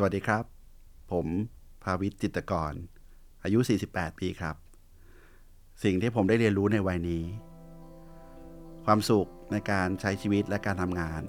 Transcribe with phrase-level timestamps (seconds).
[0.00, 0.44] สวัสดีครับ
[1.12, 1.26] ผม
[1.82, 2.72] ภาวิทย์จิตรกร
[3.44, 3.58] อายุ
[3.88, 4.56] 48 ปีครับ
[5.84, 7.24] สิ่งที่ผมได้เรียนรู้ในวัยนี้
[8.84, 11.22] ความสุขในการใช้ชีวิตและการทำงาน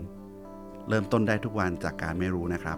[0.89, 2.77] เริ่มต้นได้ทุกวันจากการไม่รู้นะครับ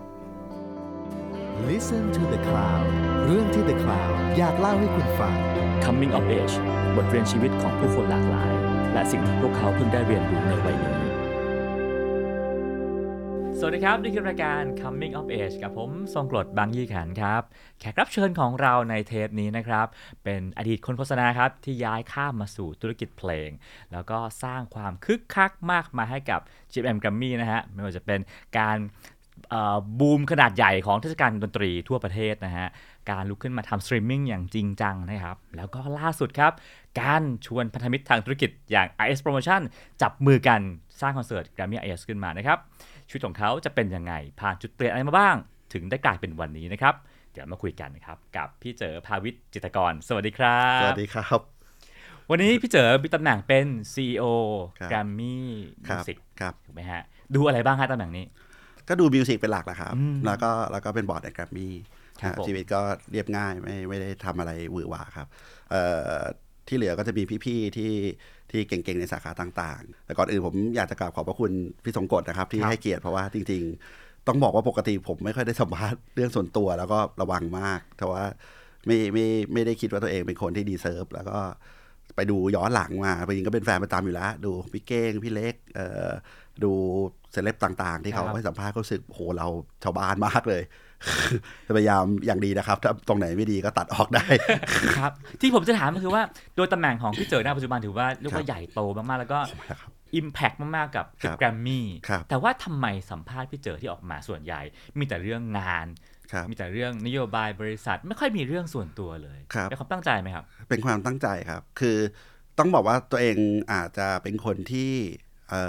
[1.69, 2.87] Listen to the Cloud
[3.26, 5.35] เรื่องที่ The Cloud อยากเล่าให้คุณฟัง
[5.83, 6.55] Coming of Age
[6.96, 8.53] บทเรียนชีวิตของผู้คนหลากหลาย
[8.94, 11.01] และสิ่งที่พวกเขาเพิ่งได้เรียนรู้ในวัยนี้
[13.63, 17.41] สวัสดีครับ นี่คือรายการ Coming of Age กับผมทรงกลดบางยี่ขันครับ
[17.80, 19.88] แขกรับเชิญของเราในเทปนี้นะครับ
[20.23, 23.50] เป็นอดีตคนโฆษณาครับ ที่ย้ายข้ามมาสู่ธุรกิจเพลง
[23.91, 26.39] แล้วก็สร้างความคึกคักมากมายให้กับ
[26.72, 28.20] GMM Grammy นะฮะ ไม่ว่าจะเป็น
[28.59, 28.77] การ
[30.00, 32.67] บูมขนาดใหญ่ของเทศกาลดนตรีทั่วประเทศนะฮะ
[33.09, 36.53] การลุกขึ้นมาทำสตรีมมิ่งอย่างจริงจังนะครับ แล้วก็ล่าสุดครับ
[37.02, 39.62] การชวนพันธมิตรทางธุรกิจอย่าง RS Promotion
[40.02, 40.62] จับมือกัน
[41.02, 42.59] สร้างคอนเสิร์ต Grammy RS ขึ้นมานะครับ
[43.12, 45.36] ชีวิตของเขาจะเป็นยังไง ผ่านจุดเปลี่ยนอะไรมาบ้าง
[45.74, 46.96] ถึงได้กลายเป็นวันนี้นะครับ
[47.32, 51.40] เดี๋ยวมาคุยกันนะครับ กับพี่เจ๋อภาวิต จิตรกร สวัสดีครับ สวัสดีครับ
[52.30, 54.23] วันนี้พี่เจ๋อมีตำแหน่งเป็น CEO
[54.80, 55.38] ครับ Grammy
[55.88, 57.02] ครับ Music ครับถูกไหมฮะ
[57.36, 58.26] ดูอะไรบ้างฮะตำแหน่งนี้
[58.88, 61.73] ก็ดู music เป็นหลักแหละครับอืมแล้วก็แล้วก็เป็นบอร์ดในแกรมมี่
[62.22, 62.81] ครับผมชีวิตก็
[63.12, 65.28] เรียบง่ายไม่ไม่ได้ทำอะไรหวือหวาครับ
[65.70, 65.84] เอ่
[66.18, 66.22] อ
[66.68, 67.92] ที่เหลือก็จะมีพี่ๆที่
[68.52, 71.52] ที่เก่งๆ ในสาขาต่างๆ แต่ก่อนอื่นผมอยากจะกราบขอบพระคุณ
[71.83, 73.61] พี่ทรงกลดนะครับ ที่ให้เกียรติเพราะว่าจริง
[73.95, 78.23] ๆ ต้องบอกว่าปกติผมไม่ค่อยได้สัมภาษณ์เรื่องส่วนตัวแล้วก็ระวังมากแต่ว่า
[78.85, 81.39] ไม่ไม่ไม่ได้คิดว่าตัวเองเป็นคนที่ deserve แล้วก็
[82.16, 86.09] ไปดูย้อนหลังมาจริงๆก็เป็นแฟนประจำอยู่แล้ว ดูพี่เก้งพี่เล็กเอ่อ
[86.63, 86.72] ดู
[87.31, 89.47] เซเลบต่างๆ ที่เขาครับให้สัมภาษณ์ก็รู้สึกโหเรา
[89.83, 90.63] ชาวบ้านมากเลย
[91.77, 94.25] พยายามอย่างดีนะครับ ถ้าตรงไหนไม่ดีก็ตัดออกได้
[94.97, 96.23] ครับ ที่ผมจะถามก็คือว่า
[96.55, 104.61] โดยตำแหน่งของพี่เจอหน้าปัจจุบันถือว่าเรียกครัว่าบใหญ่โตมากๆแล้วก็ครับ Impact มาก ๆกับครับแกรมมี่ครับแต่ว่าทำไมสัมภาษณ์พี่เจอที่ออกมาส่วนใหญ่
[104.97, 105.88] มีแต่เรื่องงาน
[106.31, 111.97] ครับมีแต่เรื่องนโยบายบริษัท ไม่ค่อยมีเรื่องส่วนตัวเลยครับเป็นความตั้งใจไหมครับ เป็นความตั้งใจครับ คือ
[112.59, 113.38] ต้องบอกว่าตัวเอง
[113.73, 114.94] อาจจะเป็นคนที่
[115.50, 115.63] เอ่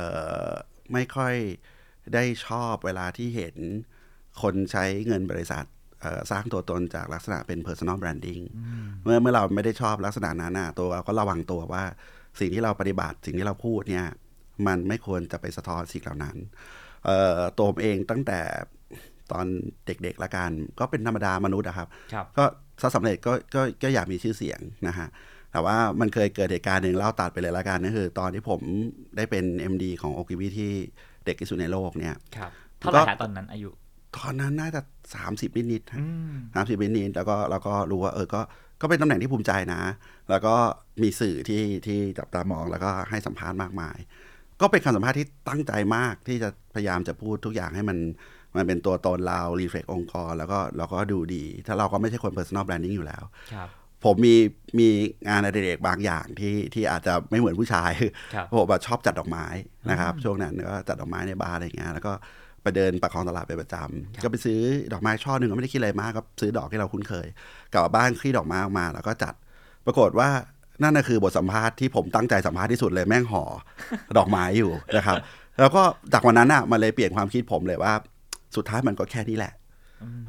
[0.47, 0.48] อ
[0.92, 1.34] ไม่ค่อย
[2.15, 3.56] ได้ชอบเวลาที่เห็น
[4.43, 5.65] คนใช้เงินบริษัท
[6.00, 8.43] เอ่อสร้างตัวตนจากลักษณะเป็น personal branding
[9.03, 11.84] เมื่อเมื่อเราไม่ได้ชอบลักษณะนั้นน่ะตัวเราก็ระวังตัวว่า
[12.41, 14.06] สิ่งที่เราปฏิบัติสิ่งที่เราพูดเนี่ย
[14.66, 16.37] มันไม่ควรจะไปสะท้อนสิ่งเหล่านั้น
[17.04, 18.41] เอ่อตัวผมเองตั้งแต่
[19.32, 19.47] ตอน
[19.87, 22.44] เด็กๆละกัน ก็เป็นธรรมดามนุษย์อะครับครับก็
[22.81, 25.09] ถ้าสำเร็จก็ก็ก็อยากมีชื่อเสียงนะฮะ
[25.53, 28.60] แต่ว่ามันเคยเกิดเหตุการณ์หนึ่งเล่าตัดไปเลยละกันนั่นคือ ตอนที่ผม
[29.16, 30.72] ได้เป็น MD ของโอกิวิที่
[31.25, 32.50] เด็กที่สุดในโลกเนี่ยครับ
[32.81, 33.71] เท่าไหร่ฮะตอนนั้นอายุ
[34.17, 34.81] ตอนนั้นน่าจะ
[35.21, 38.41] 30นิดๆฮะอืมสามสิบนิดๆแล้วก็เราก็รู้ว่าเออก็
[38.81, 39.83] ก็เป็นตำแหน่งที่ภูมิใจนะ
[40.31, 40.55] แล้วก็
[41.03, 43.99] มีสื่อที่ที่จับตามองแล้วก็ให้สัมภาษณ์มากมาย
[44.61, 47.99] ก็เป็นคำสัมภาษณ์ที่ตั้งใจมากที่จะพยายามจะพูดทุกอย่างให้มัน
[48.56, 53.69] มันเป็นตัวตนเรา รีเฟกองค์กร แล้วก็เราก็ดูดี ถ้าเราก็ไม่ใช่คน personal branding อยู่แล้วครับ
[54.05, 54.34] ผมมี
[54.78, 54.89] มี
[55.28, 57.91] งานอดิเรกบางอย่างที่ที่อาจจะไม่เหมือนผู้ชาย
[58.34, 59.47] ครับผมแบบชอบจัดดอกไม้
[59.91, 62.12] นะครับ ช่วงนั้นก็จัดดอกไม้ในบาร์อะไรอย่างเงี้ยแล้วก็
[62.62, 64.61] ไปเดินประคองตลาดเป็นประจำก็ไปซื้อ
[64.93, 67.27] ดอกไม้ช่อหนึ่งก็ไม่ได้คิดอะไรมากก็ซื้อดอกที่เราคุ้นเคย
[67.73, 69.34] กลับมาบ้านคลี่ดอกไม้ออกมาแล้วก็จัด
[69.87, 70.28] ปรากฏว่า
[70.83, 73.45] นั่นน่ะคือบทสัมภาษณ์ที่ผมตั้งใจสัมภาษณ์ที่สุดเลยแม่งห่อ
[74.17, 75.17] ดอกไม้อยู่นะครับ
[75.61, 77.93] แล้วก็จากวันนั้นอะมันเลยเปลี่ยนความคิดผมเลยว่า
[78.56, 79.53] สุดท้ายมันก็แค่นี้แหละ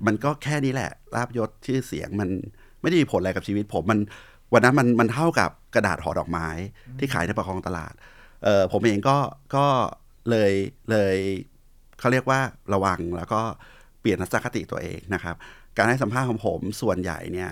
[0.06, 2.30] มันก็แค่นี้แหละลาบยศชื่อเสียงมัน
[2.82, 4.00] ไม่ได้มีผลอะไรกับชีวิตผมมัน
[4.54, 6.48] วันนั้นมันมันเท่ากับกระดาษห่อดอกไม้
[7.00, 7.94] ที่ขายในประคองตลาด
[8.44, 9.18] เออผมเองก็
[9.56, 9.66] ก็
[10.30, 10.52] เลย
[10.92, 11.16] เลย
[12.04, 12.40] เขาเรียกว่า
[12.74, 13.42] ระวังแล้วก็
[14.02, 15.36] เปลี่ยนทัศนคติตัวเองนะครับ
[15.78, 17.50] การให้สัมภาษณ์ของผมส่วนใหญ่เนี่ย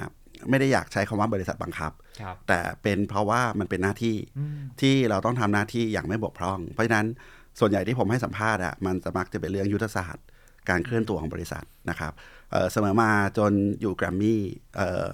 [0.49, 1.91] ไม่ได้อยากใช้คำว่าบริษัทบังคับ
[2.21, 7.05] ครับ แต่เป็นเพราะว่ามันเป็นหน้าที่อืมที่เราต้องทำหน้าที่อย่างไม่บกพร่อง เพราะฉะนั้น
[7.59, 10.25] ส่วนใหญ่ที่ผมให้สัมภาษณ์อะมันจะมักจะเป็นเรื่องยุทธศาสตร์
[10.69, 12.13] การเคลื่อนตัวของบริษัทนะครับ
[12.51, 13.51] เอ่อเสมอมาจน
[13.81, 14.41] อยู่แกรมมี่
[14.75, 15.05] เอ่อ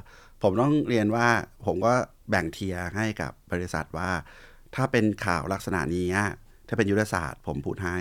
[0.43, 1.27] ผมต้องเรียนว่า
[1.65, 1.93] ผมก็
[2.29, 4.09] แบ่งเทียร์ให้กับบริษัทว่า
[4.75, 6.29] ถ้าเป็นข่าวลักษณะนี้อะ
[6.67, 7.97] ถ้าเป็นยุทธศาสตร์ ผมพูดให้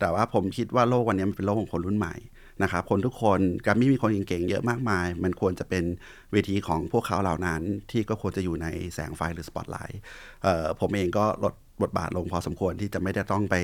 [0.00, 2.14] แต่ว่าผมคิดว่าโลกวันนี้มันเป็นโลกของคนรุ่นใหม่
[2.62, 5.84] นะครับคนทุกคนแกรมมี่มีคนเก่งๆเยอะมากมาย มันควรจะเป็น
[6.32, 10.00] เวทีของพวกเขาเหล่านั้น ที่ก็ควรจะอยู่ในแสงไฟหรือสปอตไลท์
[10.42, 13.56] เอ่อผมเองก็ลดบทบาทลงพอสมควรที่จะไม่ได้ต้องไป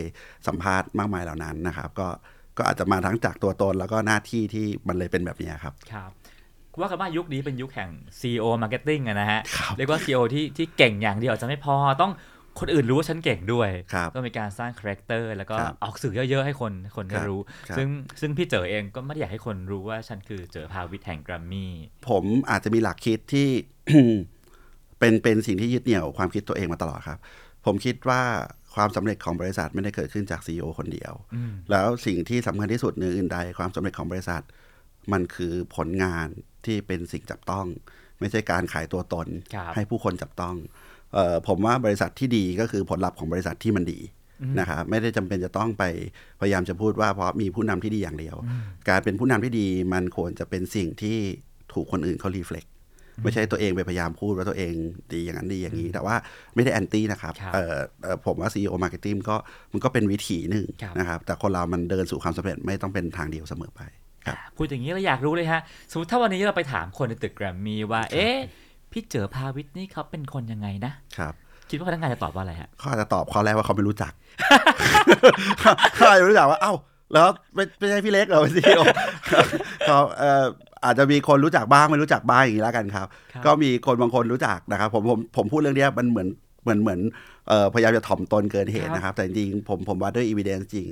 [0.46, 2.08] สัมภาษณ์มากมายเหล่านั้นนะครับ ก็
[2.58, 6.10] ก็อาจจะมาทั้งจากตัวตนแล้วก็หน้าที่ที่มันเลยเป็นแบบนี้ครับครับ
[6.80, 7.90] ว่ากันว่ายุคนี้เป็นยุคแห่ง
[8.20, 12.12] CEO Marketing อะนะฮะครับเรียกว่า CEO ที่ที่เก่งอย่างเดียวอาจจะไม่พอต้อง
[12.60, 17.88] คนอื่นรู้ว่าฉันเก่งด้วยครับต้องมีการสร้าง character แล้วก็ครับออกสื่อเยอะ ๆ ให้คนคนได้ครับรู้ครับซึ่ง
[18.20, 21.72] ซึ่งพี่เจ๋อเองก็ไม่ได้อยากให้คนรู้ว่าฉันคือเจ๋อภาวิตแห่งแกรมมี่
[22.08, 23.48] ผมอาจจะมีหลักคิดที่
[24.98, 27.18] เป็นเป็นสิ่งที่ยึดเหนี่ยวความคิดตัวเองมาตลอดครับ
[27.64, 28.22] ผมคิดว่า
[28.74, 31.12] ความสำเร็จของบริษัทไม่ได้เกิดขึ้นจาก CEO คนเดียว
[31.70, 34.42] แล้วสิ่งที่สำคัญที่สุดเหนืออื่นใดความสำเร็จของบริษัท
[35.12, 36.28] มันคือผลงาน
[36.66, 37.66] ที่เป็นสิ่งจับต้อง
[38.20, 40.87] ไม่ใช่การขายตัวตนครับให้ผู้คนจับต้องเออ
[41.48, 44.00] ผมว่าบริษัทที่ดีก็คือผลลัพธ์ของบริษัทที่มันดี
[44.58, 45.84] นะครับไม่ได้จำเป็นจะต้องไป
[46.40, 48.36] พยายามจะพูดว่าเพราะมีผู้นำที่ดีอย่างเดียว
[48.88, 51.18] การเป็นผู้นำที่ดีมันควรจะเป็นสิ่งที่
[51.72, 52.66] ถูกคนอื่นเขารีเฟล็ก
[53.22, 54.72] ไม่ใช่ตัวเองไปพยายามพูดว่าตัวเอง
[55.12, 56.16] ดีอย่างนั้นดีอย่างนี้ แต่ว่า
[56.54, 59.36] ไม่ได้แอนตี้นะครับครับเอ่อเอ่อผมว่า CEO Marketing ก็
[59.72, 63.80] มันก็เป็นวิถีหนึ่งครับนะครับ แต่คนเรามันเดินสู่ความสำเร็จไม่ต้องเป็นทางเดียวเสมอไป
[64.26, 65.60] ครับพูดอย่างนี้เราอยากรู้เลยฮะ
[65.90, 68.36] สมมติถ้าวันนี้เราไปถามคนในตึกแกรมมี่ว่า เอ๊ะ
[68.92, 71.34] พี่เจอพาวิทย์นี่เขาเป็นคนยังไงนะครับ
[71.70, 74.12] คิดว่าพนักงานจะตอบว่าอะไรฮะเขาอาจจะตอบข้อแรกว่าเขาไม่รู้จัก
[75.96, 76.74] เขาอาจจะไม่รู้จักว่าเอ้า
[77.12, 78.82] แล้วไม่ไม่ใช่พี่เล็กเหรอเป็น CEO
[79.86, 80.44] เขาเอ่อ
[80.84, 86.28] อาจจะมีคนรู้จักบ้างไม่รู้จักบ้างอย่างนี้แล้วกันครับครับก็มีคนบางคนรู้จักนะครับ ผมผมผมพูดเรื่องเนี้ยมันเหมือน
[86.62, 87.00] เหมือนเหมือน
[87.48, 90.88] เอ่อพยายามจะถ่อมตนเกินเหตุนะครับ แต่จริงๆผมผมว่าด้วยอีเวนซ์จริง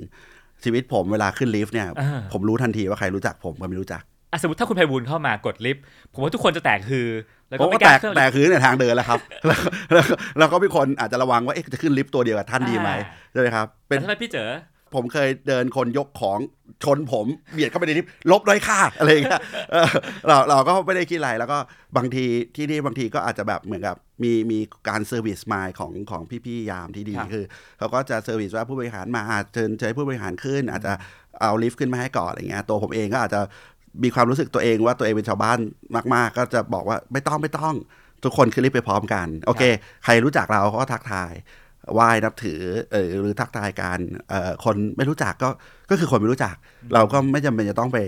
[0.63, 5.83] ชีวิตผมเวลาขึ้นลิฟต์เนี่ยอ่าผมรู้ทันทีว่าใครรู้จักผมกับไม่รู้จักอะ สมมติถ้าคุณไพบูลย์เข้ามากดลิฟต์
[6.13, 7.07] ผมว่าทุกคนจะแตกคือ
[7.49, 9.59] แล้วผก็มไม่ก็กแตล้ากขึ้นแตกคือในทางเดินแล้วครับ แล้ว
[9.93, 10.05] แล้ว
[10.37, 12.99] แล้วก็มีคนอาจจะระวังว่าเอ๊ะจะขึ้นลิฟต์ตัวเดียวกับท่านดีไหมอ่า
[13.31, 14.49] ใช่ไหมครับ เป็แต่นถ้าเป็นพี่เจอ
[14.95, 16.39] ผมเคยเดินคนยกของ
[16.83, 19.41] ชนผมเบียดเข้าไปในลิฟต์ลบด้อยค่าอะไรอย่างเงี้ย
[19.71, 19.89] เออ
[20.27, 21.57] เราเราก็ไม่ได้คิดอะไรแล้วก็
[21.97, 22.25] บางที
[22.55, 24.59] ที่นี่บางทีก็อาจจะแบบเหมือนกับมีมี
[24.89, 27.45] การ service mind ของของพี่ๆยามที่ดีครับคือ
[27.77, 30.93] เขาก็จะ service ว่าผู้บริหารมาอาจเชิญเชิญผู้บริหารขึ้น อาจจะ
[31.41, 33.41] เอาลิฟต์ขึ้นมาให้ก่อนอะไรเงี้ยตัวผมเองก็อาจจะ
[34.03, 35.57] มีความรู้สึกตัวเองว่าตัวเองเป็นชาวบ้าน
[36.13, 37.75] มาก ๆ ก็จะบอกว่าไม่ต้องไม่ต้อง
[38.23, 39.63] ทุกคนขึ้นลิฟต์ไปพร้อมกัน โอเค
[40.03, 41.31] ใครรู้จักเราเขาก็ทักทาย
[41.93, 42.61] ไหว้นับถือ
[42.91, 43.99] เออหรือทักทายกัน
[44.29, 45.49] เอ่อคนไม่รู้จักก็
[45.89, 46.55] ก็คือคนไม่รู้จัก
[46.93, 47.99] เราก็ไม่จำเป็นจะต้องไป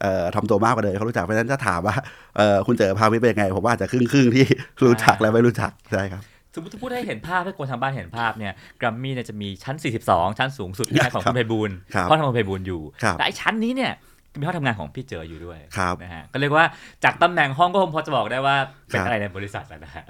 [0.00, 1.96] เอ่อทำตัวมากกว่าเดิมเขารู้จักเพราะฉะนั้นจะถามว่า
[2.36, 4.44] เอ่อคุณเจอพาวิทย์เป็นยังไง ผมว่าอาจจะครึ่งครึ่งๆที่
[4.84, 6.22] รู้จักและไม่รู้จักใช่ครับ
[6.54, 13.92] สมมติถ้าพูดให้เห็นภาพให้คนทางบ้านเห็นภาพเนี่ยแกรมมี่เนี่ยจะมีชั้น 42 ชั้นสูงสุดที่ของคุณไพบูลย์ครับห้องทำงานคุณไพบูลย์อยู่ครับแต่ไอ้ชั้นนี้เนี่ย
[14.38, 16.64] มีห้องทำงานของพี่เจออยู่ด้วยครับนะฮะก็เรียกว่า
[17.04, 18.56] จากตำแหน่งห้องก็คงพอจะบอกได้ว่า
[18.88, 20.04] เป็นครับอะไรในบริษัทแล้วนะฮะ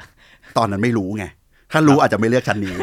[0.59, 1.25] ตอนนั้นไม่รู้ไง
[1.73, 2.75] ถ้ารู้อาจจะไม่เลือกชั้นนี้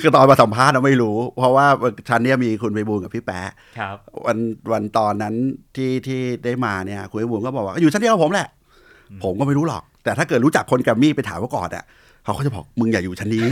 [0.00, 1.66] คือตอนมาสัมภาษณ์เราไม่รู้ เพราะว่า
[2.08, 3.96] ชั้นเนี้ยมีคุณไปบูลย์กับพี่แป๊ะครับ
[4.26, 4.38] วัน
[4.72, 5.34] วันตอนนั้น
[5.76, 8.48] ที่ที่ได้มาเนี่ยคุณไปบูลย์ก็บอกว่าอยู่ชั้นเดียวกับผมแหละ
[9.24, 11.84] ผมก็ไม่รู้หรอก แต่ถ้าเกิดรู้จักคนแกรมมี่ไปถามเขาก่อนอะ
[12.24, 13.44] เขาก็จะบอกมึงอย่าอยู่ชั้นนี้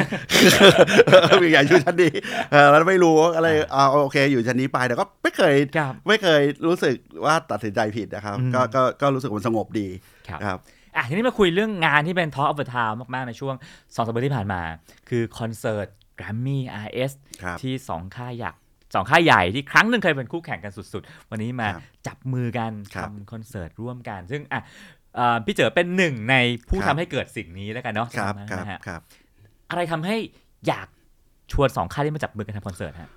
[1.40, 2.12] มึงอย่าอยู่ชั้นนี้
[2.50, 9.88] เออแล้วไม่รู้อะไรอ่าโอเค อยู่ชั้นนี้ไปแต่ก็ไม่เคยครับไม่เคยรู้สึกว่าตัดสินใจผิดนะครับอืมก็ก็ก็รู้สึกมันสงบดี
[10.28, 10.58] ครับครับ
[10.96, 14.62] อะทีนี้มาคุยเรื่องงานที่เป็น Talk of the Town มากๆ ในช่วง2สัปดาห์ที่ผ่านมา
[15.08, 15.86] คือคอนเสิร์ต
[16.20, 18.60] Grammy RS ครับที่สองค่ายยักษ์
[18.94, 24.62] สองค่ายใหญ่ที่ครั้งหนึ่งเคยเป็นคู่แข่งกันสุดๆ วันนี้มาครับจับมือกันครับทำคอนเสิร์ตร่วมกัน ซึ่งอะเอ่อ
[25.44, 26.34] พี่เจอเป็นหนึ่งใน
[26.68, 29.00] ผู้ครับทำให้เกิดสิ่งนี้แล้วกันเนาะครับนะครับฮะครับ
[29.70, 30.16] อะไรทำให้
[30.68, 30.88] อยาก
[31.52, 33.10] ชวนสองค่ายที่มาจับมือกันทำคอนเสิร์ตฮะ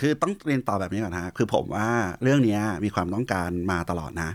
[0.00, 1.88] คือต้องเรียนต่อแบบนี้ก่อนนะคือผมว่า
[2.22, 4.30] เรื่องเนี้ยมีความต้องการมาตลอดนะ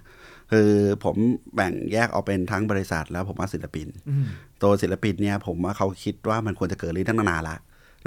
[0.52, 0.70] คือ
[1.04, 1.16] ผม
[1.56, 4.26] แบ่งแยกออกเป็นทั้งบริษัทแล้วผมว่าศิลปินอืม
[4.62, 7.58] ตัวศิลปินเนี่ยผมว่าเขาคิดว่ามันควรจะเกิดเรื่องตั้งนานละ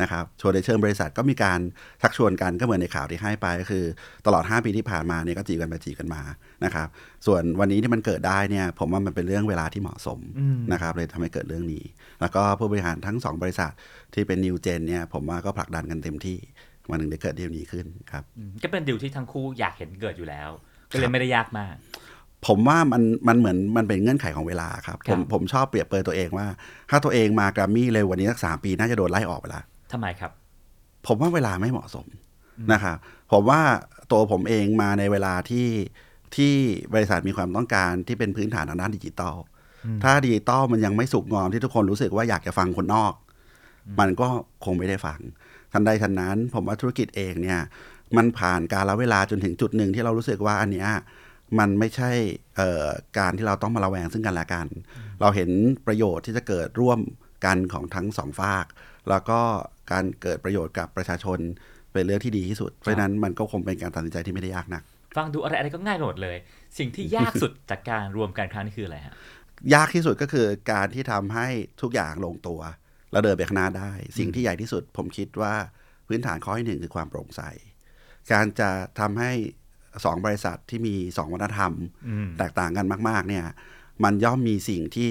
[0.02, 1.60] นะครับชวนในเชิงบริษัทก็มีการ
[2.02, 3.84] ชักชวนกันก็เหมือนในข่าวที่ให้ไปก็คือ
[4.26, 6.22] ตลอด 5 ปีที่ผ่านมาเนี่ยก็จีบกันไปจีบกันมา
[6.64, 6.88] นะครับ
[7.26, 11.84] ส่วนวันนี้ที่มันเกิดได้เนี่ยผมว่ามันเป็นเรื่องเวลาที่เหมาะสมอืมนะครับเลยทำให้เกิดเรื่องนี้
[12.20, 13.72] แล้วก็ผู้บริหารทั้ง 2 บริษัท
[14.14, 16.38] ที่เป็นนิวเจนเนี่ยผมว่าก็ผลักดันกันเต็มที่
[16.90, 20.50] วันหนึ่งได้เกิดเรื่องนี้ขึ้นครับอืมก็เป็นดิวที่ทั้งคู่อยากเห็นเกิดอยู่แล้ว
[20.92, 21.76] ก็เลยไม่ได้ยากมาก
[22.46, 26.46] ผมว่ามันมันเหมือนมันเป็นเงื่อนไขของเวลาครับ ผมครับผมชอบเปรียบเปรยตัวเองว่า
[26.90, 30.32] ถ้าตัวเองมากรามี่เร็วกวันนี้สักสามปีน่าจะโดนไล่ออกไปแล้ว ทำไมครับ
[31.06, 32.06] ผมว่าเวลาไม่เหมาะสม
[32.72, 32.96] นะครับ
[33.32, 33.60] ผมว่า
[34.10, 35.68] ตัวผมเองมาในเวลาที่
[36.36, 36.54] ที่
[36.94, 39.36] บริษัทมีความต้องการที่เป็นพื้นฐานทางด้านดิจิตอล
[40.02, 43.14] ถ้าดิจิตอลมันยังไม่สุกงอมที่ทุกคนรู้สึกว่าอยากจะฟังคนนอก
[43.98, 44.28] มันก็
[44.64, 45.20] คงไม่ได้ฟัง
[45.72, 47.60] ทันใดทันนั้น ผมว่าธุรกิจเองเนี่ย
[48.16, 50.88] มันผ่านการละเวลาจนถึงจุดหนึ่งที่เรารู้สึกว่าอันเนี้ย
[51.58, 52.10] มันไม่ใช่
[52.56, 52.86] เอ่อ
[53.18, 54.66] การที่เราต้องมาระแวงซึ่งกันและกัน
[55.20, 55.50] เราเห็น
[55.86, 56.98] ประโยชน์ที่จะเกิดร่วม
[57.44, 58.66] กันของทั้งสองฝาก
[59.10, 59.40] แล้วก็
[59.92, 61.38] การเกิดประโยชน์กับประชาชน
[61.92, 64.82] เป็นเรื่องที่ดีที่สุด เพราะฉะนั้นมันก็คงเป็นการตัดสินใจที่ไม่ได้ยากนัก
[65.16, 66.36] ฟังดูอะไรอะไรก็ง่ายไปหมดเลย
[66.78, 69.14] สิ่งที่ยากสุดจากการรวมกันครั้งนี้คืออะไรฮะ
[69.74, 71.46] ยากที่สุดก็คือการที่ทำให้
[71.82, 72.60] ทุกอย่างลงตัว
[73.12, 75.54] แล้วเดินไปข้างหน้าได้ สิ่งที่ใหญ่ที่สุดผมคิดว่า
[76.06, 77.42] พื้นฐานข้อที่หนึ่งคือความโปร่งใส
[78.32, 79.32] การจะทำให้
[80.04, 81.72] สองบริษัทที่มีสองวัฒนธรรม
[82.08, 83.44] อืมแตกต่างกันมาก ๆ เนี่ย
[84.04, 85.10] มันย่อมมีสิ่งที่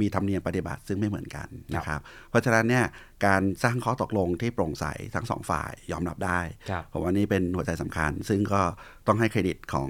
[0.00, 2.84] มีธรรมเนียมปฏิบัติซึ่งไม่เหมือนกันนะครับ เพราะฉะนั้นเนี่ย
[3.26, 4.84] การสร้างข้อตกลงที่โปร่งใส
[5.14, 8.62] ทั้งสองฝ่ายยอมรับได้ครับผมว่านี่เป็นหัวใจสำคัญ ซึ่งก็
[9.06, 9.88] ต้องให้เครดิตของ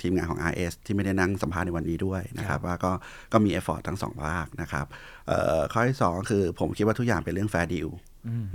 [0.00, 2.92] ทีมงานของ RS ที่ไม่ได้นั่งสัมภาษณ์ในวันนี้ด้วยนะครับ ว่าก็
[3.32, 4.86] ก็มี effort ทั้งสองภาคนะครับ
[5.28, 7.88] เอ่อข้อที่สองคือผมคิดว่าทุกอย่างเป็นเรื่อง fair deal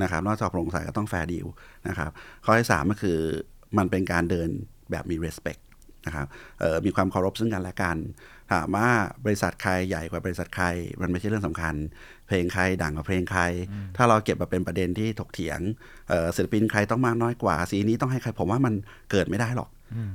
[0.02, 1.46] นะครับนอกจากโปร่งใสก็ต้อง fair deal
[1.88, 2.12] นะครับ
[2.46, 3.18] ข้อที่สามก็คือ
[3.78, 4.50] มันเป็นการเดิน
[4.92, 5.62] แบบมี respect
[6.06, 6.28] นะครับ
[6.60, 7.98] เอ่อมีความเคารพซึ่งกันและกัน
[8.52, 8.90] ถามว่า
[9.26, 10.66] บริษัทใครใหญ่กว่าบริษัทใคร
[11.02, 11.76] มันไม่ใช่เรื่องสำคัญ
[12.28, 13.42] เพลงใครดังกว่าเพลงใคร
[13.98, 15.60] ถ้าเราเก็บมาเป็นประเด็นที่ถกเถียง
[16.10, 18.74] เอ่อศิลปินใครต้องมากน้อยกว่า สีนี้ต้องให้ใครผมว่ามัน
[19.12, 19.70] เกิดไม่ได้หรอก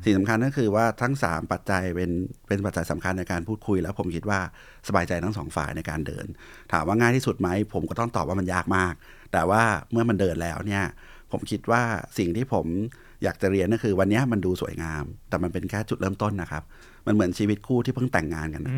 [0.05, 2.11] สิ่งสำคัญก็คือว่าทั้ง 3 ปัจจัยเป็น
[2.49, 4.41] เป็นปัจจัยสำคัญในการพูดคุย แล้วผมคิดว่า
[4.89, 6.27] สบายใจทั้งสองฝ่ายในการเดิน
[6.73, 8.95] ถามว่าง่ายที่สุดไหมผมก็ต้องตอบว่ามันยากมาก
[9.33, 9.63] แต่ว่า
[9.93, 10.85] เมื่อมันเดินแล้วเนี่ย
[11.33, 11.83] ผมคิดว่า
[12.19, 12.67] สิ่งที่ผม
[13.23, 16.63] อยากจะเรียนก็คือวันนี้มันดูสวยงาม แต่มันเป็นแค่จุดเริ่มต้นนะครับ
[17.07, 18.75] มันเหมือนชีวิตคู่ที่เพิ่งแต่งงานกันนะ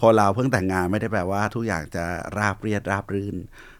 [0.00, 2.04] คนเราเพิ่งแต่งงานไม่ได้แปลว่า ทุกอย่างจะ
[2.38, 3.36] ราบเรียดราบรื่น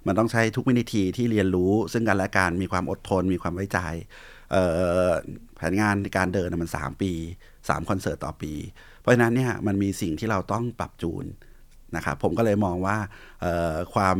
[0.06, 3.78] มันต้องใช้ทุกวินาทีที่เรียนรู้ ซึ่งกันและกันมีความอดทน มีความไว้ใจ
[4.52, 4.64] เอ่
[5.08, 5.10] อ
[5.56, 7.12] แผนงานในการเดินนะมัน 3 ปี
[7.56, 8.52] 3 คอนเสิร์ตต่อปี
[9.00, 11.24] เพราะฉะนั้นเนี่ยมันมีสิ่งที่เราต้องปรับจูน
[11.96, 12.96] นะครับผมก็เลยมองว่า
[13.40, 14.16] เอ่อความ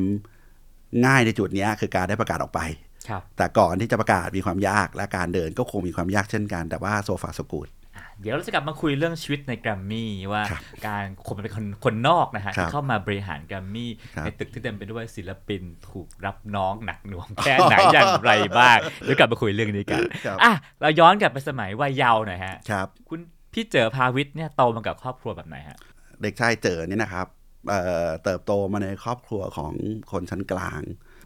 [1.06, 2.60] ง่ายในจุดเนี้ยคือการได้ประกาศออกไป
[3.08, 7.77] ครับแต่ก่อนที่จะประกาศมีความยากและการเดินก็คงมีความยากเช่นกัน แต่ว่าโซฟาสกูดอะ
[8.20, 23.20] เดี๋ยวเราจะกลับมาคุยเรื่องชีวิตในแกรมมี่ว่าครับการคนเป็นคนคนนอกนะฮะครับที่เข้ามาบริหารแกรมมี่ครับในตึกที่เต็มไปด้วยศิลปินถูกรับน้องหนักหน่วงแค่ไหนอย่างไรบ้างเดี๋ยวกลับมาคุยเรื่องนี้กันครับอะเราย้อนกลับไปสมัยวัยเยาว์หน่อยฮะครับคุณ
[23.52, 25.78] พี่เจอพาวิทย์เนี่ยโตมากับครอบครัวแบบไหนฮะ
[26.22, 27.26] เด็กชายเจอเนี่ยนะครับ
[27.68, 29.72] เอ่อเติบโตมาในครอบครัวของ
[30.12, 30.80] คนชั้นกลาง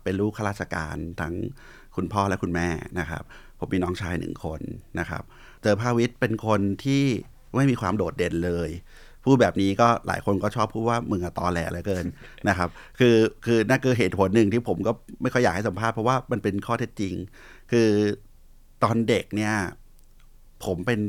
[0.05, 1.35] เป็นลูกข้าราชการทั้ง
[1.97, 2.69] คุณพ่อและคุณแม่
[3.01, 3.23] นะครับ
[3.59, 4.61] ผมมีน้องชายหนึ่งคน
[4.99, 5.23] นะครับ
[5.63, 7.05] เจอภาวิทย์เป็นคนที่
[7.57, 8.71] ไม่มีความโดดเด่นเลย
[9.25, 12.07] พูดแบบนี้ก็หลายคนก็ชอบพูดว่ามึงอะตอแหลเหลือเกิน
[12.49, 14.93] นะครับ คือคือนั่นคือเหตุผลหนึ่งที่ผมก็
[15.23, 17.15] ไม่ค่อยอยากให้สัมภาษณ์เพราะว่ามันเป็นข้อเท็จจริง
[17.71, 17.89] คือ
[18.83, 19.55] ตอนเด็กเนี่ย
[20.65, 21.01] ผมเป็น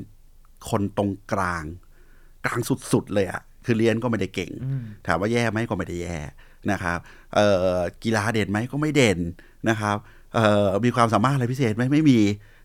[0.70, 1.64] คนตรงกลาง
[2.46, 2.60] กลาง
[2.92, 4.52] สุดๆเลยอะคือเรียนก็ไม่ได้เก่ง
[5.08, 6.18] ถามว่าแย่ไหมก็ไม่ได้แย่
[6.72, 7.00] นะครับ
[7.36, 9.20] เอ่อกีฬาเด่นไหมก็ไม่เด่น
[9.70, 9.98] นะครับ
[10.36, 12.20] เอ่อมีความสามารถอะไรพิเศษไหมไม่มี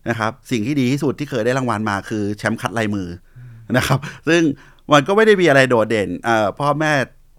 [0.09, 3.07] นะครับสิ่งที่ดีที่สุดที่เคยได้รางวัลมาคือแชมป์คัดลายมือ
[3.67, 4.41] อนะครับ ซึ่ง
[4.93, 6.91] มันก็ไม่ได้มีอะไรโดดเด่นเอ่อพ่อแม่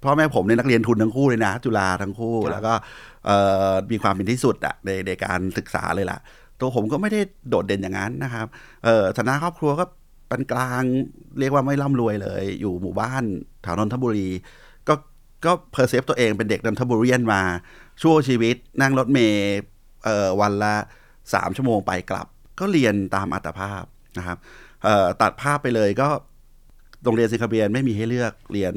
[0.04, 2.72] พ่อแม่ผมเนี่ยนักเรียนทุนทั้งคู่เลยนะ จุฬาทั้งคู่ครับแล้วก็
[3.26, 3.36] เอ่
[3.70, 6.18] อมีความเป็นที่สุดอะในในการศึกษาเลยล่ะ
[6.60, 8.46] ตัวผมก็ไม่ได้โดดเด่นอย่างนั้นนะครับ
[8.84, 9.84] เอ่อฐานะครอบครัวก็
[10.30, 10.82] ปานกลาง
[11.38, 13.22] เรียกว่าไม่ร่ำรวยเลย อยู่หมู่บ้าน
[13.62, 14.28] แถวนนทบุรี
[14.88, 14.94] ก็
[15.44, 17.42] ก็ perceive ตัวเองเป็นเด็กนนทบุรีมา
[18.02, 19.58] ชั่วชีวิตนั่งรถเมล์
[20.04, 20.74] เอ่อวันละ
[21.34, 22.26] สามชั่วโมงไปกลับ
[22.60, 23.84] ก็เรียนตามอัตภาพ
[24.18, 24.38] นะครับ
[24.84, 26.08] เอ่อตัดภาพไปเลยก็
[27.04, 28.74] โรงเรียนสิงคโปร์ไม่มีให้เลือกเรียน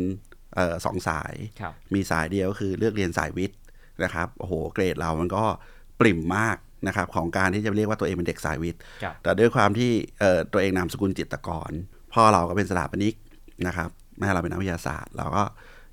[0.56, 3.58] เอ่อสองสายครับมีสายเดียวก็คือเลือกเรียนสายวิทย์
[4.04, 5.44] นะครับโอ้โหเกรดเรามันก็
[6.00, 11.72] ปริ่มมากนะครับของการที่จะเรียกว่าตัวเองเป็นเด็กสายวิทย์ครับแต่ด้วยความที่เอ่อตัวเองนามสกุลจิตรกร
[12.14, 13.16] พ่อเราก็เป็นสถาปนิก
[13.68, 15.44] นะครับแม่เราเป็นนักวิทยาศาสตร์ เราก็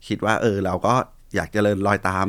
[0.09, 0.95] คิดว่าเออเราก็
[1.35, 2.27] อยากเจริญรอยตาม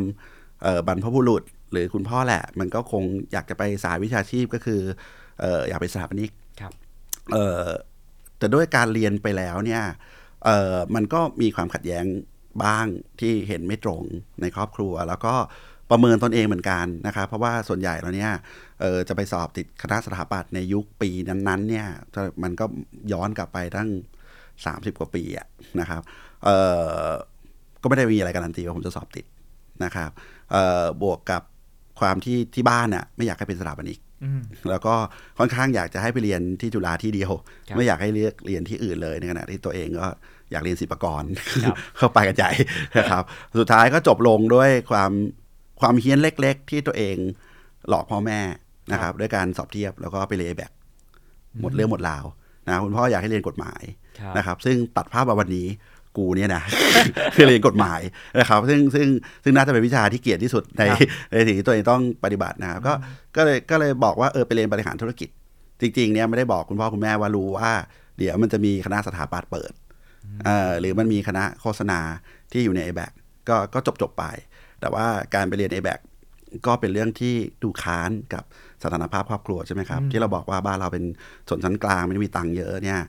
[0.64, 6.32] เอ่อบรรพบุรุษ หรือคุณพ่อแหละ มันก็คงอยากจะไปสายวิชาชีพก็คือเอ่ออยากเป็นสถาปนิก
[6.62, 6.74] ครับ
[7.34, 7.68] เอ่อ
[8.38, 9.84] แต่ด้วยการเรียนไปแล้วเนี่ย
[10.46, 12.06] เอ่อมันก็มีความขัดแย้ง
[12.64, 12.86] บ้าง
[13.20, 14.04] ที่เห็นไม่ตรง
[14.42, 15.36] ในครอบครัว แล้วก็
[15.90, 18.34] ประเมินตนเองเหมือนกันนะครับ เพราะว่าส่วนใหญ่แล้วเนี่ย
[18.82, 21.88] เอ่อจะไปสอบติดคณะสถาปัตย์ในยุคปีนั้นๆเนี่ย
[22.44, 22.66] มันก็
[23.12, 23.90] ย้อนกลับไปตั้ง
[24.46, 25.48] 30 กว่าปีอะ
[25.80, 26.02] นะครับ
[26.44, 26.58] เอ่
[27.06, 27.08] อ
[27.82, 29.26] ก็ไม่ได้มีอะไรการันตีว่าผมจะสอบติด
[29.84, 30.12] นะครับ
[30.52, 31.44] เอ่อบวกกับ
[32.00, 34.11] ความที่ที่บ้านน่ะไม่อยากให้เป็นสถาปนิกอืม
[34.70, 34.94] แล้วก็
[35.40, 37.32] ค่อนข้างอยากจะให้ไปเรียนที่จุฬาที่เดียว
[37.68, 40.08] ครับไม่อยากให้เลือกเรียนที่อื่นเลยในขณะที่ตัวเองก็
[40.52, 41.24] อยากเรียนศิลปากร
[41.64, 42.52] ครับเข้าไปกันใหญ่
[42.98, 43.24] นะครับ
[43.60, 45.12] สุดท้ายก็จบลงด้วยความ
[45.82, 47.16] ความเฮี้ยนเล็ก ๆ ที่ตัวเอง
[47.90, 48.40] หลอกพ่อแม่
[48.92, 50.72] นะครับด้วยการสอบเทียบแล้วก็ไปเรียนแบก
[51.62, 52.26] หมดเรื่องหมดราว
[52.68, 53.84] นะคุณพ่ออยากให้เรียนกฎหมาย
[54.20, 55.68] ครับนะครับ ซึ่งตัดภาพมาวันนี้
[56.18, 56.64] กูเนี่ยนะ
[57.36, 58.02] คือเรียนกฎหมาย
[58.40, 59.08] นะครับซึ่งซึ่ง
[59.44, 61.00] ซึ่งน่าจะเป็นวิชาที่เกลียดที่สุดในครับ
[61.32, 62.94] ในสิ่งที่ตัวเองต้องปฏิบัตินะครับก็
[63.36, 65.30] ก็เลยก็เลยบอกว่าเออไปเรียนบริหารธุรกิจ
[65.82, 67.72] จริงๆเนี่ยไม่ได้บอกคุณพ่อคุณแม่ว่ารู้ว่า
[68.18, 69.72] เดี๋ยวมันจะมีคณะสถาปัตย์เปิด
[70.46, 72.00] เอ่อหรือมันมีคณะโฆษณา
[72.52, 73.12] ที่อยู่ใน a b a c
[73.50, 74.24] ก็ก็จบจบๆไป
[74.82, 76.00] แต่ว่าการไปเรียน a b a c
[76.66, 78.44] ก็เป็นเรื่องที่ดูค้านกับ
[78.84, 81.04] สถานภาพครอบครัวใช่ไหมครับ ที่เราบอกว่าบ้านเราเป็น
[81.50, 83.08] ชนชั้นกลางไม่ได้มีตังค์เยอะเนี่ยเอ่อ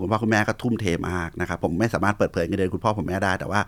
[0.00, 3.60] คุณพ่อคุณแม่ก็ทุ่มเทมากนะครับผมไม่สามารถเปิดเผยเงินเดือนคุณพ่อผมแม่ได้แต่ว่า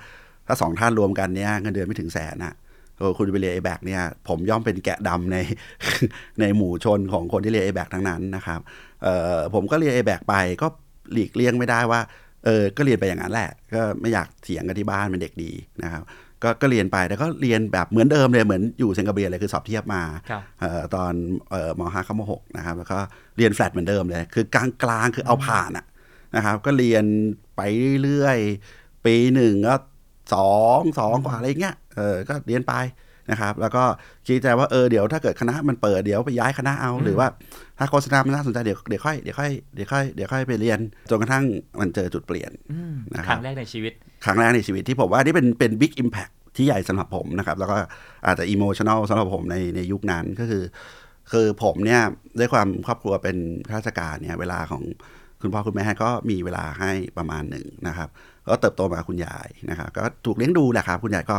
[0.47, 2.55] ถ้าสองท่านรวมกันเนี่ยเงินเดือนไม่ถึงแสนนะ
[2.99, 5.37] เออคุณไปเรียน a b a c เนี่ยผมย่อมเป็นแกะดำใน
[6.41, 8.61] ในหมู่ชนของคนที่เรียน a b a c ทั้งนั้นนะครับ
[9.03, 10.67] เอ่อผมก็เรียน a b a c ไปก็
[11.13, 12.01] หลีกเลี่ยงไม่ได้ว่า
[12.45, 16.03] เออก็เรียนไปอย่างนั้นแหละ ก็ไม่อยากเถียงกันที่บ้านเป็นเด็กดีนะครับ
[16.43, 21.13] ก็ก็เรียนไปแต่ก็เรียนแบบเหมือนเดิมเลยเหมือนอยู่เซงกาเบียเลยคือสอบเทียบมาครับเอ่อตอน
[21.51, 22.99] เอ่อมห้าเข้ามหกนะครับแล้วก็
[23.37, 25.85] เรียนแฟลตเหมือนเดิมเลย คือกลางกลางๆคือเอาผ่านอะ
[26.37, 27.05] นะครับ ก็เรียน
[27.57, 27.61] ไป
[28.03, 29.77] เรื่อยๆปีหนึ่งก็
[30.35, 32.75] สองสองกว่าอะไรเงี้ยเออก็เรียนไป
[33.31, 33.85] นะครับ แล้วก็
[34.27, 37.29] คิดใจว่าเออเดี๋ยวถ้าเกิดคณะมันเปิดเดี๋ยวไปย้ายคณะเอาหรือว่า
[37.79, 40.79] ถ้าโฆษณามันน่าสนใจเดี๋ยวเดี๋ยวค่อยเดี๋ยวค่อยเดี๋ยวค่อยเดี๋ยวค่อยไปเรียน
[41.11, 41.45] จนกระทั่ง
[41.81, 43.93] มันเจอจุดเปลี่ยนอืมนะคครับครั้งแรกในชีวิต
[44.25, 47.77] ครั้งแรกในชีวิตที่ผมว่านี่เป็นเป็น big impact ที่ใหญ่สำหรับผมนะครับ แล้วก็
[48.27, 50.63] อาจจะอิโมชัน a ลสำหรับผมในในยุคนั้นก็คือ
[51.33, 52.03] คือผมเนี่ย
[52.39, 53.37] ด้วยความครอบครัวเป็น
[53.69, 54.83] ข้าราชการเนี่ยเวลาของ
[55.43, 58.09] คุณพ่อคุณแม่ก็มีเวลาให้ประมาณหนึ่งนะครับ
[58.49, 61.37] ก็เติบโตมากับคุณยายนะครับก็ถูกเลี้ยงดูแหละครับคุณยายก็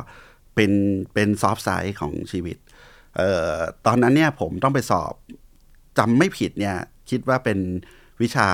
[0.56, 0.72] เป็น
[1.13, 2.58] เป็น soft side ของชีวิต
[3.15, 5.13] เอ่อตอนนั้นเนี่ยผมต้องไปสอบ
[5.98, 6.75] จำไม่ผิดเนี่ย
[7.10, 7.60] คิดว่าเป็น
[8.22, 8.48] วิชา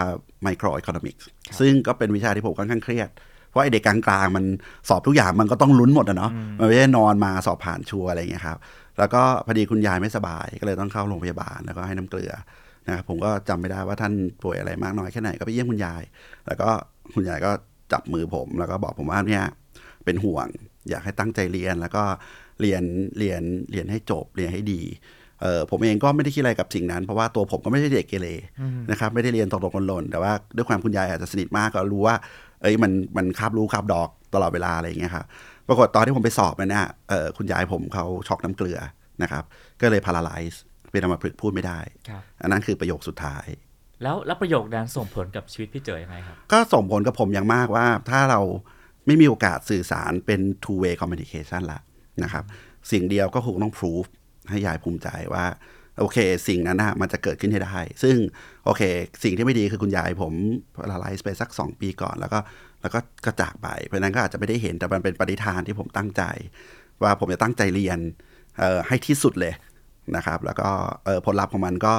[0.44, 1.28] ไมโครอี o ค o นมิกส์
[1.60, 3.10] ซึ่งก็เป็นวิชาที่ผมค่อนข้างเครียด
[3.50, 4.46] เพราะไอเด็กกลางๆ มัน
[4.90, 8.58] สอบทุกอย่างมันก็ต้องลุ้นหมดอะเนาะมันไม่ได้นอนมาสอบผ่านชัวร์อะไรอย่างเงี้ยครับ
[9.00, 12.32] แล้วก็พอดีคุณยายไม่สบายก็เลยต้องเข้าโรงพยาบาลแล้วก็ให้น้ำเกลือ
[12.88, 14.14] นะครับผมก็จำไม่ได้ว่าท่าน
[14.44, 16.04] ป่วยอะไรมากน้อยแค่ไหนก็ไปเยี่ยมคุณยาย
[16.48, 16.70] แล้วก็
[17.16, 17.52] คุณยายก็
[17.94, 19.44] จับมือผมแล้วก็บอกผมว่าเนี่ย
[20.06, 20.48] เป็นห่วง
[20.90, 22.04] อยากให้ตั้งใจเรียนแล้วก็
[22.62, 22.84] เรียน
[23.20, 24.82] เรียนเรียนให้จบเรียนให้ดี
[25.42, 28.28] เออผมเองก็ไม่ได้คิดอะไรกับสิ่งนั้น เพราะว่าตัวผมก็ไม่ได้เด็กเกเร
[28.92, 32.16] นะครับไม่ได้เรียนตกตกหล่นๆแต่ว่าด้วยความคุณยายอาจจะสนิทมากก็รู้ว่า
[32.62, 35.26] เอ้ยมันมันคาบรู้คาบดอกตลอดเวลาอะไรอย่างเงี้ยครับ
[35.68, 38.80] ปรากฏตอนที่ผมไปสอบมันเนี่ยเออคุณยายผมเขาช็อกน้ำเกลือ
[39.24, 39.44] นะครับ
[39.82, 43.46] ก็เลยพาราไลซ์ เป็นอัมพฤกษ์พูดไม่ได้ครับอันนั้นคือประโยคสุดท้าย
[44.04, 48.42] แล้วแล้วประโยคนั้นส่งผลกับชีวิตพี่เจอยังไงครับ ก็ส่งผลกับผมอย่างมากว่า ถ้าเรา
[49.08, 51.80] ไม่มีโอกาสสื่อสารเป็น two way communication ละ
[52.24, 52.44] นะครับ
[52.92, 54.10] สิ่งเดียวก็คงต้อง prove
[54.50, 55.46] ให้ยายภูมิใจว่า
[56.00, 58.16] โอเค สิ่งนั้นนะมันจะเกิดขึ้นให้ได้ ซึ่ง
[58.66, 58.82] โอเค
[59.24, 60.34] สิ่งที่ไม่ดีคือคุณยายผม
[60.92, 62.40] ละลายไปสัก 2 ปีก่อน แล้วก็
[62.82, 66.24] แล้วก็ก็จากไป เพราะฉะนั้นก็อาจจะไม่ได้เห็นแต่มันเป็นปฏิฐานที่ผมตั้งใจ
[67.04, 68.00] ว่าผมจะตั้งใจเรียน
[68.58, 69.54] เอ่อให้ที่สุดเลย
[70.16, 70.70] นะครับ แล้วก็
[71.06, 71.96] เอ่อผลลัพธ์ของมันก็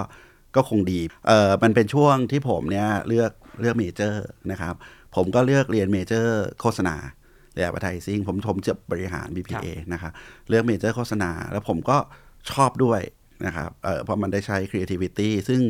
[0.57, 4.75] ก็คงดีเอ่อมันเป็นช่วงที่ผมเนี่ยเลือกเลือก major นะครับ
[5.17, 6.97] ผมก็เลือกเรียน major โฆษณา
[7.55, 10.13] เรียน advertising ผมผมจบบริหาร BBA นะครับ
[10.49, 11.97] เลือก major โฆษณา แล้วผมก็
[12.51, 13.01] ชอบด้วย
[13.47, 15.61] นะครับเออเพราะมันได้ใช้ creativity ซึ่ง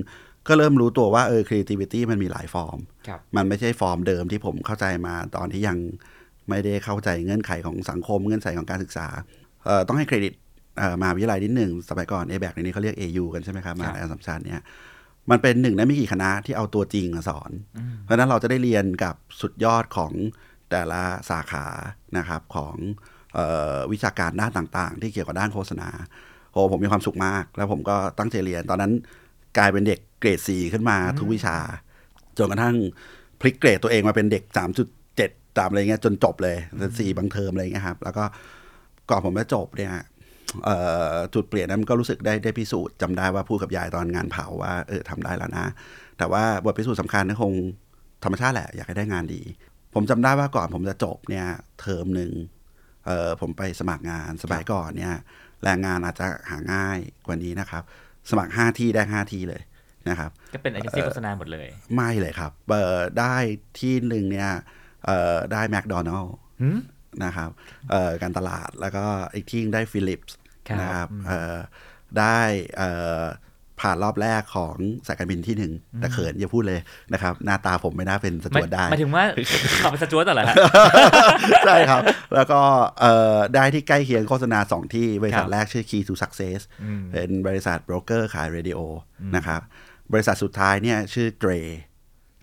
[0.49, 2.79] ก็เริ่มรู้ตัวว่าเออ creativity มันมีหลายฟอร์ม
[3.09, 5.79] ครับมันไม่ใช่ฟอร์มเดิมที่ผมเข้าใจมาตอนที่ยัง
[6.49, 9.07] ไม่ได้เข้าใจเงื่อนไขของสังคมเงื่อนไขของการศึกษา
[9.67, 10.46] เอ่อต้องให้เครดิตเอ่อ
[11.01, 14.63] มหาวิทยาลัยนิดหนึ่งสมัยก่อน a b a c ในนี้เขาเรียก AU กันใช่ไหมครับมหาวิทยาลัยอัสสัมชัญเนี่ย
[15.31, 17.51] มันเป็นหนึ่งในไม่กี่คณะที่เอาตัวจริงมาสอน
[18.03, 20.13] เพราะฉะนั้นเราจะได้เรียนกับสุดยอดของ
[20.71, 21.67] แต่ละสาขา
[22.19, 22.77] นะครับของ
[23.35, 23.39] เอ
[23.77, 25.89] อวิชาการด้านต่างๆ ที่เกี่ยวกับด้านโฆษณา
[26.53, 28.93] โอ้ผมมีความสุขมาก แล้วผมก็ตั้งใจเรียน ตอนนั้น
[29.59, 31.57] กลายเป็นเด็กเกรดสี่ขึ้นมาทุกวิชา
[32.39, 32.77] จนกระทั่ง
[33.41, 34.43] พลิกเกรดตัวเองมาเป็นเด็ก
[35.01, 36.57] 3.7ตามอะไรเงี้ยจนจบเลย
[37.01, 38.25] สี่บางเทอมอะไรเงี้ยครับ แล้วก็
[39.11, 40.05] ก่อนผมจะจบเนี่ยเอ่อ
[41.35, 45.67] จุดเปลี่ยนนั้นมันก็รู้สึกได้ได้พิสูจน์จำได้ว่าพูดกับยายตอนงานเผาว่าเออทำได้แล้วนะ
[46.19, 47.53] แต่ว่าบทพิสูจน์สำคัญก็คง
[48.25, 49.43] ธรรมชาติแหละ อยากให้ได้งานดี
[49.95, 51.47] ผมจำได้ว่าก่อนผมจะจบเนี่ย
[51.81, 52.33] เทอมหนึ่ง
[53.07, 55.15] เออผมไปสมัครงานสมัยก่อนเนี่ย
[55.65, 57.83] แรงงานอาจจะหาง่ายกว่านี้นะครับ
[58.31, 59.63] สมัคร 5 ที่ได้ 5 ที่เลย
[60.09, 63.35] นะครับ ก็เป็นเอเจนซี่โฆษณาหมดเลย ไม่เลยครับเออได้
[63.79, 64.51] ที่หนึ่งเนี่ย
[65.07, 66.79] เออได้แมคโดนัลล์หืม
[67.25, 67.51] นะครับ
[67.91, 70.37] เอ่อการตลาดแล้วก็อีกที่หนึ่งได้ Philips
[70.69, 71.57] ครับนะครับเอ่อ
[72.19, 72.39] ได้
[72.77, 73.23] เอ่อ
[73.83, 74.77] ผ่านรอบแรกของ
[75.07, 76.81] สายการบินที่หนึ่งแต่เขินอย่าพูดเลย
[77.13, 79.25] นะครับ หน้าตาผมไม่น่าเป็นสจ๊วตได้หมายถึงว่า
[79.81, 80.57] ขับเป็นสจ๊วตเหรอฮะ
[81.67, 82.03] ใช่ครับ
[82.35, 82.61] แล้วก็
[83.01, 88.79] เอ่อได้ที่ใกล้เคียงโฆษณาสองที่ ครับบริษัทรับแรกชื่อ Key to Success อืมเป็นบริษัทโบรกเกอร์ขายเรดิโอ
[89.37, 89.61] นะครับ
[90.13, 91.53] บริษัทสุดท้ายเนี่ยชื่อเ r ร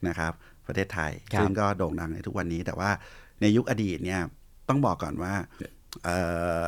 [0.07, 0.31] นะครับ
[0.67, 2.89] ประเทศไทยครับซึ่งก็โด่งดังในทุกวันนี้แต่ว่า
[3.41, 4.21] ในยุคอดีตเนี่ย
[4.69, 5.33] ต้องบอกก่อนว่า
[6.03, 6.17] เอ่
[6.61, 6.63] อ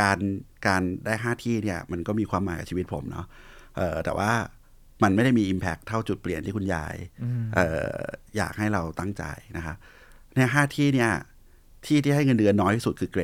[0.00, 0.18] การ
[0.66, 3.26] การได้ห้าที่เนี่ยมันก็มีความหมายกับชีวิตผมเนาะ
[3.76, 4.30] เอ่อแต่ว่า
[5.02, 6.94] มันไม่ได้มี Impact เท่าจุดเปลี่ยนที่คุณยาย
[7.54, 7.98] เอ่อ
[8.36, 9.24] อยากให้เราตั้งใจ
[9.56, 9.76] นะครับ
[10.34, 11.10] เนี่ยห้าที่เนี่ย
[11.86, 13.22] ที่ที่ให้เงินเดือนน้อยที่สุดคือเกร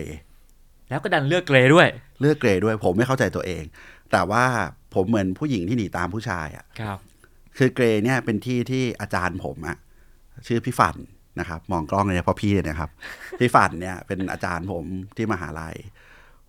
[0.89, 1.89] แล้วก็ดันเลือกเกรย์ด้วย
[2.21, 3.65] เลือกเกรดด้วย ผมไม่เข้าใจตัวเอง
[4.13, 4.45] แต่ว่า
[4.95, 6.99] ผมเหมือนผู้หญิงที่หนีตามผู้ชายอะ่ะครับ
[7.59, 9.77] คือเกรดเนี่ยเป็นที่ที่อาจารย์ผมอะ่ะ
[10.47, 10.97] ชื่อพี่ฝัน
[11.41, 12.91] นะครับ มองกล้องเลยนะเพราะพี่เนี่ยนะครับ
[13.39, 14.85] พี่ฝันเนี่ยเป็นอาจารย์ผม
[15.17, 15.75] ที่มหาลัย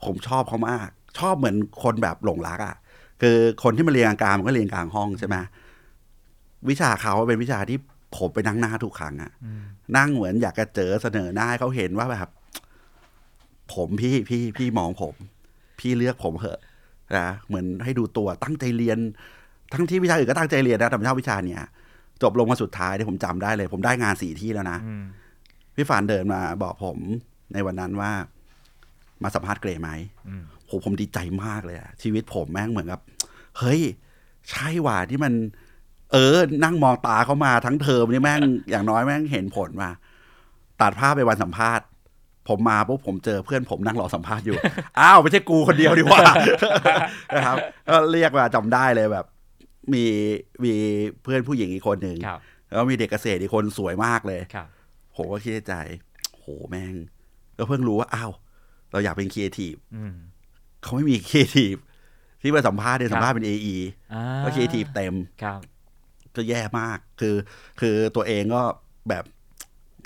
[0.06, 2.76] ผมชอบเขามาก ชอบเหมือนคนแบบหลงรักอะ่ะ
[3.22, 5.36] คือคนที่มาเรียนกลางมันก็เรียนกลางห้องใช่ไหม
[6.70, 7.78] วิชาเขาเป็นวิชาที่
[8.18, 9.32] ผมไปนั่งหน้าทุกครั้งอะ่ะ
[9.98, 12.30] นั่งเหมือนอยากจะเจอเสนอหน้าให้เขาเห็นว่าแบบ
[13.74, 15.14] ผมพี่พี่พี่มองผม
[15.80, 16.60] พี่เลือกผมเหอะ
[17.18, 18.98] นะเหมือนให้ดูตัวตั้งใจเรียน
[19.74, 21.64] ทั้งที่วิชาอื่นก็ตั้งใจเรียนนะแต่ผมชอบวิชาเนี้ย
[22.24, 25.06] จบลงมาสุดท้ายที่ยผมจำได้เลย ผมได้งานสี่ที่แล้วนะอืม
[25.76, 26.98] พี่ฟานเดินมาบอกผม
[27.54, 28.12] ในวันนั้นว่า
[29.24, 29.90] มาสัมภาษณ์เกรย์ไหม
[30.28, 33.00] อืมโหผมดีใจมากเลยอะชีวิตผมแม่งเหมือนกับ
[33.60, 33.82] เฮ้ย
[34.50, 35.34] ใช่ว่ะที่มัน
[36.12, 39.90] เออ นั่งมองตาเขามาทั้งเทอมนี่แม่งอย่างน้อยแม่งเห็นผลมา
[40.82, 41.86] ตัดภาพไปวันสัมภาษณ์
[42.50, 44.56] ผมมาปุ๊บผมเจอเพื่อนผมนั่งรอสัมภาษณ์อยู่
[45.00, 46.22] อ้าว ไม่ใช่กูคนเดียวดีกว่า
[47.36, 49.26] นะครับก็เรียกมาจำได้เลยแบบ
[49.94, 50.04] มี
[50.64, 50.74] มี
[51.24, 52.40] เพื่อนผู้หญิงอีกคนหนึ่งครับ
[52.72, 54.68] แล้วมีเด็กเกษตรอีกคนสวยมากเลยครับ
[55.16, 55.74] ผมก็คิดในใจ
[56.40, 56.94] โหแม่ง
[57.58, 58.32] ก็เพิ่งรู้ว่าอ้าว
[58.92, 60.14] เราอยากเป็นครีเอทีฟอืม
[60.84, 61.76] เขาไม่มีครีเอทีฟ
[62.42, 63.76] ที่มาสัมภาษณ์เนี่ยครับสัมภาษณ์เป็น AE
[64.14, 65.60] อ่าก็ครีเอทีฟเต็มครับ
[66.36, 67.36] ก็แย่มาก คือ
[67.80, 68.62] คือตัวเองก็
[69.10, 69.24] แบบ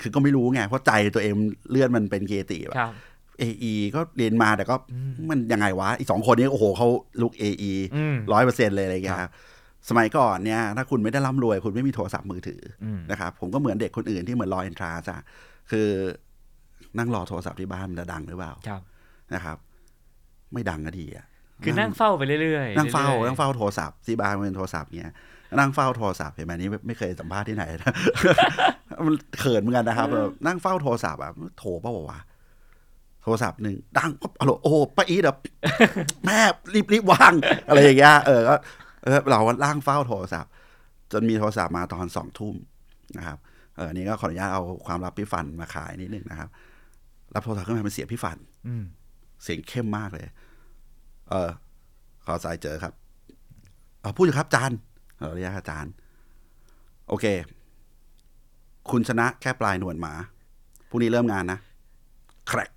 [0.00, 1.32] คือก็ไม่รู้ไง เพราะใจตัวเอง
[1.70, 2.92] เลือดมันเป็นครีเอทีฟครับ
[3.38, 6.88] เอก็เรียนมาแต่ก็อืมมันยังไงวะอีกสองคนนี้โอ้โหเขา
[7.22, 9.30] ลุก AE อืมร้อยเปอร์เซ็นเลยอะไรอย่างเงี้ยครับ
[9.88, 15.22] สมัยก่อนเนี่ยถ้าคุณไม่ได้ร่ำรวย คุณไม่มีโทรศัพท์มือถืออืมนะครับผมก็เหมือนเด็กคนอื่นที่เหมือนรอเอนทรานซ์อะ
[15.70, 15.88] คือ
[16.98, 18.82] นั่งรอโทรศัพท์ที่บ้านมันจะดังหรือเปล่าครับ
[19.34, 19.56] นะครับ
[20.52, 21.26] ไม่ดังก็ดีอะ
[21.64, 25.14] คือนั่งเฝ้าไปเรื่อยๆ นั่งเฝ้ารื่อยๆนั่งเฝ้าโทรศัพท์ที่บ้านมันเป็นโทรศัพท์เงี้ย
[25.58, 27.94] นั่งเฝ้าโทรศัพท์เห็นไหมอันนี้ไม่ไม่เคยสัมภาษณ์ที่ไหนนะ
[29.06, 32.20] มันเขินเหมือนกันนะครับแบบนั่งเฝ้าโทรศัพท์อะโทรเปล่าวะ
[33.22, 35.38] โทรศัพท์หนึ่งดังปั๊บฮัลโหลโอ้ป้าอีดแบบ
[36.24, 36.38] แม่
[36.74, 37.32] รีบรีบวาง
[37.68, 38.54] อะไรอย่างเงี้ยเออก็
[39.02, 40.50] เออเราล่างเฝ้าโทรศัพท์
[41.12, 42.54] จนมีโทรศัพท์มาตอนสองทุ่ม
[43.18, 43.38] นะครับ
[43.74, 46.48] เอออันนี้ก็ขออนุญาตเอาความลับพี่ฟันมาขายนิดนึงนะครับ
[47.34, 48.84] รับโทรศัพท์ขึ้นมาเป็นเสียงพี่ฟันอืม
[49.42, 50.24] เสียงเข้มมากเลย
[51.30, 51.50] เออ
[52.24, 52.94] ขอสายเจอครับ
[54.00, 54.78] เออพูดอยู่ครับอาจารย์
[55.18, 55.92] เราเรียกอาจารย์
[57.08, 57.26] โอเค
[58.90, 60.12] คุณชนะแค่ปลายหนวดหมา
[60.88, 61.58] พรุ่งนี้เริ่มงานนะ
[62.48, 62.70] แครก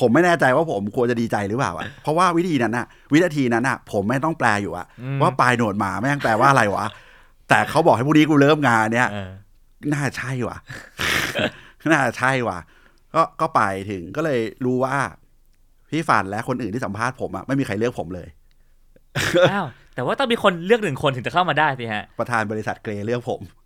[0.00, 6.86] ผมไม่แน่ใจว่าผมควรจะดีใจหรือเปล่าอะเพราะว่าวิธีนั้นอะวินาทีนั้นอะผมไม่ต้องแปลอยู่อะอืมว่าปลายหนวดหมาแม่งแปลว่าอะไรวะ
[7.48, 9.30] แต่เขาบอกให้พรุ่งนี้กูเริ่มงานเนี่ยเออ
[9.92, 10.58] น่าใช่ว่ะ
[11.92, 12.58] น่าใช่ว่ะ
[13.14, 14.96] ก็ก็ไปถึงก็เลยรู้ว่า
[15.90, 18.28] พี่ฝันและคนอื่นที่สัมภาษณ์ผมอะไม่มีใครเลือกผมเลย
[19.52, 23.61] อ้าวแต่ว่าต้องมีคนเลือกหนึ่งคนถึงจะเข้ามาได้สิฮะ ประธานบริษัทเกรเลือกผมโอ้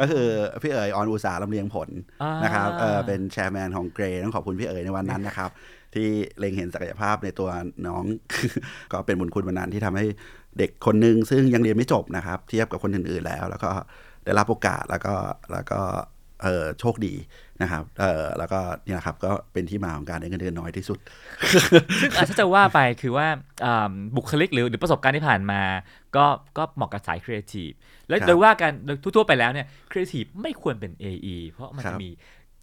[0.00, 0.26] ก็คือ
[0.62, 1.88] พี่เอ๋ยออนอุตสาห์ลำเลียงผล
[2.22, 5.50] อ่านนะครับเออเป็นแชร์แมนของเกรต้องขอบคุณพี่เอ๋ยในวันนั้นนะครับ
[5.94, 6.08] ที่
[6.38, 7.48] เล็งเห็นศักยภาพในตัว
[7.86, 8.04] น้อง
[8.92, 10.06] ก็เป็นบุญคุณวันนั้นที่ทำให้
[10.58, 13.70] เด็กคนหนึ่งซึ่งยังเรียนไม่จบนะครับ เทียบกับคนอื่นๆแล้ว แล้วก็
[14.24, 15.14] ได้รับโอกาสแล้วก็
[15.52, 15.80] แล้วก็
[16.42, 17.14] เออโชคดี
[17.62, 20.98] นะครับ เออแล้วก็เนี่ยนะครับก็เป็นที่มาของการได้เงินเดือนน้อยที่สุด
[22.00, 23.26] ซึ่งอาจจะถ้าจะว่าไปคือว่า
[23.64, 25.60] อ่าบุคลิกหรือหรือประสบการณ์ที่ผ่านมา
[26.16, 26.26] ก็
[26.58, 27.70] ก็เหมาะกับสายครีเอทีฟ
[28.08, 32.10] แล้วครับโดยว่ากันโดยทั่วๆไปแล้วเนี่ยครีเอทีฟไม่ควรเป็น AE เพราะครับมันครัจะบมี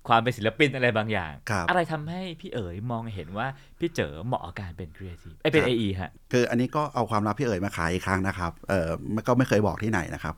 [0.08, 3.48] ความเป็นศิลปินอะไรบางอย่างครับอะไรทำให้พี่เจ๋อมองเห็นว่า
[3.80, 10.34] พี่เจอเหมาะกับการเป็นครีเอทีฟไอยเป็น AE ฮะ คืออันนี้ก็เอาความลับพี่เอ๋ยมาขายอีกครั้งนะครับ เออมันก็ไม่เคยบอกที่ไหนนะครับ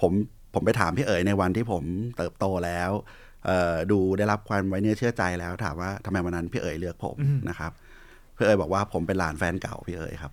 [0.00, 0.12] ผม
[0.54, 1.82] ผมไปถามพี่เอ๋ยในวันที่ผม
[2.16, 3.22] เติบโตแล้วเอ่อ
[3.90, 7.72] ดูได้รับความไว้เนื้อเชื่อใจแล้วถามว่าทำไมวันนั้นพี่เอ๋ยเลือกผมอืมนะครับ
[8.36, 10.32] พี่เอ๋ยบอกว่าผมเป็นหลานแฟนเก่าพี่เอ๋ยครับ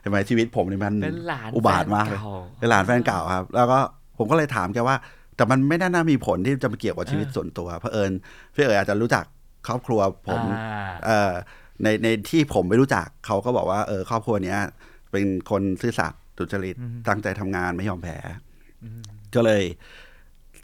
[0.00, 3.78] เห็นไหมชีวิตผมนี่มันเป็นหลานอุบาทมากเลยแฟนเก่าเป็นหลานแฟนเก่าครับ แล้วก็
[4.18, 4.96] ผมก็เลยถามแกว่า
[5.36, 8.12] แต่มันไม่น่ามีผลที่จะมาเกี่ยวกับชีวิตส่วนตัวเพราะเอิญ
[8.54, 9.24] พี่เอ๋ยอาจจะรู้จัก
[9.66, 11.32] ครอบครัวผมอ่าเอ่อ
[11.82, 14.58] ในในที่ผมไม่รู้จักเขาก็บอกว่าเออครอบครัวเนี้ย
[15.10, 18.16] เป็นคนซื่อสัตย์สุจริตอืมตั้งใจทำงานไม่ยอมแพ้
[18.84, 19.02] อืม
[19.34, 19.62] ก็เลย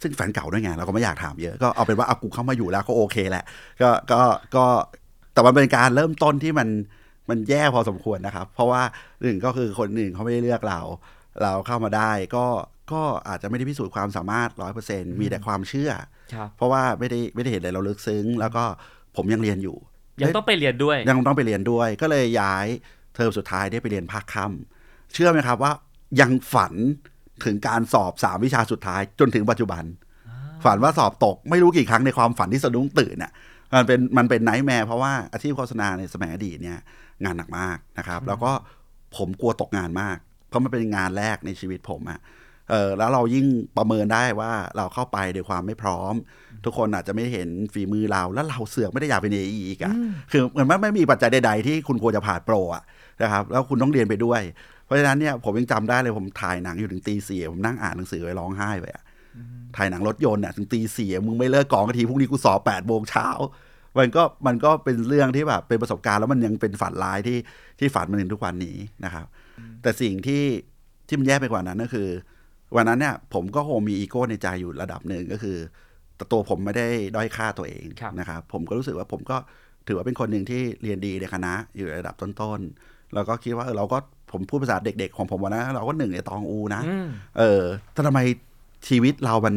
[0.02, 3.44] ซึ่งแฟนเก่าด้วยไงเราก็ไม่อยากถามเยอะก็เอาเป็นว่าเอากูเข้ามาอยู่แล้วก็โอเคแหละ
[3.82, 4.20] ก็ก็
[4.56, 4.64] ก็
[5.32, 6.68] แต่มันเป็นการเริ่มต้นที่มัน
[7.30, 8.82] มันแย่พอสมควรนะครับ เพราะว่า
[9.22, 10.80] หนึ่งก็คือคนหนึ่งเขาไม่ได้เลือกเรา
[11.42, 12.46] เราเข้ามาได้ก็
[12.92, 15.90] ก็อาจจะไม่ได้พิสูจน์ความสามารถร้อยเปอร์เซ็นมีแต่ความเชื่อ
[16.34, 18.64] ครับเพราะว่าไม่ได้ไม่ได้เห็นอะไรเราลึกซึ้ง แล้วก็
[19.16, 19.76] ผมยังเรียนอยู่
[20.22, 22.66] ยังต้องไปเรียนด้วย ยังต้องไปเรียนด้วย ก็เลยย้าย
[23.14, 25.72] เทอมสุดท้ายได้ไปเรียนภาคค่ำเชื่อไหมครับว่า
[26.20, 26.74] ยังฝัน
[27.44, 29.84] ถึงการสอบสามวิชาสุดท้ายจนถึงปัจจุบัน
[30.64, 33.32] ฝันว่าสอบตกไม่รู้กี่ครั้งในความฝันที่สะดุ้งตื่นน่ะ
[33.74, 36.78] มันเป็นมันเป็นไนท์แมร์เพราะว่าอาชีพโฆษณาในสมัยอดีตเนี่ย
[37.24, 38.52] งานหนักมากนะครับ แล้วก็
[39.16, 40.16] ผมกลัวตกงานมาก
[40.48, 42.20] เพราะมันเป็นงานแรกในชีวิตผมอะ
[42.70, 43.46] เออแล้วเรายิ่ง
[43.76, 46.14] ประเมินได้ว่าเราเข้าไปด้วยความไม่พร้อม
[46.64, 49.94] ทุกคนอาจจะไม่เห็นฝีมือเรา แล้วเราเสือกไม่ได้อยากเป็นเออีกอะ
[50.32, 52.82] คือเหมือนว่าไม่มีปัจจัยใด ๆ ที่คุณควรจะผ่านโปรอะ
[53.22, 54.40] นะครับแล้วคุณต้องเรียนไปด้วย
[54.86, 59.02] เพราะฉะนั้นเนี่ยผมยังจำได้เลยผมถ่ายหนังอยู่ถึงตีสี่ผมนั่งอ่านหนังสือไว้ร้องไห้ไปอะ
[59.76, 63.28] ถ่ายหนังรถยนต์อะถึงตีสี่มึงไม่เลิกกองกันทีพรุ่งนี้กูสอบแปดโมงเช้า
[63.98, 67.38] มันก็มันก็เป็นเรื่องที่แบบเป็นประสบการณ์แล้วมันยังเป็นฝันร้ายที่
[67.78, 69.26] ที่ฝันมาถึงทุกวันนี้นะครับ
[69.82, 70.44] แต่สิ่งที่
[71.08, 72.08] ที่มันแย่ไปกว่านั้นก็คือ
[72.76, 75.56] วันนั้นเนี่ยผมก็คงมีอีโก้ในใจอยู่ระดับหนึ่งก็คือ
[76.16, 79.36] แต่ตัวผมไม่ได้ด้อยค่าตัวเองครับนะครับ ผมก็รู้สึกว่าผมก็
[79.86, 83.98] ถือว่าเป็นคนหนึ่งที่เรียนดีในคณะอยู่ระดับต้นๆแล้วก็คิดว่าเออเราก็
[84.36, 88.20] ผมพูดภาษาเด็ก ๆ ของผมวันนั้นเราก็หนึ่งในตองอูนะอืมเออแต่ทำไม
[88.88, 89.54] ชีวิตเรามัน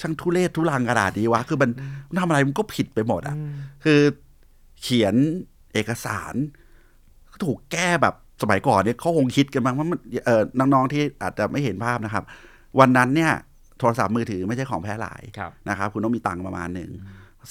[0.00, 1.70] ช่างทุเรศทุรังกระดาษดีวะ คือมัน
[2.08, 3.36] มันทำอะไรมันก็ผิดไปหมดอะ
[3.84, 4.00] คือ
[4.82, 5.14] เขียน
[5.72, 6.34] เอกสาร
[7.44, 12.24] ถูกแก้แบบสมัยก่อนเนี่ยเขาคงคิดกันบ้างว่ามันเออน้องๆที่อาจจะไม่เห็นภาพนะครับ
[12.80, 13.32] วันนั้นเนี่ย
[13.78, 16.90] โทรศัพท์มือถือไม่ใช่ของแพร่หลายครับนะครับ คุณต้องมีตังค์ประมาณหนึ่ง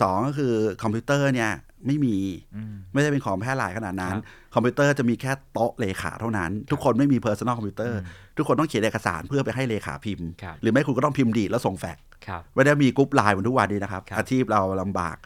[0.01, 1.51] สองก็คือคอมพิวเตอร์เนี่ย
[1.87, 2.17] ไม่มี
[2.55, 7.99] อืมไม่ได้เป็นของแพร่หลายขนาดนั้นครับคอมพิวเตอร์จะมีแค่โต๊ะเลขาเท่านั้น ทุกคนไม่มี personal computer
[8.37, 15.17] ทุกคนต้องเขียนเอกสารเพื่อไปให้เลขาพิมพ์ครับหรือไม่คุณก็ต้องพิมพ์ดีดแล้วส่งแฟกซ์ครับไม่ได้มีกรุ๊ปไลน์เหมือนทุกวันนี้นะครับครับอาชีพเราลำบาก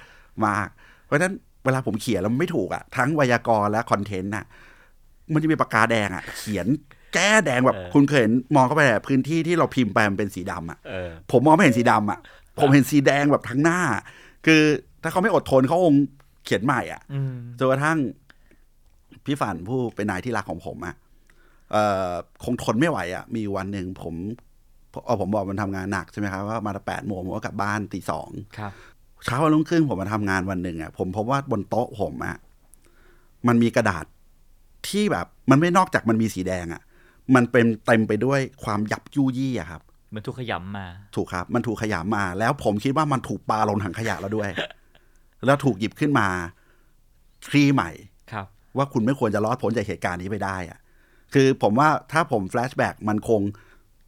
[0.45, 0.67] มาก
[1.05, 4.45] เพราะฉะนั้นเวลาผมเขียนแล้วมันไม่ถูกอะทั้งไวยากรณ์และคอนเทนต์น่ะ
[5.33, 6.67] มันจะมีปากกาแดงอะเขียน
[7.13, 12.19] แก้แดงแบบคุณเคยเห็นมองเข้าไปในพื้นที่ที่เราพิมพ์ไปมันเป็นสีดำอะเออผมมองไม่เห็นสีดำอะ
[12.59, 13.79] ผมเห็นสีแดงแบบทั้งหน้า
[14.45, 14.61] คือ
[15.03, 15.95] ถ้าเขาไม่อดทนเขาคง
[16.45, 17.97] เขียนใหม่อะอืมจนกระทั่ง
[19.25, 20.95] พี่ฝันผู้เป็นนายที่รักของผมอะ
[21.71, 22.11] เอ่อ
[22.43, 24.15] คงทนไม่ไหวอะ มีวันหนึ่งผม
[25.05, 28.71] เอาผมบอกมันทำงานหนักใช่ไหมครับว่ามาแปดโมงผมก็กลับบ้านตีสองครับ
[29.25, 32.35] เช้าวันรุ่งขึ้นผมมาทำงานวันหนึ่งอะผมพบว่าบนโต๊ะผมอะ
[33.47, 34.05] มันมีกระดาษ
[34.87, 36.81] ที่แบบมันไม่นอกจากมันมีสีแดงอะ
[37.35, 44.49] มันเป็นเต็มไปด้วยความยับยุยี่อะครับเหมือนถูกขยำมา ถูกครับ มันถูกขยำมา แล้วผมคิดว่ามันถูกปาลงถังขยะแล้วด้วย
[45.45, 46.27] แล้วถูกหยิบขึ้นมา
[47.47, 47.91] คลี่ใหม่
[48.31, 48.45] ครับ
[48.77, 50.79] ว่าคุณไม่ควรจะรอดพ้นจากเหตุการณ์นี้ไปได้อะ
[51.33, 53.41] คือผมว่าถ้าผมแฟลชแบ็กมันคง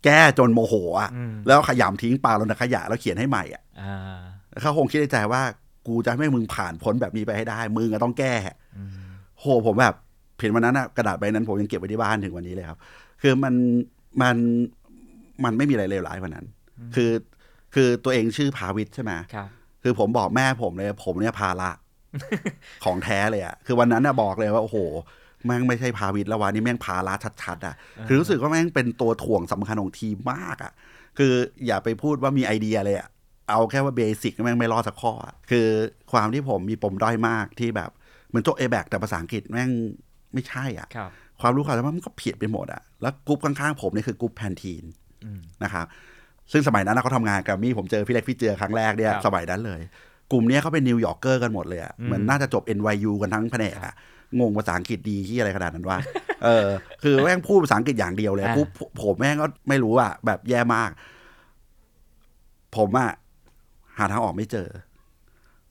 [0.06, 4.20] แก้จนโมโหอะอืมแล้วขยำทิ้งปาลงถังขยะแล้วเขียนให้ใหม่อะอ่า
[4.62, 5.42] เขาคงคิดในใจว่า
[5.88, 8.34] กูจะให้มึงผ่านพ้นแบบนี้ไปให้ได้ มึงก็ต้องแก้
[8.78, 8.90] อืม
[9.40, 9.96] โหผมแบบ
[10.40, 12.78] เห็นวันนั้นอะกระดาษใบนั้นผมยังเก็บไว้ที่บ้านถึงวันนี้เลยครับ
[13.22, 13.54] คือมัน
[14.22, 14.36] มัน
[15.44, 16.46] มันไม่มีอะไรเลวร้ายกว่านั้น
[16.96, 17.12] คือ
[17.76, 19.12] คือตัวเองชื่อภาวิทย์ใช่ไหม
[19.88, 21.70] ครับคือผมบอกแม่ผมเลย ผมเนี่ยภาระ
[22.86, 24.78] ของแท้เลยอะคือวันนั้นน่ะบอกเลยว่า โอ้โห
[25.46, 27.76] แม่งไม่ใช่ภาวิทย์แล้ววันนี้แม่งภาระชัดๆอะ
[28.08, 30.72] คือรู้สึกว่าแม่งเป็นตัวถ่วงสำคัญของทีมมากอะ
[31.18, 31.34] คือ
[31.66, 33.10] อย่าไปพูดว่ามีไอเดียเลยอะ
[33.50, 35.68] เอาแค่ว่าเบสิกแม่งไม่รอดสักข้ออะคือ
[36.12, 37.90] ความที่ผมมีปมด้อยมากที่แบบ
[38.28, 39.70] เหมือนจบกแต่ภาษาอังกฤษแม่ง
[40.34, 44.84] ไม่ใช่อะครับความรู้ความสามารถมันก็ผิดไปหมดอะแล้วกรุ๊ปข้างๆผมนี่คือ group Pantene
[45.26, 45.86] อืมนะครับ
[46.52, 49.82] ซึ่งสมัยนั้นนะเขาทำงานกับมี่ผมเจอพี่เล็กพี่เจื้อครั้งแรกเนี่ยครับสมัยนั้นเลย
[50.32, 53.96] กลุ่มเนี้ยเขาเป็น New Yorker กันหมดเลยอะอืมเหมือนน่าจะจบ NYU กันทั้งแผนกอะ
[54.40, 55.98] งงภาษาอังกฤษดีที่อะไรขนาดนั้นว่า
[56.44, 56.68] เออ
[57.04, 58.68] คือแม่งพูดภาษาอังกฤษอย่างเดียวเลยอ่าปุ๊บ
[59.02, 60.90] ผมแม่งก็ไม่รู้อะแบบแย่มาก
[62.76, 63.12] ผมอะ
[63.98, 64.68] หาทางออกไม่เจอ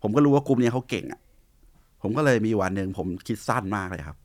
[0.03, 1.21] ผมก็รู้ว่ากลุ่มเนี้ยเขาเก่งอะ
[2.03, 4.17] ผมก็เลยมีวันหนึ่งผมคิดสั้นมากเลยครับ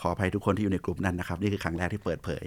[0.00, 2.44] ขออภัยทุกคนที่อยู่ในกลุ่มนั้นนะครับ นี่คือครั้งแรกที่เปิดเผย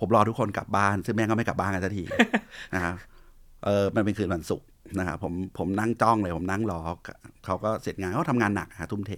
[0.00, 2.04] ผมรอทุกคนกลับบ้าน ซึ่งแม่งก็ไม่กลับบ้านกันสักที
[2.74, 2.94] นะครับ
[3.64, 4.66] เออมันเป็นคืนวันศุกร์
[4.98, 6.80] นะครับผมผมนั่งจ้องเลย ผมนั่งรอ
[7.44, 9.12] เขาก็เสร็จงานเขาทำงานหนักฮะทุ่มเท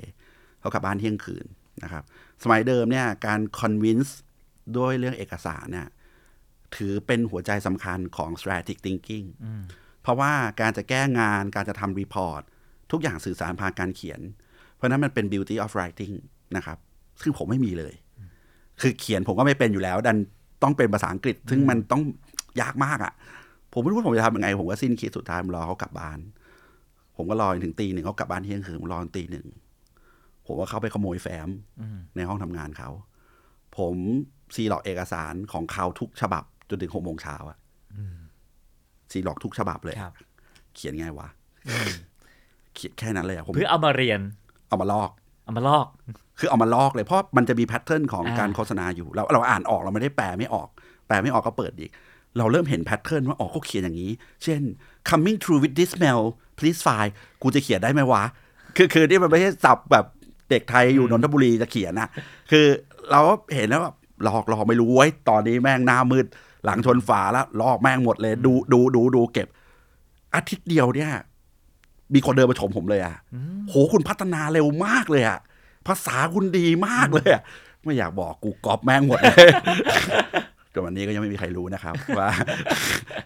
[0.60, 1.46] เขากลับบ้านเที่ยงคืน
[1.82, 2.04] นะครับ
[2.42, 4.18] สมัยเดิมเนี่ยการ convince
[4.78, 5.88] ด้วยเรื่องเอกสารเนี่ย
[6.76, 9.62] ถือเป็นหัวใจสำคัญของ strategic thinking อืม
[10.02, 12.42] เพราะว่าการจะแก้งานการจะทำ report
[12.90, 14.20] ทุกอย่างสื่อสารผ่านการเขียน
[14.74, 16.14] เพราะฉะนั้นมันเป็น beauty of writing
[16.56, 16.78] นะครับ
[17.22, 17.94] ซึ่งผมไม่มีเลย
[18.80, 20.18] คือเขียนผมก็ไม่เป็นอยู่แล้ว ดัน
[20.62, 22.02] ต้องเป็นภาษาอังกฤษ ซึ่งมันต้อง
[22.60, 23.12] ยากมากอะ่ะ
[23.72, 26.18] ผมไม่รู้ว่าผมจะทำยังไง ผมก็สิ้นคิดสุดท้ายผมรอเขากลับบ้าน
[27.16, 29.46] ผมก็รอจนถึงตีหนึ่งเขากลับบ้านเที่ยงคืนผมรอจนตีหนึ่ง
[30.46, 31.48] ผมก็เข้าไปขโมยแฟ้ม
[31.80, 32.90] อืมในห้องทำงานเขา
[33.76, 33.96] ผม
[34.54, 37.58] ซีหลอกเอกสารของเขาทุกฉบับจนถึงหกโมงเช้าอะ
[39.12, 40.12] ซีหลอกทุกฉบับเลยครับ
[40.74, 41.28] เขียนไงวะ
[42.74, 44.20] เขียนแค่นั้นเลยอะผมเพื่อเอามาเรียน
[44.68, 45.10] เอามาลอก
[45.46, 45.86] เอามาลอก
[46.38, 50.68] คือเอามาลอกเลยเพราะมันจะมีแพทเทิร์นของอ่าการโฆษณาอยู่เราเราอ่านออกเราไม่ได้แปลไม่ออก
[51.06, 51.90] แปลไม่ออกก็เปิดอีก
[52.38, 54.12] เราเริ่มเห็นแพทเทิร์นว่าออกเขาเขียนอย่างนี้
[54.44, 54.60] เช่น
[55.08, 56.22] coming through with this smell
[56.58, 58.22] please file กูจะเขียนได้ไหมวะ
[58.76, 60.04] คือคือนี่มันไม่ใช่ศัพท์แบบ
[60.50, 62.08] เด็กไทยอยู่นนทบุรีจะเขียนนะ
[62.50, 62.66] คือ
[63.10, 66.26] เราก็เห็นแล้วแบบหลอกหลอกไม่รู้ไว้ยตอนนี้แม่งหน้ามืด
[66.64, 69.48] หลังชนฝาแล้วลอกแม่งหมดเลย ดูดูดูดูเก็บ
[70.34, 71.10] อาทิตย์เดียวเนี่ย
[72.14, 73.16] มีคนเดินมาชมผมเลยอะ
[73.68, 75.38] โหคุณพัฒนาเร็วมากเลยอะ
[75.86, 77.42] ภาษาคุณดีมากเลยอะ
[77.84, 79.50] ไม่อยากบอกกูก๊อปแม่งหมดเลย
[80.72, 82.28] จนวันนี้ก็ยังไม่มีใครรู้นะครับ ว่า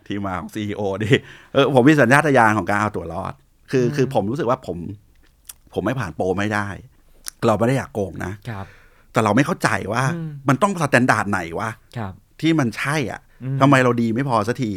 [0.06, 1.16] ที่มาของ CEO นี่
[1.52, 3.32] เออผมมีสัญชาตญาณของการเอาตัวรอด
[3.70, 4.76] คือคือผมรู้สึกว่าผม
[5.74, 6.68] ผมไม่ผ่านโปรไม่ได้
[7.46, 8.66] เราไม่ได้อยากโกงนะครับ
[9.12, 14.72] แต่เราไม่เข้าใจว่าอืมมันต้อง standard ไหนวะครับที่มันใช่อะอืมทำไมเราดีไม่พอสักที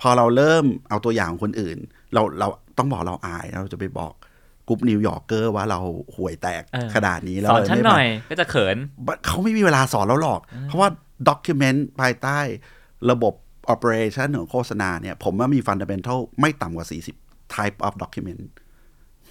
[0.00, 1.78] พอเราเริ่มเอาตัวอย่างของคนอื่น
[2.14, 4.12] เราเรา ต้องบอกเราอายเราจะไปบอก
[4.68, 5.80] group New Yorker ว่าเรา
[6.16, 8.76] ห่วยแตกเออขนาดนี้สแล้วอนฉันไม่หมาน่อยก็จะเขิน
[9.26, 10.88] เขาไม่มีเวลาสอนเราหรอก เพราะว่า
[11.28, 12.38] document ภายใต้
[13.10, 13.34] ระบบ
[13.74, 16.86] operation ของโฆษณาเนี่ย ผมว่ามี fundamental ไม่ต่ำกว่า
[17.20, 18.42] 40 type of document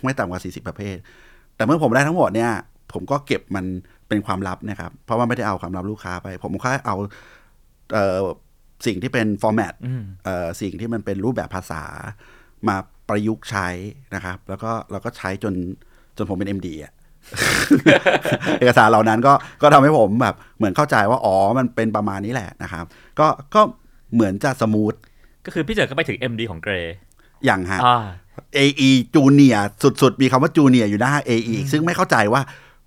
[0.03, 0.95] ไม่ต่ำกว่า 40 ประเภท
[1.55, 2.51] แต่เมื่อผมได้ทั้งหมดเนี่ย
[2.93, 3.65] ผมก็เก็บมัน
[4.07, 6.95] เป็นความลับนะครับ เพราะว่าไม่ได้เอาความลับลูกค้าไป ผมแค่เอา
[7.93, 8.19] เอ่อ
[8.85, 11.83] สิ่งที่เป็น format อืมเอ่อสิ่งที่มันเป็นรูปแบบภาษา
[12.67, 12.77] มา
[13.09, 13.67] ประยุกต์ใช้
[14.15, 15.53] นะครับ แล้วก็เราก็ใช้จน
[16.17, 16.93] จนผมเป็น MD อะ
[18.59, 22.85] เอกสารเหล่านั้นก็ก็ทำให้ผมแบบเหมือนเข้าใจว่าอ๋อมันเป็นประมาณนี้แหละนะครับ
[23.19, 23.61] ก็ก็
[24.13, 24.93] เหมือนจะ smooth
[25.45, 26.95] ก็คือพี่เจ๋อก็ไปถึง MD ของ Grey
[27.45, 28.05] อย่างฮะอ่า
[28.57, 29.57] AE จูเนีย
[30.01, 32.41] สุดๆ มีคำว่าจูเนียอยู่หน้า AE อีกซึ่งไม่เข้าใจว่า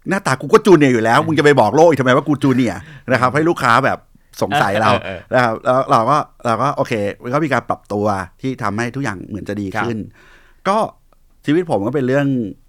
[0.09, 2.75] หน้าตากูก็จูเนียอยู่แล้ว มึงจะไปบอกโลกอีกทำไมว่ากูจูเนีย
[3.13, 3.99] นะครับ ให้ลูกค้าแบบ
[4.43, 8.07] สงสัยเราเออเออนะครับแล้วเราก็เราก็โอเคมันก็มีการปรับตัว
[8.43, 9.97] ที่ทำให้ทุกอย่างเหมือนจะดีขึ้น
[10.69, 10.79] ก็
[11.47, 12.27] ชีวิตผมก็เป็นเรื่อง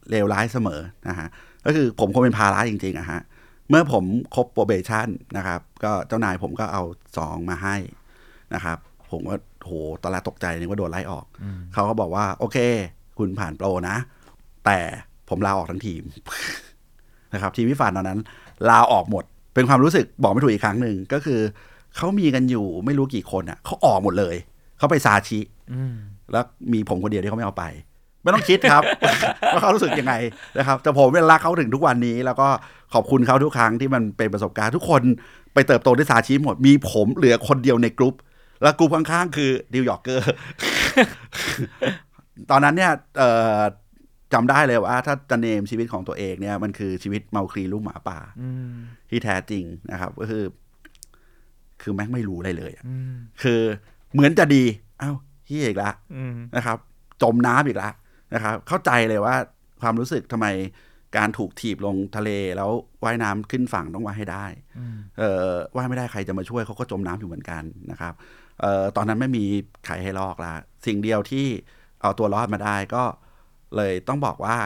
[0.09, 1.27] เลวร้ายเสมอนะฮะ
[1.65, 3.21] ก็คือผมคงเป็นภาระจริงๆอะฮะ
[3.69, 4.03] เมื่อผม
[4.35, 6.83] ครบ probation นะครับ ก็เจ้านายผมก็เอา
[7.17, 7.75] ซองมาให้
[8.53, 8.77] นะครับ
[9.11, 11.25] ผมก็โหตอนแรกตกใจนึกว่าโดนไล่ออก
[11.73, 12.57] เขาก็บอกว่า โอเค
[13.17, 13.95] คุณผ่านโปรนะ
[14.65, 14.79] แต่
[15.29, 16.03] ผมลาออกทั้งทีม
[17.33, 18.19] นะครับ ทีมพิฟานตอนนั้น
[18.69, 19.25] ลาออกหมด
[19.59, 21.39] เป็นความรู้สึกบอกไม่ถูกอีกครั้งหนึ่งก็คือ
[21.97, 24.35] เขามีกันอยู่ไม่รู้กี่คนอะเขาออกหมดเลย
[24.77, 25.39] เขาไปซาชิ
[25.73, 25.95] อืม
[26.31, 27.63] แล้วมีผมคนเดียวที่เขาไม่เอาไป
[28.23, 28.83] ไม่ต้องคิดครับ
[29.53, 30.13] ว่าเขารู้สึกยังไง
[30.57, 32.47] นะครับ แต่ผมเป็นรักเขาถึงทุกวันนี้ แล้วก็
[32.93, 35.01] ขอบคุณเขาทุกครั้งที่มันเป็นประสบการณ์ทุกคน
[35.53, 38.15] ไปเติบโตด้วยซาชิหมด มีผมเหลือคนเดียวในกลุ่ม
[38.63, 40.25] แล้วกลุ่มข้างๆ คือดิวยอร์กเกอร์
[42.51, 43.59] ตอนนั้นเนี่ยเอ่อ
[44.33, 48.73] จำได้เลยว่าถ้าจะเนมชีวิตของตัวเองเนี่ยมันคือชีวิตเมาคลีลูกหมาป่าอืม
[49.09, 50.43] ที่แท้จริงนะครับ ก็คือ
[51.81, 53.61] คือแม่งไม่รู้อะไรเลยอะอืมคือ
[54.13, 54.63] เหมือนจะดี
[54.99, 55.11] เอ้า
[55.45, 56.77] เฮียอีกละอืมนะครับ
[57.21, 57.93] จมน้ำอีกแล้ว
[58.33, 59.35] นะครับ เข้าใจเลยว่า
[59.81, 60.47] ความรู้สึกทำไม
[61.17, 62.69] การถูกถีบลงทะเลแล้ว
[63.03, 64.45] ว่ายน้ำขึ้นฝั่งต้องว่ายให้ได้
[64.77, 68.13] อืมเออว่ายไม่ได้ใครจะมาช่วยเขาก็จมน้ำอยู่เหมือนกันนะครับ
[68.61, 69.45] เออตอนนั้นไม่มี
[69.85, 70.53] ใครให้ลอกละ
[70.85, 71.47] สิ่งเดียวที่
[72.01, 74.57] เอาตัวรอดมาได้ก็เลยต้องบอกว่า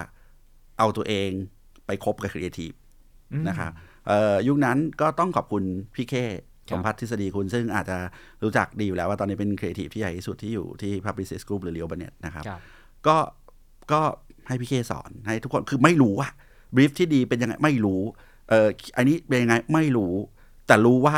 [0.77, 1.29] เอาตัวเอง
[1.85, 2.71] ไปคบกับครีเอทีฟ
[3.33, 3.71] อืมนะครับ
[4.07, 5.63] เอ่อยุคนั้นก็ต้องขอบคุณ
[5.95, 6.15] พี่เค
[6.69, 7.97] ครัสบมพัฒน์ทฤษฎิคุณซึ่งอาจจะ
[8.43, 12.61] รู้จักดีอยู่แล้วว่าตอนนี้เป็นครีเอทีฟที่ใหญ่ที่สุดที่อยู่ที่ Publicis Group หรือ l e o b a n e t นะครับครับ
[13.07, 13.17] ก็
[13.91, 14.01] ก็
[14.47, 16.31] ให้พี่เคสอนให้ทุกคนคือไม่รู้อะ
[16.75, 18.01] brief ที่ดีเป็นยังไงไม่รู้
[18.49, 20.13] เอออันนี้เป็นยังไงไม่รู้
[20.67, 21.17] แต่รู้ว่า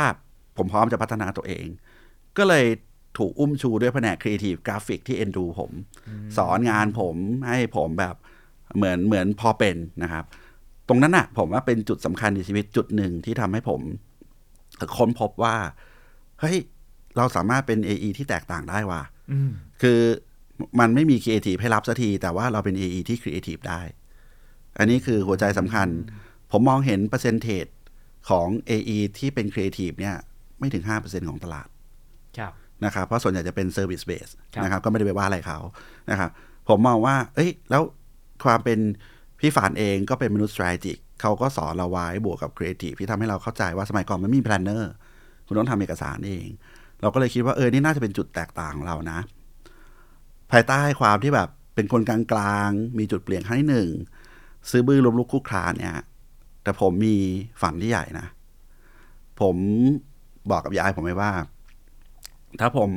[0.56, 1.66] ผมพร้อมจะพัฒนาตัวเอง
[2.38, 2.66] ก็เลย
[3.18, 5.70] ถูกอุ้มชูด้วยแผนกครีเอทีฟกราฟิกที่เอ็นดูผม
[6.36, 7.14] สอนงานผม
[7.48, 8.14] ให้ผมแบบ
[8.76, 10.24] เหมือนเหมือนพอเป็นนะครับ
[10.88, 13.80] ตรงนั้นน่ะผมว่าเป็นจุดสำคัญในชีวิตจุดหนึ่งที่ทำให้ผม
[14.96, 15.56] ค้นพบว่า
[16.40, 16.56] เฮ้ย
[17.16, 19.02] เราสามารถเป็น AE ที่แตกต่างได้ว่ะ
[19.32, 19.50] อืม
[19.82, 20.00] คือ
[20.80, 23.80] มันไม่มีครีเอทีฟให้รับสักที แต่ว่าเราเป็น AE ที่ครีเอทีฟได้
[24.78, 25.88] อันนี้คือหัวใจสำคัญ
[26.50, 27.66] ผมมองเห็น percentage
[28.28, 30.16] ของ AE ที่เป็นครีเอทีฟเนี่ย
[30.58, 31.68] ไม่ถึง 5%ของตลาด
[32.38, 32.52] ครับ
[32.84, 35.58] นะครับเพราะส่วนใหญ่จะเป็น Service Base ครับนะครับก็ไม่ได้ไปว่าอะไรเขา
[36.10, 36.30] นะครับ
[36.68, 37.82] ผมมองว่า เอ้ย แล้ว
[38.44, 38.78] ความเป็น
[39.40, 44.84] พี่ฝานเองก็เป็นมนุษย์ strategic เขาก็สอนเราไว้บวกกับ Creative ที่ทำให้เราเข้าใจว่าสมัยก่อนมันไม่มี planner
[45.46, 46.46] คุณต้องทำเอกสารเอง
[47.00, 49.18] เราก็เลยคิดว่าเออ นี่น่าจะเป็นจุดแตกต่างของเรานะ
[50.52, 53.90] ภายใต้ความที่แบบเป็นคนกลางๆ มีจุดเปลี่ยนครั้งที่หนึ่ง
[54.70, 55.96] ซื้อบื้อลมลุกคุกคลานเนี่ย
[56.62, 57.16] แต่ผมมี
[57.62, 58.26] ฝันที่ใหญ่นะ
[59.40, 59.56] ผม
[60.50, 61.30] บอกกับยายผมไว้ว่า
[62.60, 62.90] ถ้าผม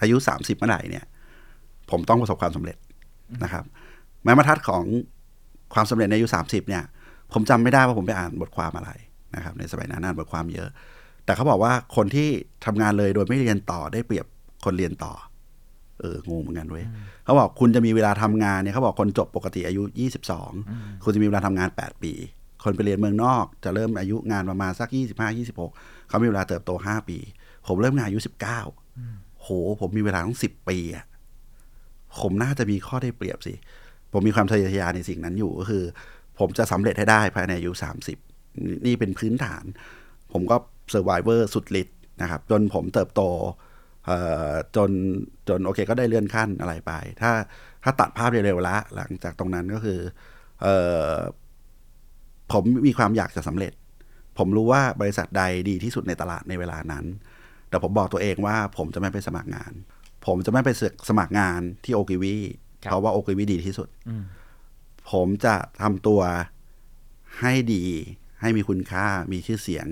[0.00, 1.04] อายุสามสิบเมื่อไหร่เนี่ย
[1.90, 2.76] ผมต้องประสบความสำเร็จ
[3.42, 3.64] นะครับ
[4.24, 4.84] แม้บรรทัดของ
[5.74, 6.82] ความสำเร็จในอายุสามสิบเนี่ย
[7.32, 8.90] ผมจำไม่ได้ว่าผมไปอ่านบทความอะไร
[9.34, 10.68] นะครับ ในสมัยนั้นอ่านบทความเยอะ
[11.24, 12.28] แต่เขาบอกว่าคนที่
[12.64, 14.26] ทำงานเลยโดยไม่เรียนต่อได้เปรียบ
[14.64, 15.12] คนเรียนต่อ
[16.00, 16.86] เอองงเหมือนกันเว้ย
[17.24, 19.82] เขาบอกคุณจะมีเวลาทำงานเนี่ยเขาบอกคนจบปกติอายุ
[20.42, 22.12] 22คุณจะมีเวลาทำงาน8ปี
[22.64, 27.18] คนไปเรียนเมืองนอก จะเริ่มอายุงานประมาณสัก25 26เขามีเวลาเติบโต5ปี
[27.66, 28.20] ผมเริ่มงานอายุ
[28.80, 29.48] 19โห
[29.80, 31.04] ผมมีเวลาต้อง10ปีอะ
[32.20, 33.54] ผมน่าจะมีข้อได้เปรียบสิ
[34.12, 35.84] ผมมีความทะเยอทะยานในสิ่งนั้นอยู่ก็คือ
[36.38, 37.72] ผมจะสำเร็จให้ได้ภายในอายุ
[38.18, 39.64] 30นี่นี่เป็นพื้นฐาน
[40.32, 40.56] ผมก็
[40.90, 43.22] เซอร์ไวเวอร์สุดฤทธิ์นะครับ จนผมเติบโต
[44.06, 44.90] เอ่อจน
[45.48, 47.32] จนโอเคก็ได้เลื่อนขั้นอะไรไป ถ้า
[47.84, 50.00] ถ้าตัดภาพเร็วๆละหลังจากตรงนั้นก็คือ
[50.62, 50.76] เอ่
[51.12, 51.14] อ
[52.52, 53.72] ผมมีความอยากจะสำเร็จ
[54.38, 57.04] ผมรู้ว่าบริษัทใดดีที่สุดในตลาดในเวลานั้น
[57.72, 59.72] แต่ผมบอกตัวเองว่าผมจะไม่ไปสมัครงาน
[60.26, 60.70] ผมจะไม่ไป
[61.08, 62.36] สมัครงานที่โอกิวี
[62.82, 64.24] ครับเพราะว่าโอกิวีดีที่สุดอืม
[65.12, 66.20] ผมจะทำตัว
[67.40, 67.84] ให้ดี
[68.40, 69.86] ให้มีคุณค่ามีชื่อเสียง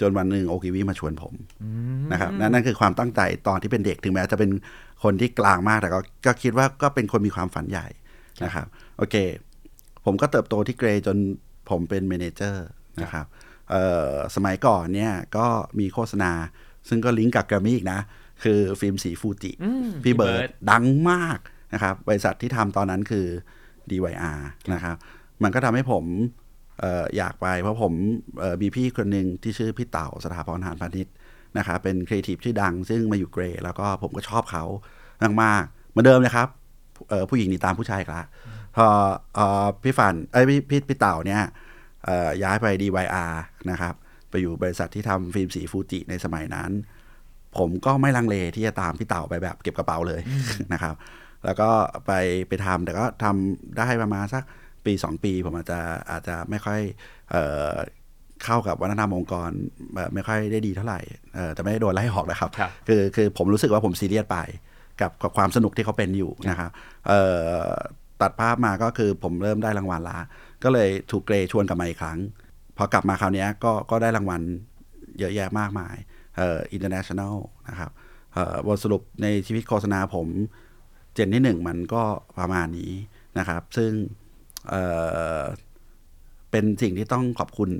[0.00, 1.68] จนวันหนึ่งโอกิวีมาชวนผมอื
[2.00, 4.50] มนะครับนั่นนั่นคือความตั้งใจตอนที่เป็นเด็กถึงแม้จะเป็น
[5.02, 7.86] คนที่กลางมากแต่ก็ก็คิดว่าก็เป็นคนมีความฝันใหญ่
[8.44, 8.66] นะครับ
[8.98, 9.16] โอเค
[10.04, 11.16] ผมก็เติบโตที่ Grey จน
[11.70, 12.66] ผมเป็น manager
[13.02, 13.26] นะครับ
[13.70, 15.46] เอ่อสมัยก่อนเนี่ยก็
[15.78, 16.32] มีโฆษณา
[16.88, 18.00] ซึ่งก็ลิงก์กับแกรมมี่อีกนะ
[18.42, 21.38] คือฟิล์มสีฟูจิอืมพี่เบิร์ดพี่เบิร์ดดังมาก
[21.74, 23.26] นะครับ บริษัทที่ทำตอนนั้นคือ
[23.90, 24.40] DYR
[24.72, 24.96] นะครับ
[25.42, 26.04] มันก็ทำให้ผม
[26.80, 27.92] เอออยากไป เพราะผม
[28.38, 31.14] เอ่อมีพี่คนหนึ่งที่ชื่อพี่เต่าสถาพรหานพาณิชย์
[31.58, 34.64] นะครับเป็นครีเอทีฟชื่อดังซึ่งมาอยู่ Grey แล้วก็ผมก็ชอบเขา
[35.42, 36.48] มากๆเหมือนเดิมเลยครับ
[37.08, 38.22] เอ่อผู้หญิงหนีตามผู้ชายอีกละ
[38.76, 38.86] พอ
[39.34, 41.42] เอ่อพี่ฝันเอ้ยพี่พี่พี่เต่าเนี่ย
[42.04, 43.32] เอ่อย้ายไป DYR
[43.70, 43.94] นะครับ
[44.34, 46.70] ไปอยู่บริษัทที่ทำฟิล์มสีฟูจิในสมัยนั้น
[47.56, 50.20] ผมก็ไม่ลังเลที่จะตามพี่เต่าไปแบบเก็บกระเป๋าเลย
[50.72, 50.94] นะครับ
[51.44, 51.68] แล้วก็
[52.06, 52.12] ไป
[52.48, 54.42] ไปทำแต่ก็ทำได้ประมาณสัก
[54.86, 55.80] ปีสองปี ผมอาจจะ
[56.10, 56.80] อาจจะไม่ค่อย
[57.30, 57.72] เอ่อ
[58.44, 59.50] เข้ากับวัฒนธรรมองค์กร
[59.94, 61.00] แบบไม่ค่อยได้ดีเท่าไหร่
[61.34, 64.38] เอ่อแต่ไม่ได้โดนไล่ออกนะครับครับ คือคือผมรู้สึกว่าผมซีเรียสไป
[65.00, 66.70] กับกับความสนุกที่เขาเป็นอยู่นะครับ
[67.06, 67.20] เอ่
[67.66, 67.68] อ
[68.22, 70.18] ตัดภาพมาก็คือผมเริ่มได้รางวัลละ
[70.64, 72.18] ก็เลยถูกเกรชวนกลับมาอีกครั้ง
[72.76, 74.42] พอกลับมาคราวนี้ก็ก็ได้รางวัล
[75.18, 75.96] เยอะแยะมากมาย
[76.36, 77.34] เอ่อ international
[77.68, 77.90] นะครับ
[78.32, 80.28] เอ่อบทสรุปในชีวิตโฆษณาผม
[81.14, 82.02] เจนที่หนึ่งมันก็
[82.38, 82.92] ประมาณนี้
[83.38, 83.90] นะครับ ซึ่ง
[84.68, 84.82] เอ่
[85.38, 85.42] อ
[86.50, 87.70] เป็นสิ่งที่ต้องขอบคุณ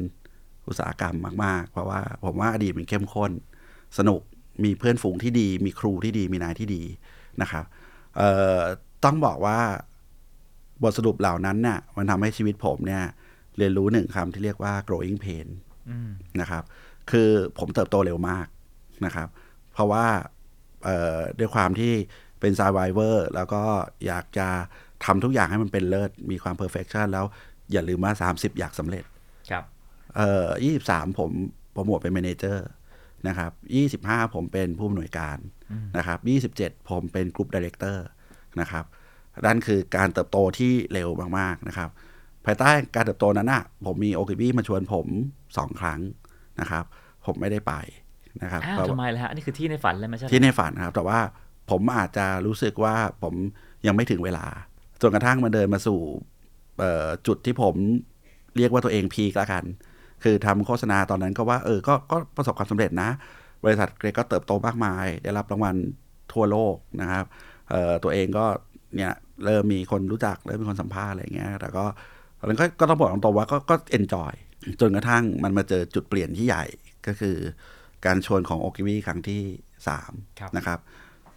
[0.68, 3.32] อุตสาหกรรมมาก ๆ เพราะว่าผมว่าอดีตมันเข้มข้น
[3.98, 4.20] สนุก
[4.64, 6.82] มีเพื่อนฝูงที่ดี มีครูที่ดีมีนายที่ดี
[7.42, 7.64] นะครับ
[8.16, 8.60] เอ่อ
[9.04, 9.58] ต้องบอกว่า
[10.82, 13.04] บทสรุปเหล่านั้นน่ะมันทำให้ชีวิตผมเนี่ย
[13.58, 15.46] เรียนรู้หนึ่งคำที่เรียกว่า growing pain
[15.90, 16.64] อืมนะครับ
[17.10, 18.46] คือผมเติบโตเร็วมาก
[19.04, 19.28] นะครับ
[19.72, 20.06] เพราะว่า
[20.84, 21.92] เอ่อด้วยความที่
[22.40, 23.62] เป็น survivor แล้วก็
[24.06, 24.48] อยากจะ
[25.04, 27.24] ทำทุกอย่างให้มันเป็นเลิศ มีความ perfection แล้ว
[27.72, 29.04] อย่าลืมว่า 30 อยากสำเร็จ
[29.50, 29.64] ครับ
[30.16, 30.48] เอ่อ
[30.82, 31.30] 23ผม
[31.72, 32.58] โปรโมทเป็น manager
[33.28, 33.52] นะครับ
[34.08, 35.38] 25ผมเป็นผู้อำนวยการ
[35.96, 37.98] นะครับ27ผมเป็น group director
[38.60, 38.84] นะครับ
[39.46, 41.90] นั่นคือการเติบโตที่เร็วมาก ๆ นะครับ
[42.44, 45.06] ภายใต้การเติบโตนั้นน่ะผมมีโอคิบี้มาชวนผม
[45.56, 46.00] สองครั้ง
[46.60, 46.84] นะครับ
[47.26, 47.74] ผมไม่ได้ไป
[48.42, 51.18] นะครับอ้าวเพราะทำไมล่ะฮะอันนี้คือที่ในฝันเลยไหมใช่ไหมที่ในฝันนะครับ แต่ว่า
[51.70, 53.34] ผมอาจจะรู้สึกว่าผม
[53.86, 54.46] ยังไม่ถึงเวลา
[55.02, 56.00] จนกระทั่งมาเดินมาสู่
[56.78, 57.74] เอ่อจุดที่ผม
[58.56, 59.64] เรียกว่าตัวเองพีกแล้วกัน
[60.24, 63.10] คือทำโฆษณาตอนนั้นก็ว่าเออก็ก็ประสบความสำเร็จนะ
[63.64, 65.76] บริษัทเกรกก็เติบโตมากมาย ได้รับรางวัล
[66.32, 67.24] ทั่วโลกนะครับ
[67.70, 68.46] เอ่อตัวเองก็
[68.96, 69.12] เนี่ย
[69.44, 71.84] เริ่มมีคนรู้จักเริ่มมีคนสัมภาษณ์อะไรอย่างเงี้ยแต่ก็
[72.44, 74.32] ตอนนั้นก็ก็ต้องบอกตรงๆว่าก็ก็เอนจอย
[74.80, 76.64] จนกระทั่งมันมาเจอจุดเปลี่ยนที่ใหญ่
[77.06, 77.36] ก็คือ
[78.06, 79.42] การชวนของโอกิวีครั้งที่
[79.88, 80.78] สามครับนะครับ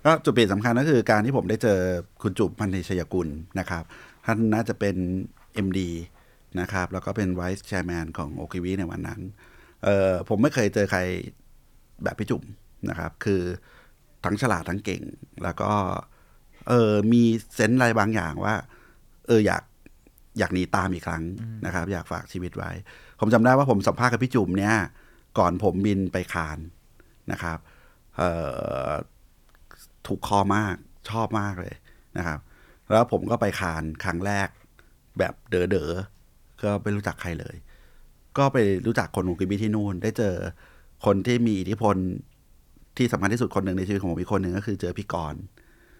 [0.05, 1.79] ก็จุดเปลี่ยนสำคัญก็คือการที่ผมได้เจอ
[2.21, 3.27] คุณจุบพันธีชยกุล
[3.59, 3.83] นะครับ
[4.25, 4.95] ท่านน่าจะเป็น
[5.65, 5.79] MD
[6.61, 9.21] นะครับแล้วก็เป็น Vice Chairman ของโอคิวีในวันนั้น
[9.83, 10.99] เออผมไม่เคยเจอใคร
[12.03, 12.43] แบบพี่จุ๋ม
[12.89, 13.41] นะครับ คือ
[14.25, 15.03] ทั้งฉลาดทั้งเก่ง
[15.43, 15.71] แล้วก็
[16.67, 17.23] เออมี
[17.55, 18.55] เซนส์อะไรบางอย่างว่า
[19.27, 19.63] เอออยาก
[20.39, 21.23] อยากหนีตามอีกครั้ง
[21.65, 22.71] นะครับ อยากฝากชีวิตไว้
[23.19, 24.75] ผมจำได้ว่าผมสัมภาษณ์กับพี่จุ๋มเนี่ย
[25.38, 26.57] ก่อนผมบินไปคาน
[27.31, 27.57] นะครับ
[28.17, 28.29] เอ่
[28.89, 28.91] อ
[30.07, 30.75] ถูกคอมาก
[31.09, 31.75] ชอบมากเลย
[32.17, 32.39] นะครับ
[32.91, 34.47] แล้วผมก็ไปคานครั้งแรก
[35.19, 37.55] แบบเด๋อเด๋อๆก็ไม่รู้จักใครเลย
[38.38, 40.35] ก็ไปรู้จักคนของ Ogilvy ที่นู่น ได้เจอ
[41.05, 41.95] คนที่มีอิทธิพล
[42.97, 45.41] ที่สำคัญที่สุดคนหนึ่งในชีวิตของผมอีกคนหนึ่งก็คือเจอพี่กรณ์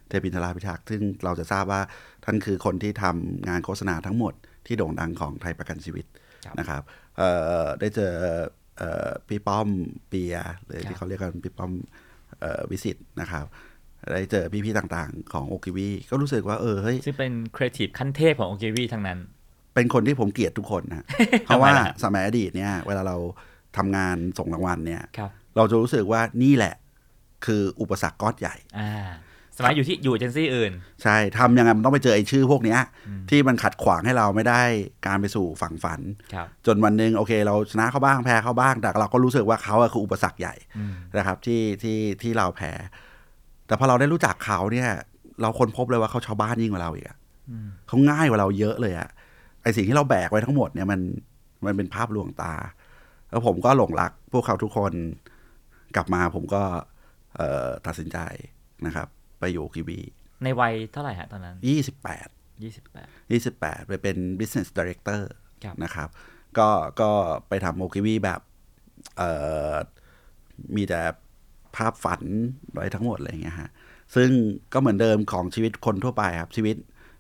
[0.08, 1.82] เทพินทราภิรักษ์ซึ่งเราจะทราบว่า
[2.26, 4.34] ท่านคือคนที่ทำงานโฆษณาทั้งหมด
[4.66, 6.06] ที่โด่งดังของไทยประกันชีวิต
[6.46, 6.82] ครับนะครับ
[7.18, 7.30] เอ่
[7.64, 8.14] อได้เจอ
[8.78, 9.68] เอ่อพี่ป้อม
[10.10, 10.36] เปีย
[10.66, 11.72] หรือครับที่เขาเรียกกันพี่ป้อม
[12.40, 13.46] เอ่อวิสิตนะครับ
[14.14, 19.20] ได้เจอพี่ๆต่างๆ ของโอกิวีก็รู้สึกว่าเออเฮ้ยซึ่งเป็นครีเอทีฟขั้นเทพของโอเ v วีทั้งนั้น
[19.76, 21.06] เป็นคนที่ผมเกลียดทุกคนนะ
[21.46, 23.18] เพราะว่าทำไมล่ะสมัยอดีตเนี่ย เวลาเรา
[23.78, 26.76] ทำงานส่งรางวัลเนี่ยครับเราจะรู้สึกว่านี่แหละ
[27.46, 28.92] คืออุปสรรคก้อนใหญ่อ่า
[29.58, 30.72] สมัยอยู่ที่อยู่เอเจนซี่อื่น
[31.04, 32.80] ใช่ทำยังไงมันต้องไปเจอไอ้ชื่อพวกเนี้ย
[33.30, 34.62] ที่มันขัดขวางให้เราไม่ได้
[35.06, 36.00] การไปสู่ฝั่งฝัน
[36.34, 42.72] ครับจนวันหนึ่งโอเค เราชนะเขาบ้างแพ้เขาบ้าง แต่เราก็รู้สึกว่าเขาอะคืออุปสรรคใหญ่อืมนะครับที่ที่ที่เราแพ้
[43.68, 44.90] แต่พอเราได้รู้จักเขาเนี่ย
[45.42, 47.18] เราค้นพบเลยว่าเขาชาวบ้านยิ่งกว่าเราอีกอะ
[47.50, 49.10] อืมเขาง่ายกว่าเราเยอะเลยอะ
[49.64, 51.00] ไอสิ่งที่เราแบกไว้ทั้งหมดเนี่ยมัน
[51.66, 52.54] มันเป็นภาพลวงตา
[53.30, 54.94] แล้วผมก็หลงรักพวกเขาทุกคน
[55.96, 56.64] กลับมาผมก็
[57.36, 58.18] เอ่อตัดสินใจ
[58.86, 59.08] นะครับ
[59.40, 60.00] ไปอยู่กีบี
[60.44, 62.28] ในวัยเท่าไหร่ฮะตอนนั้นยี่สิบแปด
[62.64, 65.22] ยี่สิบแปดยี่สิบแปดไปเป็น business director
[65.64, 66.10] ครับนะครับ
[66.58, 66.70] ก็
[67.02, 67.10] ก็
[67.48, 68.40] ไปทำโอคิวีแบบ
[69.18, 69.32] เอ่
[69.72, 69.74] อ
[70.76, 71.02] มีแต่
[71.76, 72.22] ภาพฝัน
[72.74, 73.70] ไว้ทั้งหมดอะไรอย่างเงี้ยฮะ
[74.16, 74.30] ซึ่ง
[74.74, 76.76] ก็เหมือนเดิมของชีวิตคนทั่วไปครับ ชีวิต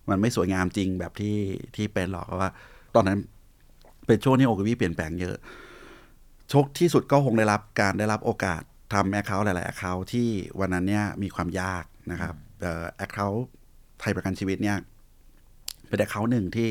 [0.10, 1.38] มันไม่สวยงามจริงแบบที่
[1.76, 2.50] ที่เป็นหรอกเพราะว่า
[2.96, 3.20] ตอนนั้น
[4.08, 5.36] เป็นช่วงที่โอคิวีเปลี่ยนแปลงเยอะ
[6.50, 8.62] โชคที่สุดก็คงได้รับการได้รับโอกาส
[8.94, 10.28] ทำ account หลายๆ account ที่
[10.60, 12.36] วันนั้นเนี่ยมีความยาก นะครับ
[12.98, 13.48] account
[14.00, 14.78] ไทยประกันชีวิตเนี่ย
[15.88, 16.70] เป็น account หนึ่งที่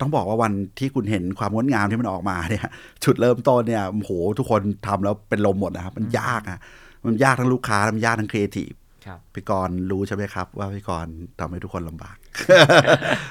[0.00, 2.66] ต้องบอกว่าวันที่คุณเห็นความงดงามที่มันออกมาเนี่ย
[3.04, 6.58] จุดเริ่มต้นเนี่ยโอ้โหทุกคนทำแล้วเป็นลมหมดนะครับ มันยากอะ
[7.06, 8.72] มันยากทั้งลูกค้ามันยากทั้งครีเอทีฟ
[9.06, 12.16] ครับพี่กรณ์รู้ใช่ไหมครับ ว่าพี่กรณ์ทำให้ทุกคนลำบาก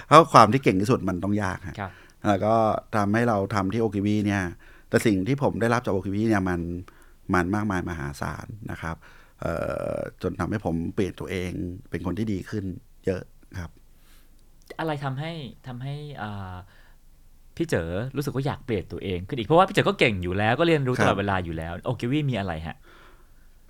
[0.07, 1.91] เพราะความที่เก่งที่สุดมันต้องยากฮะครับ
[2.27, 2.55] แล้วก็
[2.95, 4.43] ทำให้เราทำที่โอกิวีเนี่ย
[4.89, 6.59] แต่สิ่งที่ผมได้รับจากโอกิวีเนี่ยมัน
[7.33, 9.22] มันมากมายมหาศาลนะครับเอ่อ
[10.21, 11.51] จนทำให้ผมเปลี่ยนตัวเอง
[11.89, 12.65] เป็นคนที่ดีขึ้น
[13.05, 13.21] เยอะ
[13.59, 13.71] ครับ
[14.79, 15.31] อะไรทำให้
[15.67, 16.53] ทำให้อ่า
[17.55, 22.75] พี่เจอรู้สึกว่าอยากเปลี่ยนตัวเองขึ้นอีกเพราะว่าพี่เจอก็เก่งอยู่แล้วก็เรียนรู้ครัตบลอดเวลาอยู่แล้วโอเ v วีมีอะไรฮะ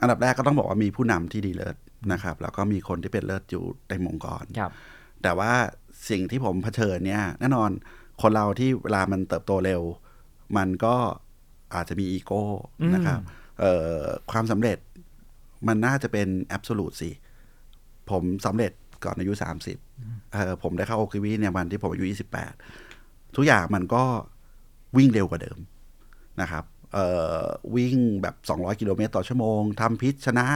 [0.02, 1.76] อันดับแรกก็ต้องบอกว่ามีผู้นำที่ดีเลิศ
[2.14, 4.72] นะครับ แล้วก็มีคนที่เป็นเลิศอยู่เต็มองค์กรครับ
[5.24, 5.52] แต่ว่า
[6.10, 7.70] สิ่งที่ผมเผชิญเนี่ยแน่นอน
[8.22, 9.82] คนเราที่เวลามันเติบโตเร็ว
[10.58, 10.96] มันก็
[11.74, 12.44] อาจจะมีอีโก้
[12.94, 13.20] นะครับ
[13.60, 14.00] เอ่อ
[14.32, 14.78] ความสำเร็จ
[15.68, 17.10] มันน่าจะเป็นแอบสูตสิ
[18.10, 18.72] ผมสำเร็จ
[19.04, 19.34] ก่อนอายุ
[19.82, 22.06] 30เออผมได้เข้าโอคิวีเนี่ยวันที่ผมอายุ
[22.70, 24.04] 28 ทุกอย่างมันก็
[24.98, 25.58] วิ่งเร็วกว่าเดิม
[26.42, 27.08] นะครับเอ่
[27.42, 27.44] อ
[27.76, 30.48] วิ่งแบบ 200 กิโลเมตรต่อชั่วโมงทำพิชชนะ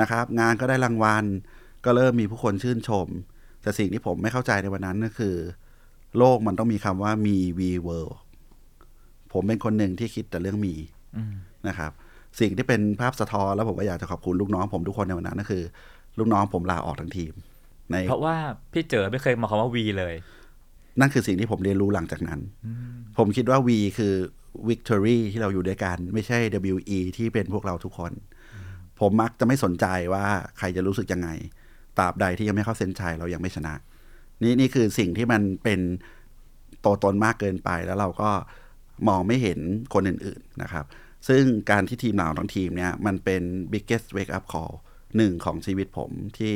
[0.00, 1.24] นะครับ งานก็ได้รางวัล
[1.84, 3.06] ก็เริ่มมีผู้คนชื่นชม
[3.62, 5.36] แต่สิ่งที่ผมไม่เข้าใจในวันนั้นก็คือ
[6.18, 8.14] โลกมันต้องมีคำว่ามี we world
[9.32, 10.74] ผมเป็นคนหนึ่งที่คิดแต่เรื่องมี
[11.68, 11.92] นะครับ
[12.40, 15.62] สิ่งที่เป็นภาพสะท้อนแล้วผมก็อยากจะขอบคุณลูกน้องผมทุกคนในวันนั้นก็คือ
[16.18, 17.32] ลูกน้องผมลาออกทั้งทีม
[17.90, 18.36] ในเพราะว่า
[18.72, 20.14] พี่เจอไม่เคยมาคำว่าวีเลย
[21.00, 22.40] นั่นคือสิ่งที่ผมเรียนรู้หลังจากนั้น
[23.18, 23.68] ผมคิดว่า V
[23.98, 24.14] คือ
[24.68, 26.38] Victory ที่เราอยู่ด้วยกัน ไม่ใช่
[26.74, 28.12] WE ที่เป็นพวกเราทุกคน
[29.00, 30.24] ผมมักจะไม่สนใจว่า
[30.58, 31.28] ใครจะรู้สึกยังไง
[31.98, 33.74] ตราบใดที่ยังไม่เข้าเส้นชัยเรายังไม่ชนะ
[34.42, 35.80] นี่นี่คือสิ่งที่มันเป็น
[36.84, 38.30] ตัวตนมากเกินไปแล้วเราก็
[39.08, 39.58] มองไม่เห็น
[39.94, 40.84] คนอื่น ๆนะครับ
[41.28, 43.42] ซึ่งการที่ทีมเราทั้งทีมเนี่ยมันเป็น
[43.72, 44.74] biggest wake up call
[45.16, 46.54] หนึ่งของชีวิตผมที่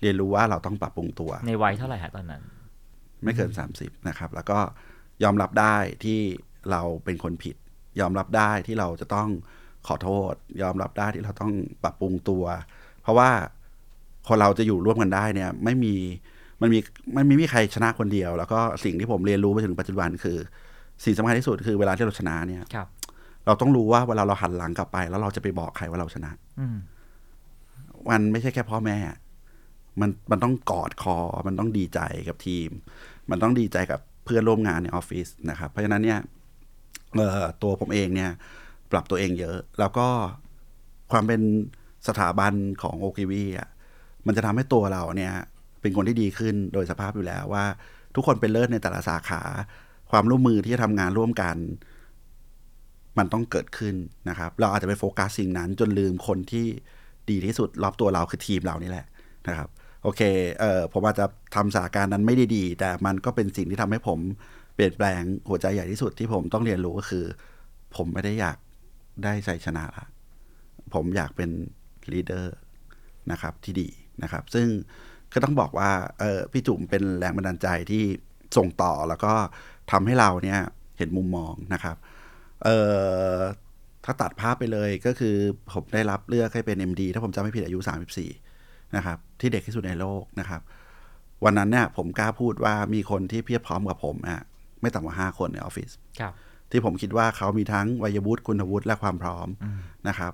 [0.00, 2.42] เรียนรู้ว่าเราต้องปรับปรุงตัว ในวัยเท่าไหร่ฮะตอนนั้น
[3.24, 4.58] ไม่เกิน 30 นะครับ แล้วก็
[5.22, 6.20] ยอมรับได้ที่
[6.70, 7.56] เราเป็นคนผิด
[8.00, 9.28] ยอมรับได้ที่เราจะต้อง
[9.86, 12.44] ขอโทษ ยอมรับได้ที่เราต้องปรับปรุงตัว
[13.02, 13.30] เพราะว่า
[14.28, 15.94] คนเราจะอยู่ร่วมกันได้เนี่ย ไม่มี
[16.60, 16.78] มันมี
[17.16, 20.38] มันไม่มีใครชนะคนเดียว แล้วก็สิ่งที่ผมเรียนรู้มาถึงปัจจุบันคือ
[21.04, 22.88] สิ่งสำคัญที่สุดคือเวลาที่เราชนะเนี่ยครับ
[23.46, 26.30] เราต้องรู้ว่าเวลาเราหันหลังกลับไป แล้วเราจะไปบอกใครว่าเราชนะ
[26.60, 26.76] อืม
[28.10, 28.96] มันไม่ใช่แค่พ่อแม่
[30.00, 31.16] มันมันต้องกอดคอ
[31.46, 32.68] มันต้องดีใจกับทีม
[33.30, 36.18] มันต้องดีใจกับเพื่อนร่วมงานในออฟฟิศนะครับ เพราะฉะนั้นเนี่ย
[37.16, 38.30] เอ่อตัวผมเองเนี่ย
[38.92, 40.08] ปรับตัวเองเยอะ แล้วก็
[41.12, 41.40] ความเป็น
[42.08, 43.68] สถาบันของโอคิวีอะ
[44.26, 45.32] มันจะทำให้ตัวเราเนี่ย
[45.80, 47.64] เป็นคนที่ดีขึ้นโดยสภาพอยู่แล้วว่า
[48.14, 49.42] ทุกคนเป็นเลิศในแต่ละสาขา
[50.10, 51.56] ความร่วมมือที่จะทำงานร่วมกัน
[53.18, 53.94] มันต้องเกิดขึ้น
[54.28, 56.66] นะครับ เราอาจจะไปโฟกัสสิ่งนั้นจนลืมคนที่
[57.30, 59.06] ดีที่สุดรอบตัวเราคือทีมเรานี่แหละ
[59.48, 59.68] นะครับ
[60.02, 60.20] โอเค
[60.60, 64.18] เออผมอาจจะทำสถานการณ์นั้นไม่ได้ดี แต่มันก็เป็นสิ่งที่ทำให้ผม
[64.74, 67.24] เปลี่ยนแปลงหัวใจใหญ่ที่สุดที่ผมต้องเรียนรู้ก็คือ
[67.96, 68.58] ผมไม่ได้อยาก
[69.24, 70.06] ได้ชัยชนะละ
[70.94, 71.50] ผมอยากเป็น
[72.12, 72.56] ลีดเดอร์
[73.32, 73.88] นะครับที่ดี
[74.22, 74.66] นะครับ ซึ่ง
[75.32, 75.90] ก็ต้องบอกว่า
[76.20, 78.04] เออพี่จุ๋มเป็นแรงบันดาลใจที่
[78.56, 79.32] ส่งต่อแล้วก็
[79.90, 80.60] ทำให้เราเนี่ย
[80.98, 81.96] เห็นมุมมองนะครับ
[82.64, 82.76] เอ่
[83.36, 83.38] อ
[84.04, 85.36] ถ้าตัดภาพไปเลยก็คือ
[85.72, 87.78] ผมได้รับเลือกให้เป็น MD ถ้าผมจำไม่ผิดอายุ
[88.36, 90.60] 34 นะครับ ที่เด็กที่สุดในโลกนะครับ
[91.44, 94.40] วันนั้นเนี่ยผมกล้าพูดว่ามีคนที่เพียบพร้อมกับผมอะ
[94.80, 95.90] ไม่ต่ำกว่า 5 คนในออฟฟิศ
[96.20, 96.32] ครับ
[96.70, 99.48] ที่ผมคิดว่าเขามีทั้งวัยวุฒิคุณวุฒิและความพร้อม
[100.08, 100.32] นะครับ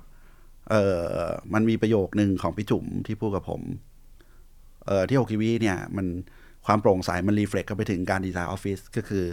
[0.69, 3.61] เอ่อมันมีประโยคหนึ่งของพี่จุ๋มที่พูดกับผม
[4.85, 6.07] เอ่อที่โอคิวีเนี่ยมัน
[6.65, 9.25] ความโปร่งใสมัน reflect กันไปถึงการดีไซน์ออฟฟิศก็คือ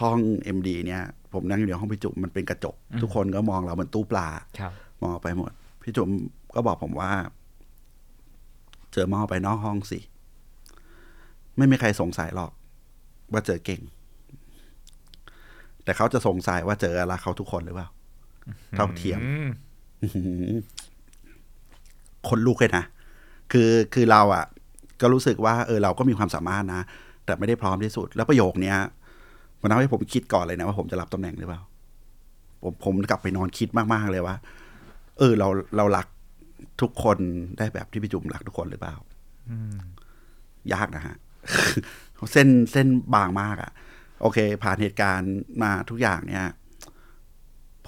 [0.00, 0.18] ห้อง
[0.56, 4.28] MD เนี่ย ผมนั่งอยู่ในห้องพี่จุ๋มมันเป็นกระจก ทุกคนก็มองเราเหมือนตู้ปลา
[4.58, 5.50] ครับมองออกไปหมด
[5.82, 6.08] พี่จุ๋ม
[6.54, 7.10] ก็บอกผมว่า
[8.92, 9.98] เจ๋อมองออกไปนอกห้องสิ
[11.56, 12.50] ไม่มีใครสงสัยหรอก
[13.32, 13.82] ว่าเจอเก่ง
[15.84, 17.88] แต่เขาจะสงสัยว่าเจออะไรเขาทุกคนหรือเปล่า
[18.76, 19.48] เท่าเทียมอืม
[20.02, 20.22] อื้อหื
[20.52, 20.54] อ
[22.28, 22.84] คนลุกเลยนะ
[23.52, 24.44] คือคือเราอะ่ะ
[25.00, 26.82] ก็รู้สึกว่า เออเราก็มีความสามารถนะ
[27.24, 28.78] แต่ไม่ได้พร้อมที่สุด แล้วประโยคเนี้ย
[29.60, 31.60] มันทำให้ผมคิดก่อนเลยนะว่าผมจะรับตำแหน่งหรือเปล่า
[32.62, 34.36] ผมผมกลับไปนอนคิดมากๆเลยว่า
[35.18, 36.06] เออ เราเรารัก
[36.80, 37.18] ทุกคน
[37.58, 38.94] ได้แบบที่พี่จุ๋มรักทุกคนหรือเปล่า
[40.72, 41.16] ยากนะฮะ
[42.32, 43.70] เส้นเส้นบางมากอะ่ะ
[44.20, 46.44] โอเค ผ่านเหตุการณ์มาทุกอย่างเนี่ย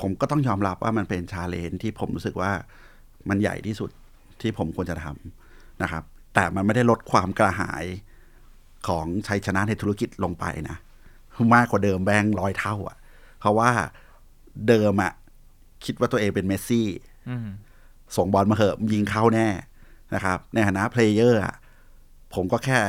[0.01, 2.53] ผมก็ต้องยอมรับว่ามันเป็นชาเลนจ์ที่ผมรู้สึกว่า
[3.29, 3.91] มันใหญ่ที่สุด
[4.41, 6.03] ที่ผมควรจะทำนะครับ
[6.35, 7.85] แต่มันไม่ได้ลดความกระหาย
[8.89, 10.77] ของชัยชนะในธุรกิจลงไปนะ
[11.55, 12.97] มากกว่าเดิมแบงร้อยเท่าอะ่ะ
[13.41, 13.71] เพราะว่า
[14.69, 15.13] เดิมอะ่ะ
[15.85, 16.89] คิดว่าตัวเองเป็นเมสซี่
[17.29, 17.49] อืม
[18.17, 19.49] ส่งบอลมาเหอะยิงเข้าแน่
[20.15, 21.55] นะครับ ในฐานะ player อะ
[22.35, 22.81] ผมก็แค่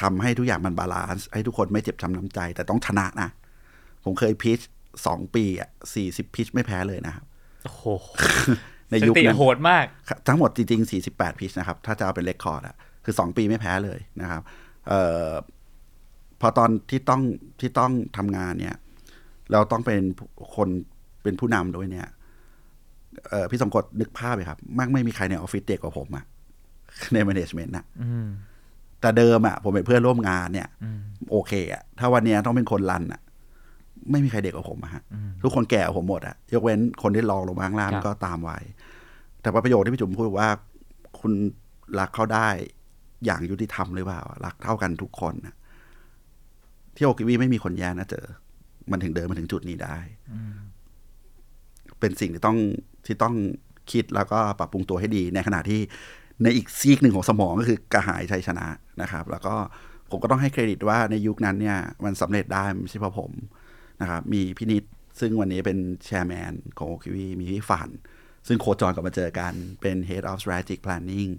[0.00, 3.28] ทำให้ทุกอย่างมัน balance ให้ทุกคนไม่เจ็บช้ำน้ำใจ แต่ต้องชนะนะ
[4.04, 4.60] ผมเคย pitch
[5.06, 7.24] สองปีอะสี่สิบ pitch ไม่แพ้เลยนะครับ
[7.64, 7.84] โอ้โห
[8.90, 9.84] ในยุคสถิตินั้นโหดมาก
[10.28, 14.42] ทั้งหมดจริงๆ48 pitch นะครับ ถ้าจะเอาเป็น record อะคือ2ปีไม่แพ้เลยนะครับ
[14.88, 15.28] เอ่อ
[16.40, 17.22] พอตอนที่ต้อง
[17.60, 18.76] ที่ต้องทำงานเนี่ย
[19.52, 20.00] เราต้องเป็น
[20.56, 20.68] คน
[21.22, 22.08] เป็นผู้นำด้วยเนี่ย
[23.28, 26.24] เอ่อพี่สมกดนึกภาพเลยครับมากไม่มีใครในออฟฟิศเด็กกว่าผมอะ
[27.12, 28.26] ในแมネจเมนต์นะอืม
[29.00, 33.20] แต่เดิมอะผมเป็นเพื่อนร่วมงานเนี่ยอืมโอเคอะถ้าวันเนี้ยต้องเป็นคนรันอะ
[34.10, 35.02] ไม่มีใครเด็กกว่าผมอะฮะ
[35.42, 38.58] ทุกคนแก่กว่าผมหมดอะยกเว้นคนที่รองลงมาข้างล่างครับก็ตามไว้
[39.40, 40.48] แต่แต่ว่าประโยคที่พี่จุ๋มพูดว่า
[41.20, 41.32] คุณ
[41.98, 42.48] รักเขาได้
[43.24, 45.54] อย่างยุติธรรมหรือเปล่ารักเท่ากันทุกคนนะ
[46.98, 48.26] ที่โอกิวีไม่มีคนแย่นะเจอ
[48.90, 49.98] มันถึงเดินมาถึงจุดนี้ได้
[52.00, 52.58] เป็นสิ่งที่ต้อง
[53.06, 53.34] ที่ต้อง
[53.92, 55.80] คิดแล้วก็ปรับปรุงตัวให้ดี ในขณะที่
[56.42, 58.66] ในอีกซีกหนึ่งของสมองก็คือกระหายชัยชนะ
[59.02, 59.54] นะครับ แล้วก็
[60.10, 63.30] ผมก็ต้องให้เครดิตว่าในยุคนั้นเนี่ย มันสำเร็จได้ไม่ใช่เพราะผม
[64.00, 64.84] นะครับ มีพี่นิด
[65.20, 67.88] ซึ่งวันนี้เป็นแชร์แมนของโอคิวีมีพี่ฝัน
[68.46, 71.30] ซึ่งโคจรกลับมาเจอกันเป็น Head of Strategic Planning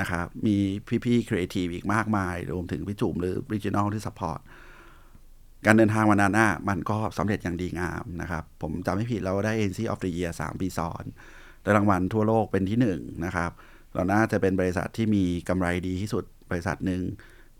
[0.00, 0.56] นะครับ มี
[1.04, 4.40] พี่ๆ Creative อีกมากมาย รวมถึงพี่จุ๋มหรือ Regional ที่ Support
[5.66, 11.04] การเดินทางวันนั้นน่ะมันก็สำเร็จอย่างดีงามนะครับ ผมจำไม่ผิดเราได้ a n c of the Year 3 ปีซ้อน
[11.62, 13.50] ได้รางวัลทั่วโลกเป็นที่หนึ่งนะครับ
[13.94, 17.02] เราน่าจะเป็นบริษัทที่มีกำไรดีที่สุดบริษัทหนึ่ง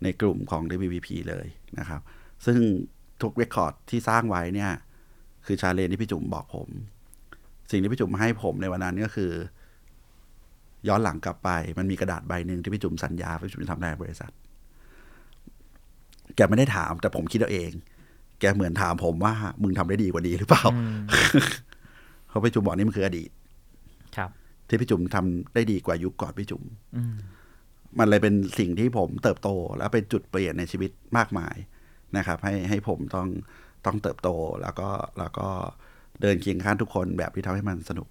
[0.02, 1.46] ในกลุ่มของ WVP เลย
[1.78, 2.00] นะครับ
[2.46, 2.58] ซึ่ง
[3.22, 4.72] ทุกเรคคอร์ดที่สร้างไว้เนี่ย
[5.46, 6.68] คือชาเลนที่พี่จุ๋มบอกผม
[7.70, 9.32] สิ่งที่พี่จุ๋มให้ผมในวันนั้นก็คือ
[10.88, 14.32] ย้อนหลังกลับไป มันมีกระดาษใบหนึ่งที่พี่จุ๋มสัญญาพี่จุ๋มจะทำในบริษัท
[16.36, 17.72] แกไม่ได้ถามแต่ผมคิดเอาเอง
[18.40, 20.64] แกเหมือนถามผมว่า มึงทำได้ดีกว่านี้หรือเปล่า
[22.28, 23.30] เพราะพี่จุ๋มบอกนี่มันคืออดีต
[24.16, 24.30] ครับ
[24.68, 26.62] ที่พี่จุ๋มทำได้ดีกว่ายุคก่อนพี่จุ๋ม
[27.98, 31.56] มันเลยเป็นสิ่งที่ผมเติบโต แล้วเป็นจุดเปลี่ยนในชีวิตมากมาย
[32.16, 33.28] นะครับ ให้ให้ผมต้อง
[33.86, 34.28] ต้องเติบโต
[34.62, 34.88] แล้วก็
[35.18, 35.48] แล้วก็
[36.22, 38.08] เดินเคียงข้างทุกคนแบบที่ทำให้มันสนุก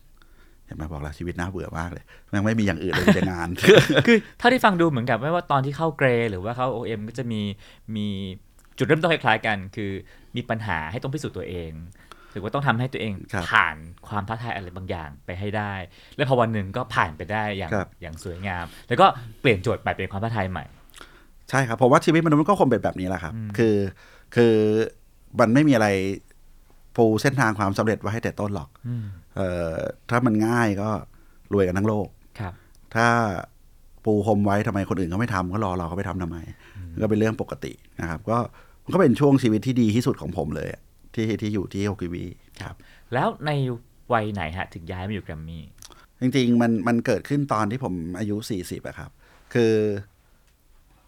[0.66, 3.48] เห็นไหมบอกแล้วชีวิตน่าเบื่อมากเลยมันไม่มีอย่างอื่นเลยมีแต่งาน
[4.08, 7.42] คือถ้าที่ฟังดูเหมือนกับไม่ว่าตอนที่เข้าเกรหรือว่าเข้า OM ก็จะมี
[7.96, 8.08] มี
[8.80, 9.92] จุดเริ่มต้นคล้ายๆกัน คือ
[10.36, 11.72] มีปัญหาให้ต้องพิสูจน์ตัวเอง
[12.32, 13.76] หรือว่าต้องทำให้ตัวเองครับผ่าน
[14.08, 15.74] ความท้าทายอะไรบางอย่างไปให้ได้
[16.16, 19.06] แล้วพอวันหนึ่งก็ผ่านไปได้อย่างครับอย่างสวยงาม แล้วก็
[19.42, 20.66] เปลี่ยนโจทย์ไปเป็นความท้าทายใหม่
[21.50, 23.76] ใช่ครับผมว่าชีวิตมนุษย์มันก็คงเป็นแบบนี้แหละครับ คือ
[24.36, 24.56] คือ
[25.40, 25.88] มันไม่มีอะไร
[26.96, 29.06] ปูเส้นทางความสำเร็จไว้ให้แต่ต้นหรอกอืม
[29.36, 29.74] เอ่อ
[30.10, 30.90] ถ้ามันง่ายก็
[31.54, 32.08] รวยกันทั้งโลก
[32.40, 32.54] ครับ
[32.96, 33.08] ถ้า
[34.06, 36.38] ปูพรมไว้ทำไมคนอื่นเขาไม่ทำก็รอเราเขาไปทำทำไม
[37.02, 40.82] ก็เป็นเรื่องปกตินะครับ ก็มัน ก็เป็นช่วงชีวิตที่ดีที่สุดของผมเลยอะ
[41.14, 42.26] ที่ที่อยู่ที่โอกิวี
[42.62, 42.76] ครับ
[43.14, 43.52] แล้วใน
[44.14, 45.64] วัยไหนฮะ ถึงย้ายมาอยู่แกรมมี่
[46.22, 49.10] จริง ๆ มันมันเกิดขึ้นตอนที่ผมอายุ 40อะครับ
[49.54, 49.74] คือ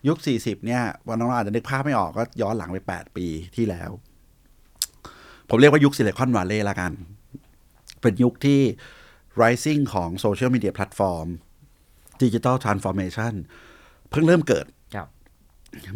[0.07, 3.25] ยุค 40 เนี่ยวันน้องๆอาจจะนึกภาพไม่ออกก็ย้อนหลังไป 8 ปี
[3.55, 3.91] ที่แล้ว
[5.49, 6.91] ผมเรียกว่ายุค Silicon Valley ละกัน
[8.01, 8.59] เป็นยุคที่
[9.41, 11.27] rising ของโซเชียลมีเดียแพลตฟอร์ม
[12.21, 13.34] ดิจิ t a ลทรานส์ฟอร์เมชัน
[14.09, 14.80] เพิ่งเริ่มเกิดครับ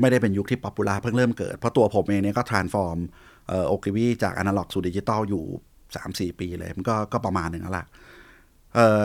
[0.01, 2.97] ไม่ได้เป็นยุคที่ popular เพิ่งเริ่มเกิด เพราะตัวผมเองเนี่ยก็ transform
[3.47, 5.43] เอ่อโอกิวีจากอนาล็อกสู่ดิจิตอลอยู่
[5.95, 7.86] สามสี่ปีเลย มันก็ก็ประมาณหนึ่งแล้วล่ะ
[8.76, 9.03] เอ่อ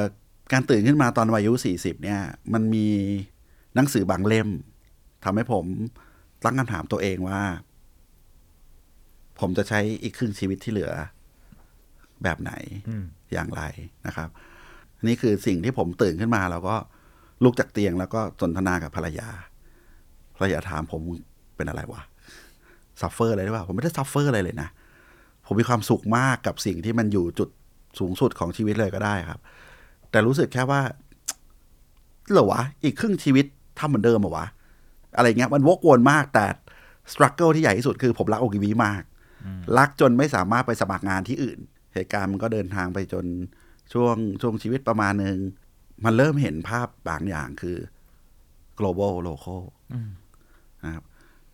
[0.52, 2.20] การตื่นขึ้นมาตอนวัยอายุสี่สิบเนี่ย
[2.52, 2.86] มันมี
[3.74, 4.48] หนังสือบางเล่ม
[5.24, 5.64] ทำให้ผม
[6.44, 7.40] ตั้งคำถามตัวเองว่า
[9.40, 10.92] ผมจะใช้อีกครึ่งชีวิตที่เหลือ
[12.22, 12.52] แบบไหน
[12.88, 13.62] อืมอย่างไร
[14.06, 14.28] นะครับ
[15.08, 16.76] นี่คือสิ่งที่ผมตื่นขึ้นมาแล้วก็
[17.44, 19.28] ลุกจากเตียงแล้วก็สนทนากับภรรยา
[20.40, 21.00] ภรรยาถามผม
[21.56, 22.02] เป็นอะไรวะ
[23.00, 24.68] suffer อะไรหรือเปล่าผมไม่ได้ suffer อะไรเลยนะ
[25.46, 27.48] ผมมีความสุขมากกับสิ่งที่มันอยู่จุด
[27.98, 29.40] สูงสุดของชีวิตเลยก็ได้ครับ
[30.10, 30.80] แต่รู้สึกแค่ว่า
[32.30, 33.46] เหรอวะ อีกครึ่งชีวิต
[33.78, 34.46] ทำเหมือนเดิมเหรอวะ
[35.16, 36.46] อะไรเงี้ยมันวกวนมากแต่
[37.12, 39.02] struggle ที่ใหญ่ที่สุดคือผมรักโอกิวีมาก
[39.78, 41.58] รักจนไม่สามารถไปสมัครงานที่อื่น
[41.94, 43.24] เหตุการณ์มันก็เดินทางไปจน
[43.92, 45.38] ช่วงช่วงชีวิตประมาณหนึ่ง
[46.04, 47.76] มันเริ่มเห็นภาพบางอย่างคือ
[48.78, 49.62] global local
[50.84, 51.04] นะครับ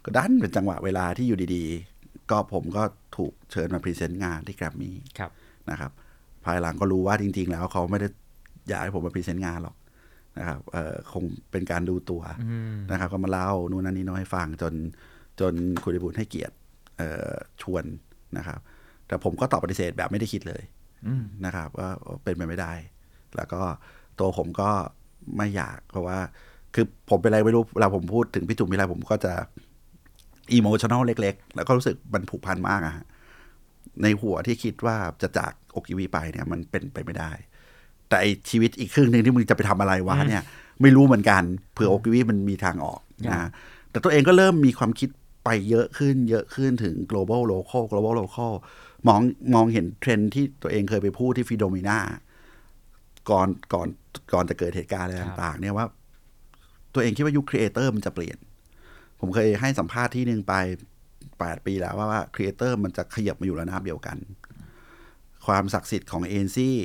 [0.05, 2.83] ก็ดันเป็นจังหวะเวลาที่อยู่ดีๆ ก็ผมก็
[3.16, 5.31] ถูกเชิญมา present งานที่แกรมมี่ครับ
[5.70, 5.91] นะครับ
[6.45, 8.09] ภายหลังก็รู้ว่าจริง ๆ แล้วเขาไม่ได้
[8.68, 9.77] อยากให้ผมมา present งานหรอก
[10.39, 14.74] นะครับเอ่อคงเป็นการดูตัวอืมนะครับ ก็มาเล่านู่นนั่นนี่ให้ฟังจน
[15.41, 15.53] จน
[15.83, 16.55] คุณไพบูลย์ให้เกียรติ
[16.99, 17.85] เอ่อชวน
[18.39, 18.59] นะครับ
[19.07, 20.62] แต่ผมก็ตอบปฏิเสธแบบไม่ได้คิดเลย
[21.07, 21.91] อืมนะครับว่า
[22.24, 22.72] เป็นไปไม่ได้
[23.37, 23.62] แล้วก็
[24.18, 24.70] ตัวผมก็
[25.37, 26.18] ไม่อยากเพราะว่า
[26.75, 29.33] คือผมเป็นอะไรไม่รู้เวลาผมพูดถึงพี่จุ๋มวิไลผมก็จะ
[30.53, 33.05] อีโมชั่นอลเล็ก ๆ แล้วก็รู้สึกมันผูกพันมากอะฮะ
[34.03, 37.31] ในหัวที่คิดว่าจะจากโอกิวีไปเนี่ยมันเป็นไปไม่ได้
[38.09, 40.43] แต่ไอชีวิตอีกครึ่งหนึ่งที่มึงจะไปทำอะไรวะเนี่ย
[40.83, 41.43] ไม่รู้เหมือนกัน
[41.73, 43.49] เผื่อโอกิวีมันมีทางออกนะ
[43.91, 45.09] แต่ตัวเองก็เริ่มมีความคิด
[45.45, 48.53] ไปเยอะขึ้นเยอะขึ้นถึง global local global local
[49.07, 49.21] มอง
[49.55, 51.99] มองเห็นเทรนด์ที่ตัวเองเคยไปพูดที่ฟิโดมิน่า
[53.31, 53.89] ก่อนก่อน
[54.33, 55.87] ก่อนจะเกิดเหตุการณ์อะไรต่าง ๆ เนี่ยว่า
[56.97, 58.38] ตัวเองคิดว่ายุค creator มันจะเปลี่ยน
[59.20, 60.55] ผมเคยให้สัมภาษณ์ที่หนึ่งไป
[61.40, 64.18] แปดปีแล้วว่าว่า creator มันจะขยับมาอยู่ระนาบเดียวกัน
[65.47, 66.76] ความศักดิ์สิทธิ์ของเอเจนซี่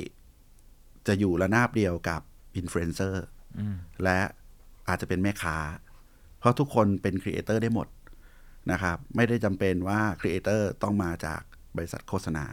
[1.06, 2.20] จะอยู่ระนาบเดียวกับ
[2.56, 3.24] อินฟลูเอนเซอร์
[3.58, 4.20] อืมและ
[4.88, 5.56] อาจจะเป็นแม่ค้า
[6.38, 7.88] เพราะทุกคนเป็น creator ได้หมด
[8.72, 11.42] นะครับ ไม่ได้จำเป็นว่า creator ต้องมาจาก
[11.76, 12.44] บริษัทโฆษณา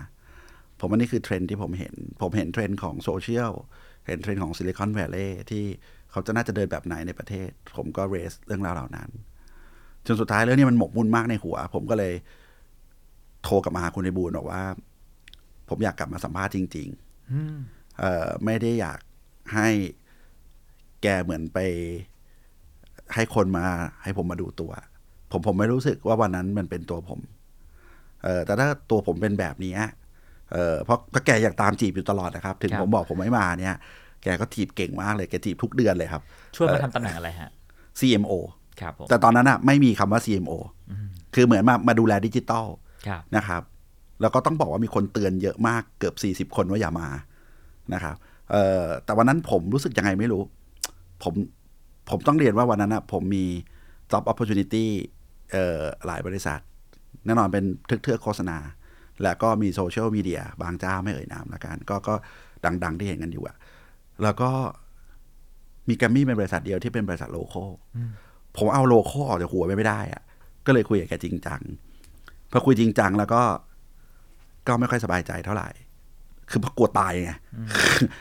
[0.80, 3.52] ผมว่านี่คือเทรนด์ที่ผมเห็น ผมเห็นเทรนด์ของโซเชียล
[4.08, 5.66] เห็นเทรนด์ของ Silicon Valley ที่
[6.12, 9.10] เขาจะน่าจะเดินแบบไหนในประเทศ ผมก็ raise เรื่องราวเหล่านั้น
[10.06, 12.14] จนสุดท้ายเรื่องนี้มันหมกมุ่นมากในหัว ผมก็เลย
[13.44, 14.64] โทรกลับมาหาคุณไพบูลย์บอกว่า
[15.70, 16.88] ผมอยากกลับมาสัมภาษณ์จริง
[17.32, 19.00] อืมๆเอ่อไม่ได้อยาก
[19.54, 19.70] ให้
[21.04, 21.60] แกเหมือนไป
[23.16, 23.66] ให้คนมา
[24.04, 24.72] ให้ผมมาดูตัว
[25.32, 27.20] ผมผมไม่รู้สึกว่าวันนั้นมันเป็นตัวผม
[28.24, 29.74] เออแต่ถ้าตัวผมเป็นแบบนี้
[30.54, 33.76] เออเพราะเพราะแกอยากตามจีบอยู่ตลอดนะครับ ถึงครับผมบอกผมไม่มาเนี่ย
[34.24, 36.22] แกก็จีบเก่งมากเลย แกจีบทุกเดือนเลยครับ
[36.56, 37.50] ช่วยมาทำตำแหน่งอะไรฮะ
[38.00, 38.34] CMO
[38.82, 40.54] ครับผมแต่ตอนนั้นอะไม่มีคำว่า CMO
[41.36, 42.66] คือเหมือนมามาดูแลดิจิตอล
[43.08, 43.62] ครับนะครับ
[44.22, 46.12] แล้วก็ต้องบอกว่ามีคนเตือนเยอะมากเกือ
[46.44, 47.10] บ 40 คนว่าอย่ามา
[47.94, 48.16] นะครับ
[48.52, 50.42] เอ่อแต่วันนั้นผมรู้สึกยังไงไม่รู้
[51.24, 51.34] ผม
[52.10, 53.46] ผมต้องเรียนว่าวันนั้นอะผมมี
[54.12, 54.86] job opportunity
[55.52, 56.60] เอ่อหลายบริษัท
[57.26, 58.58] แน่นอนเป็นทึกเทือกโฆษณา
[59.24, 62.14] และก็มีโซเชียลมีเดียบางเจ้าไม่เอ่ยนามละกัน ก็ก็
[62.84, 63.56] ดัง ๆ ที่เห็นกันอยู่อะ
[64.24, 64.50] แล้วก็
[65.90, 67.64] มีแกรมมี่เป็นบริษัทเดียวที่เป็นบริษัทโลโก้
[68.58, 70.22] ผมเอาโลโก้ออกจากหัวไปไม่ได้อะ
[70.66, 71.62] ก็เลยคุยกับแกจริงจัง
[72.52, 73.42] พอคุยจริงจังแล้วก็
[74.68, 75.70] ก็ไม่ค่อยสบายใจเท่าไหร่
[76.50, 77.32] คือเพราะกลัวตายไง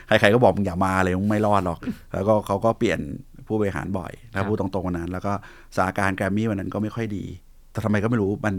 [0.07, 1.79] ใครๆก็บอกมึงอย่ามาเลยมึงไม่รอดหรอก
[2.13, 2.99] แล้วก็เขาก็เปลี่ยน
[3.47, 5.33] ผู้บริหารบ่อย ถ้าพูดตรงๆวันนั้น แล้วก็
[5.75, 7.25] สถานการณ์แกรมมี่วันนั้นก็ไม่ค่อยดี
[7.71, 8.55] แต่ทำไมก็ไม่รู้มัน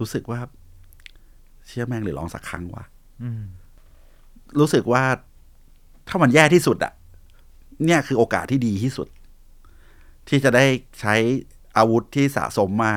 [0.00, 0.38] รู้สึกว่า
[1.66, 2.84] เชื่อแม่งหรือลองสักครั้งวะ
[3.22, 3.42] อืม
[4.60, 5.02] รู้สึกว่า
[6.08, 6.92] ถ้ามันแย่ที่สุดอะ
[7.84, 9.08] เนี่ยคือโอกาสที่ดีที่สุด
[10.28, 10.64] ที่จะได้
[11.00, 11.14] ใช้
[11.76, 12.94] อาวุธที่สะสมมา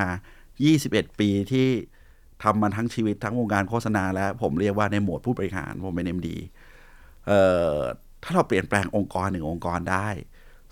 [0.58, 1.68] 21 ปีที่
[2.42, 6.36] ทำมันทั้งชีวิตทั้งวงการโฆษณาและผมเรียกว่าในโหมดผู้บริหารผมเป็น MD
[7.26, 7.40] เอ่
[7.74, 7.76] อ
[8.22, 10.08] ถ้าเราเปลี่ยนแปลงองค์กรหนึ่งองค์กรได้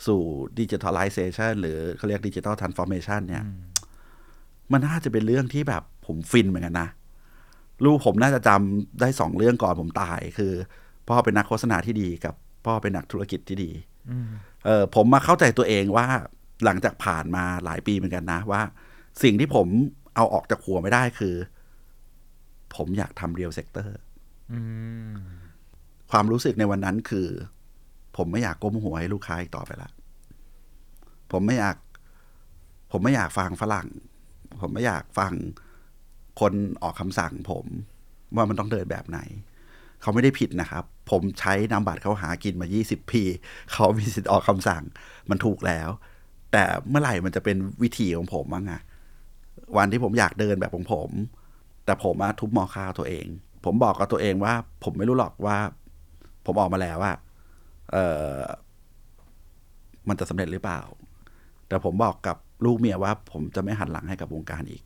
[0.07, 0.21] สู่
[0.59, 3.45] digitalization หรือเขาเรียก digital transformation เนี่ย
[4.73, 6.89] มันน่าจะเป็นเรื่องที่แบบผมฟินเหมือนกันนะ
[7.85, 10.53] ลูกผมน่าจะจำได้สองเรื่องก่อนผมตายคือ
[11.09, 12.35] พ่อเป็นนักโฆษณาที่ดีกับ
[12.67, 13.71] พ่อเป็นนักธุรกิจที่ดี
[14.11, 14.29] อืม
[14.65, 16.07] เออผมมาเข้าใจตัวเองว่า
[16.65, 18.63] หลังจากผ่านมาหลายปีเหมือนกันนะว่า
[19.23, 19.67] สิ่งที่ผม
[20.17, 21.35] เอาออกจากหัวไม่ได้คือ
[22.77, 23.97] ผมอยากทำ real sector
[24.53, 24.61] อื
[25.13, 25.15] ม
[26.11, 27.29] ความรู้สึกในวันนั้นคือ
[28.17, 29.91] ผมไม่อยากก้มหัวให้ลูกค้าอีกต่อไปละ
[31.33, 31.77] ผมไม่อยาก
[32.93, 33.89] ผมไม่อยากฟังฝรั่ง
[34.61, 35.33] ผมไม่อยากฟัง
[36.41, 36.53] คน
[36.83, 37.67] ออกคำสั่งผม
[38.35, 39.19] ว่ามันต้องเดินแบบไหน
[40.01, 43.23] เขาไม่ได้ผิดนะครับ ผมใช้นามบัตรเขาหากินมา 20 ปี
[43.73, 44.83] เขามีสิทธิ์ออกคำสั่ง
[45.31, 45.89] มันถูกแล้ว
[46.53, 48.81] แต่เมื่อไหร่มันจะเป็นวิธีของผมบ้างอะ
[49.77, 51.11] วันที่ผมอยากเดินแบบของผม
[51.85, 53.27] แต่ผมอะทุบมอข้าตัวเอง
[53.65, 55.57] ผมบอกกับตัวเองว่า ผมไม่รู้หรอกว่า
[56.47, 57.13] ผมออกมาแล้วว่า
[57.93, 57.97] เอ
[58.35, 58.39] อ
[60.09, 60.81] มันจะสำเร็จหรือเปล่า
[61.69, 64.83] แต่ผมบอกกับลูกเมียว่า ผมจะไม่หันหลังให้กับวงการอีก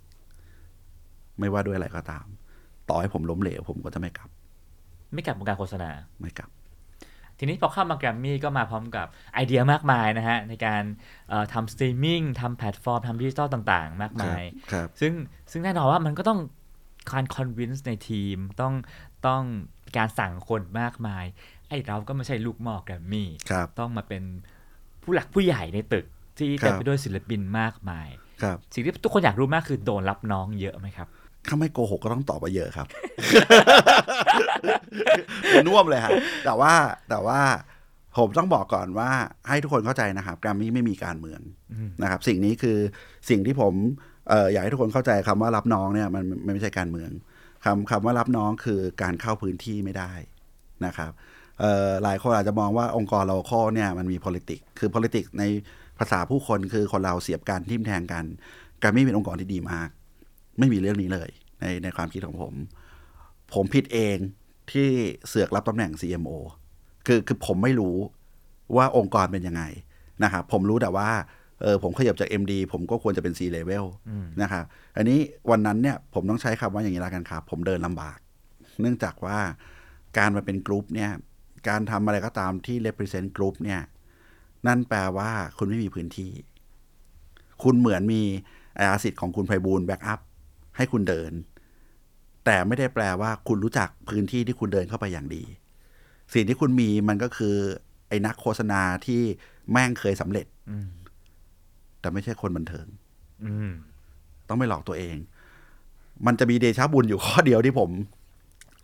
[1.38, 2.26] ไม่ว่าด้วยอะไรก็ตาม
[2.88, 4.30] ต่อให้ผมล้มเหลว ผมก็จะไม่กลับ
[5.12, 5.90] ไม่กลับวงการโฆษณา
[6.20, 6.50] ไม่กลับ
[7.38, 10.82] ทีนี้พอเข้ามาแกรมมี่ก็มาพร้อมกับไอเดียมากมายนะฮะ ในการ
[11.28, 14.42] เอ่อทำสตรีมมิ่งทำแพลตฟอร์มทำดิจิตอลต่างๆ มากมาย
[14.72, 15.12] ครับซึ่ง
[15.50, 16.40] ซึ่งแน่นอนว่ามันก็ต้อง
[17.10, 18.74] การ convince ในทีมต้อง
[19.26, 19.42] ต้อง
[19.96, 21.24] การสั่งคนมากมาย
[21.68, 24.22] ไอ้เราก็ไม่ใช่ลูกหม้อแกรมมี่ครับต้องมาเป็น
[25.02, 26.06] ผู้หลักผู้ใหญ่ในตึก
[26.38, 28.08] ที่ครัเต็บมไปด้วยศิลปินมากมาย
[28.42, 31.08] ครับสิ่งที่ทุกคนอยากรู้มากคือโดนรับน้องเยอะไหมครับ
[31.46, 32.86] ถ้าไม่โกหกก็ต้องตอบมาเยอะครับ
[35.66, 36.12] น่วมเลยครับ
[36.44, 36.72] แต่ว่า
[37.10, 37.40] แต่ว่า
[38.18, 39.10] ผมต้องบอกก่อนว่า
[39.48, 41.40] ให้ทุกคนเข้าใจนะครับแกรมมี่ไม่มีการเมือง
[41.72, 42.78] อืมนะครับ สิ่งนี้คือ
[43.28, 43.74] สิ่งที่ผม
[44.28, 47.10] เอ่ออยากให้ทุกคนเข้าใจคำว่ารับน้องเนี่ยมันมันไม่ใช่การเมือง
[47.64, 50.12] คำคำว่ารับน้องคือการเข้าพื้นที่ไม่ได้
[50.86, 51.12] นะครับ
[51.60, 55.44] เอ่อหลายคนอาจจะมองว่าองค์กรเราข้อเนี่ยมันมี politics คือ politics ใน
[55.98, 58.24] ภาษาผู้คนคือคนเราเสียบกันทิมแทงกัน
[58.78, 59.88] แกรมมี่เป็นองค์กรที่ดีมาก
[60.58, 61.30] ไม่มีเรื่องนี้เลย
[61.60, 62.54] ในในความคิดของผม
[63.54, 64.16] ผมผิดเอง
[64.72, 64.88] ที่
[65.28, 66.30] เสือกรับตำแหน่ง CMO
[67.06, 67.96] คือคือผมไม่รู้
[68.76, 69.62] ว่าองค์กรเป็นยังไง
[70.24, 71.08] นะครับผมรู้แต่ว่า
[71.62, 73.84] เออผมขยับจาก MD ผมก็ควรจะเป็น C level
[74.42, 74.64] นะครับ
[74.96, 75.18] อันนี้
[75.50, 78.18] วันนั้นเนี่ยผมต้องใช้คำว่าอย่างนี้แล้วกันครับ ผมเดินลำบาก
[78.80, 79.38] เนื่องจากว่า
[80.18, 81.10] การมาเป็นกรุ๊ปเนี่ย
[81.68, 83.80] การทำอะไรก็ตามที่ represent group เนี่ย
[84.66, 86.32] นั่นแปลว่าคุณไม่มีพื้นที่
[87.62, 88.22] คุณเหมือนมี
[88.78, 90.20] อาญาสิทธิ์ของคุณไพบูลย์ back up
[90.78, 91.32] ให้คุณเดิน
[92.44, 95.44] แต่ไม่ได้แปลว่าคุณรู้จักพื้นที่ที่คุณเดินเข้าไปอย่างดี
[96.34, 97.54] สิ่งที่คุณมีมันก็คือ
[98.08, 99.20] ไอ้นักโฆษณาที่
[99.72, 100.88] แม่งเคยสำเร็จอืม
[102.00, 102.86] แต่ไม่ใช่คนบันเทิง
[103.44, 103.70] อืม
[104.48, 105.16] ต้องไม่หลอกตัวเอง
[106.26, 107.90] มันจะมีเดชะบุญอยู่ข้อเดียวที่ผม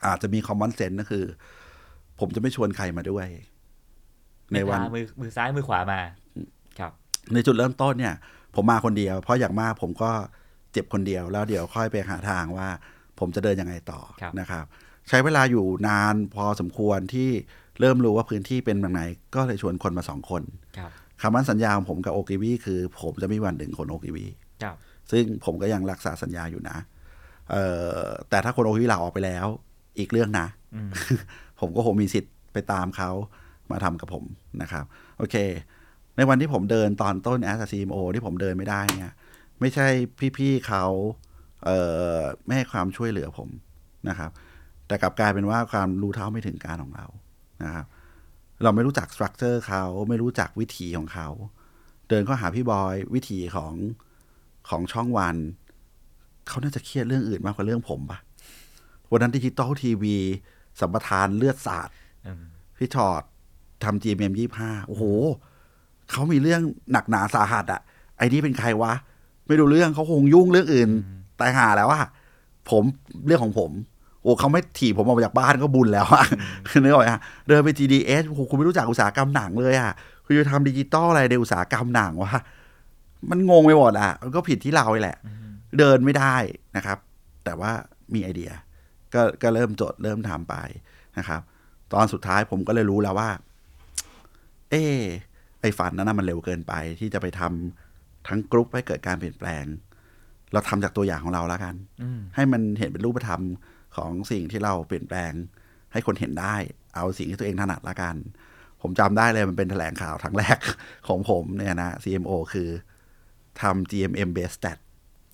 [0.06, 1.24] อาจจะมี common sense ก็คือ
[2.20, 3.26] ผมจะไม่ชวนใครมาด้วย
[4.52, 6.00] ในวันมือมือซ้ายมือขวามา
[6.78, 6.92] ครับ
[7.32, 8.14] ในจุดเริ่มต้นเนี่ย
[8.54, 10.10] ผมมาคนเดียว เพราะอย่างมากผมก็
[10.74, 12.68] เจ็บคนเดียวแล้วเดี๋ยวค่อยไปหาทางว่า
[13.18, 14.64] ผมจะเดินยังไงต่อครับนะครับ
[15.08, 17.30] ใช้เวลาอยู่นานพอสมควรที่
[17.80, 19.02] เริ่มรู้ว่าพื้นที่เป็นแบบไหน
[19.34, 20.42] ก็เลยชวนคนมาสองคน
[20.78, 24.26] ครับคำมั่นสัญญาของผมกับโอกิวีคือ ผมจะไม่มีวันดึงคนโอกิวี
[24.62, 24.76] ครับ
[25.10, 26.76] ซึ่งผมก็ยังรักษาสัญญาอยู่นะ
[27.50, 27.64] เอ่
[27.98, 29.46] อแต่ถ้าคนโอกิวีลาออกไปแล้ว
[29.98, 30.90] อีกเรื่องนะอืม
[31.60, 33.10] ผมก็คงมีสิทธิ์ไปตามเขา
[33.70, 34.24] มาทำกับผม
[34.62, 34.84] นะครับ
[35.18, 35.36] โอเค
[36.16, 39.14] ในวันที่ผมเดินตอนต้น as CMO ที่ผมเดินไม่ได้เนี่ย
[39.60, 39.88] ไม่ใช่
[40.38, 40.84] พี่ๆเขา
[41.64, 41.78] เอ่
[42.18, 43.48] อไม่ให้ความช่วยเหลือผม
[44.08, 44.30] นะครับ
[44.86, 47.06] แต่กลับกลายเป็นว่าความรู้เท่าไม่ถึงการณ์ของเรา
[47.64, 47.86] นะครับ
[48.62, 51.28] เราไม่รู้จัก structure เขาไม่รู้จักวิธีของเขา
[52.08, 53.74] เดินเข้าหาพี่บอยวิธีของ
[54.68, 55.36] ของช่องวัน
[56.48, 58.18] เขาน่าจะเครียดเรื่องอื่นมากกว่าเรื่องผมปะ
[59.10, 60.16] วันนั้นดิจิตอลทีวี
[60.80, 61.88] สัมปทานเลือดสาด
[62.26, 62.42] อืม
[62.78, 63.22] พี่ชอด
[63.84, 65.04] ทำ GMM ยี่ห้าโอ้โห
[66.10, 67.80] เขามีเรื่องหนักหนาสาหัสอะ
[68.16, 68.92] ไอ้นี่เป็นใครวะ
[69.46, 70.90] ไม่รู้เรื่องเขาคงยุ่งเรื่องอื่น
[71.40, 72.04] ตายหาแล้วอะ
[72.70, 72.82] ผม
[73.26, 73.70] เรื่องของผม
[74.22, 76.24] โอ้เขาไม่ถีบผมออกมาจากบ้านก็บุญแล้วอะ
[76.82, 79.92] นึกออกไหมฮะเดินไป GDS โอ้โหคุณไม่รู้จักอุตสาหกรรมหนังเลยอะ
[80.24, 82.32] คุณจะทำดิจิตอลอะไรในอุตสาหกรรมหนังวะ
[83.30, 85.18] มันงงไปหมดอะมันก็ผิดที่เราแหละ
[85.78, 86.36] เดินไม่ได้
[86.76, 86.98] นะครับ
[87.44, 87.70] แต่ว่า
[88.14, 88.50] มีไอเดีย
[89.14, 90.54] ก็ก็เริ่มจดเริ่มทำไป
[91.18, 91.40] นะครับ
[91.92, 93.30] ตอนสุดท้ายผมก็เลยรู้แล้วว่า
[94.70, 95.02] เออ
[95.60, 97.83] ไอฝันนั้นนะมันเร็วเกินไปที่จะไปทำ
[98.28, 99.64] ทั้งกรุ๊ปให้เกิดการเปลี่ยนแปลง
[100.52, 103.42] เราทำจากตัวอย่างของเราแล้วกันอืมให้มันเห็นเป็นรูปธรรม
[103.96, 105.32] ของสิ่งที่เราเปลี่ยนแปลง
[105.92, 106.56] ให้คนเห็นได้
[106.94, 108.16] เอาสิ่งที่ตัวเองถนัดละกัน
[108.82, 110.58] ผมจำได้เลยมันเป็นแถลงข่าวครั้งแรก
[111.08, 112.68] ของผมเนี่ยนะ CMO คือ
[113.60, 114.78] ทำ GMM Base Stat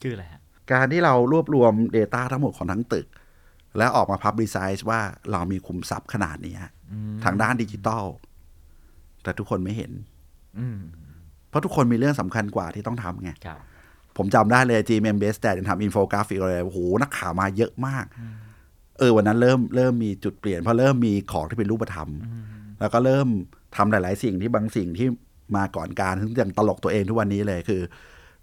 [0.03, 3.07] คืออะไรฮะ การที่เรารวบรวม Data ทั้งหมดของทั้งตึก
[3.79, 6.57] แล้วออกมา Publicize ว่าเรามีขุมทรัพย์ขนาดนี้
[6.93, 8.05] อืมทางด้านดิจิตอล
[9.23, 9.93] แต่ทุกคนไม่เห็น
[10.59, 10.79] อืม
[11.51, 13.59] เพราะทุกคนมีเรื่องสำคัญกว่าที่ต้องทำไงครับ
[14.17, 18.05] ผมจำได้เลย GMM Base Stat ยังทำอินโฟกราฟิกอะไรโอ้โหนักข่าวมาเยอะมาก
[18.99, 22.09] เออวันนั้นเริ่มเริ่มมีจุดเปลี่ยนเพราะเริ่มมีของที่เป็นรูปธรรม
[22.81, 23.29] แล้วก็เริ่ม
[23.77, 25.09] ทำหลาย ๆ สิ่งที่บางสิ่งที่
[25.57, 27.81] มาก่อนกาลซึ่งยังตลกตัวเองทุกวันนี้เลยคือ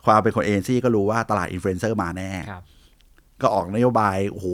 [0.06, 2.64] ความเป็นคนเอเจนซี่ก็รู้ว่าตลาดอินฟลูเอนเซอร์มาแน่ครับ
[3.42, 4.48] ก็ออกนโยบายโอ้โห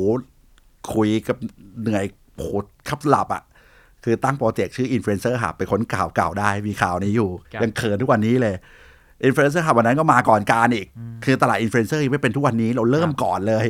[0.93, 1.38] คุยกับ
[1.82, 2.51] เหนื่อยโอ้โห
[2.89, 3.43] ขับหลับอะ่ะ
[4.04, 8.56] คือตั้ง project ชื่อ Influencer Hub ไปค้นข่าวเก่าได้มีข่าวนี้อยู่ครับยังเขินทุกวันนี้เลย
[9.28, 10.88] Influencer Hub วันนั้นก็มาก่อนกาลอีก
[11.26, 13.66] คือตลาดอินฟลูเอนเซอร์ยังไม่เป็นทุกวันนี้เราเริ่มก่อนเลย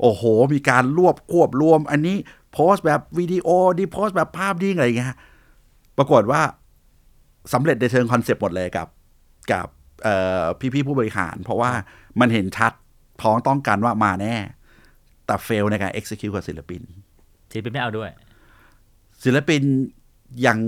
[0.00, 0.22] โอ้โห
[0.52, 2.16] มีการรวบควบรวม อันนี้
[2.52, 5.16] โพสต์แบบวิดีโอนี้โพสต์แบบภาพนิ่งอะไรอย่างเงี้ย
[5.98, 6.40] ปรากฏว่า
[7.52, 8.88] สำเร็จในเชิง concept หมดเลยกับ
[9.52, 9.66] กับ
[10.02, 11.70] เอ่อพี่ๆผู้บริหาร เพราะว่า
[12.20, 12.72] มันเห็นชัด
[13.20, 14.36] พ้องต้องกันว่ามาแน่
[15.26, 16.82] แต่ fail ในการ execute กับศิลปิน
[17.52, 18.10] ศิลปินไม่เอาด้วย
[19.24, 19.62] ศิลปิน
[20.46, 20.58] ยัง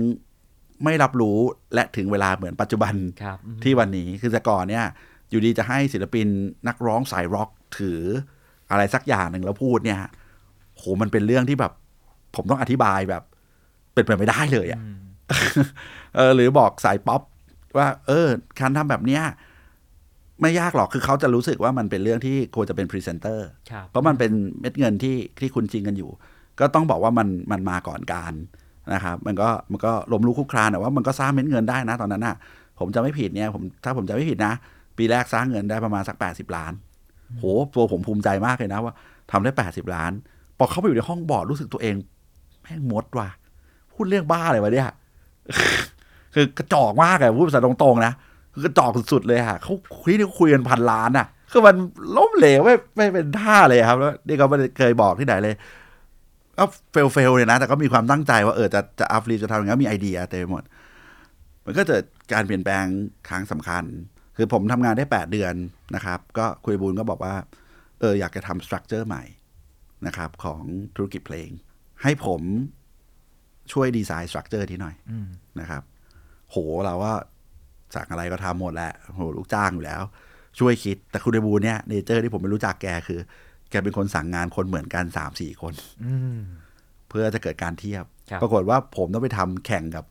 [0.83, 1.37] ไม่รับรู้
[1.73, 4.85] และถึงเวลาเหมือนปัจจุบันครับอืมที่วันนี้คือแต่ก่อนเนี่ย
[5.29, 6.27] อยู่ดีจะให้ศิลปิน
[6.67, 8.01] นักร้องสายร็อกถือ
[8.71, 9.99] อะไรสักอย่างหนึ่งแล้วพูดเนี่ย
[10.77, 11.73] โหมันเป็นเรื่องที่แบบ
[12.35, 13.23] ผมต้องอธิบายแบบ
[13.93, 14.99] เป็นไปไม่ได้เลยอะอืม
[16.15, 17.21] เออ หรือบอกสายป๊อป
[17.77, 18.27] ว่า เออ
[18.59, 19.23] การทำแบบเนี้ย
[20.41, 26.09] ไม่ยากหรอกคือเขาจะรู้สึกว่ามันเป็นเรื่องที่ควรจะเป็นพรีเซนเตอร์ครับเพราะมันเป็นเม็ดเงินที่ที่คุ้นชินกันอยู่
[26.59, 28.33] ก็ต้องบอกว่ามันมันมาก่อนกาล
[28.93, 32.35] นะครับมันก็มันก็ล้มลุกคลุกคลานแต่ว่ามันก็สร้างเม็ดเงินได้นะตอนนั้นน่ะ
[32.79, 34.53] ผมจะไม่ผิดเนี่ยผมถ้าผมจะไม่ผิดนะ
[34.97, 36.73] ปีแรกสร้างเงินได้ประมาณสักแปดสิบล้าน
[37.37, 37.43] โห
[37.75, 38.93] ตัวผมภูมิใจมากเลยนะว่า
[39.31, 40.11] ทำได้แปดสิบล้าน
[40.57, 41.95] พอเข้าไปอยู่ในห้องบอร์ดรู้สึกตัวเอง
[42.61, 43.29] แม่งมดว่ะ
[43.93, 44.89] พูดเรื่องบ้าเลยวะเนี่ย
[46.35, 48.13] คือกระจอกมากอะพูดภาษาตรงๆนะ
[48.53, 51.75] คือกระจอกสุดๆเลยอะเขาคุยนี่เขาคุยกันพันล้านอะคือมัน
[52.17, 55.55] ล้มเหลวไม่ไม่เป็นท่าเลยครับแล้วนี่ก็ไม่เคยบอกที่ไหนเลย
[56.59, 60.63] ก็ fail fail เลยนะ แต่ก็มีความตั้งใจว่าเออจะจะอัพรีจะทำอย่างนี้มีไอเดียเต็มหมด
[61.65, 62.03] มันก็เกิด
[62.33, 62.85] การเปลี่ยนแปลง
[63.29, 63.83] ครั้งสำคัญ
[64.37, 65.53] คือผมทำงานได้ 8 เดือน
[65.95, 67.35] นะครับ ก็คุณไพบูลย์ก็บอกว่า
[67.99, 69.23] เอออยากจะทำ structure ใหม่
[70.07, 70.61] นะครับ ของ
[70.95, 71.49] ธุรกิจเพลง
[72.03, 72.41] ให้ผม
[73.71, 75.13] ช่วย design structure ทีหน่อย
[75.59, 75.83] นะครับ
[76.49, 77.13] โหเราว่า
[77.95, 80.01] สั่งอะไรก็ทำหมดแหละโหลูกจ้างอยู่แล้ว
[80.59, 83.19] ช่วยคิดแต่คุณไพบูลย์เนี่ย nature ที่ผมไม่รู้จักแกคือ
[83.69, 85.73] แกเป็นคนสั่งงานคนเหมือนกันสามสี่คน
[86.05, 86.37] อืม
[87.09, 90.05] เพื่อจะเกิดการเทียบครับปรากฏว่าผมต้องไปทำแข่งกับ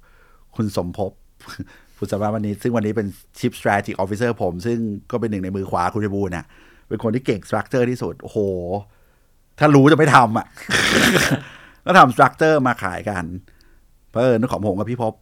[0.57, 1.13] คุณสมภพ
[1.97, 3.07] ผู้สำนักวันนี้ ซึ่งวันนี้เป็น
[3.39, 4.79] Chief Strategic Officer ผม ซึ่ง
[5.11, 6.45] ก็เป็นหนึ่งในมือขวาคุณไพบูลย์เนี่ย
[6.89, 8.39] เป็นคนที่เก่ง structure ที่สุด โอ้โห
[9.59, 10.47] ถ้ารู้จะไม่ทำอะ
[11.87, 13.25] ก็ทำ structure มาขายกัน
[14.11, 15.13] เพราะเออของผมกับพี่ภพ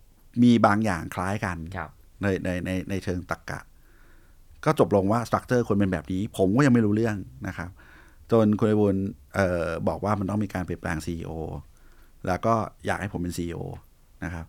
[0.42, 1.90] มีบางอย่างคล้ายกันครับ
[2.22, 3.60] ในในในในเชิงตรรกะ
[4.64, 7.16] ก็จบลงว่า structure ควรเป็นแบบนี้ ผมก็ยังไม่รู้เรื่อง
[7.46, 7.70] นะครับ
[8.32, 8.96] จนคุณไพบูลย์
[9.34, 11.30] เอ่อบอกว่ามันต้องมีการเปลี่ยนแปลง CEO
[12.26, 12.54] แล้วก็
[12.86, 13.60] อยากให้ผมเป็น CEO
[14.24, 14.46] นะครับ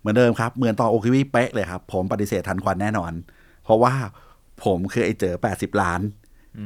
[0.00, 3.12] เหมือนเดิมครับ เหมือนตอนโอคิวิเป๊ะเลยครับ ผมปฏิเสธทันควันแน่นอน
[3.64, 3.94] เพราะว่า
[4.64, 6.00] ผมคือไอ้เจ๋อ 80 ล้าน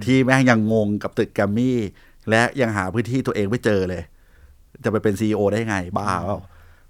[0.05, 1.79] ที่แม่งยังงงกับตึกแกรมมี่
[2.31, 4.03] และยังหาพื้นที่ตัวเองไม่เจอเลย
[4.85, 6.39] จะไปเป็น CEO ได้ไง บ้าเปล่า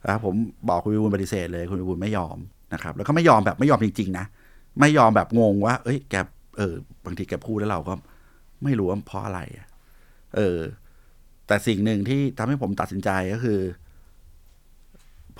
[0.05, 0.35] แล้วผม
[0.69, 2.37] บอกคุณไพบูลย์ปฏิเสธเลย คุณไพบูลย์ไม่ยอม
[2.75, 4.27] นะครับ แล้วก็ไม่ยอมแบบไม่ยอมจริง ๆ นะ
[4.81, 6.15] ไม่ยอมแบบงงว่า เอ้ยแก
[6.57, 7.95] เออบางทีแกพูดแล้วเราก็
[8.65, 9.41] ไม่รู้ว่าเพราะอะไร
[10.37, 10.59] เออ
[11.47, 13.61] แต่สิ่งหนึ่งที่ทำให้ผมตัดสินใจก็คือ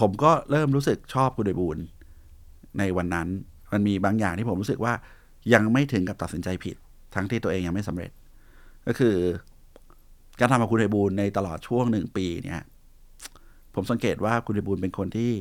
[0.01, 1.85] ผมก็เริ่มรู้สึกชอบคุณวิบูลย์
[2.79, 3.29] ในวันนั้น
[3.73, 4.95] มันมีบางอย่างที่ผมรู้สึกว่า
[5.55, 6.77] ยังไม่ถึงกับตัดสินใจผิด
[7.15, 8.11] ทั้งที่ตัวเองยังไม่สำเร็จ
[8.87, 9.17] ก็คือ
[10.41, 12.63] การทำกับคุณไพบูลย์ในตลอดช่วงหนึ่งปีเนี่ย
[13.75, 15.33] ผมสังเกตว่าคุณไพบูลย์เป็นคนที่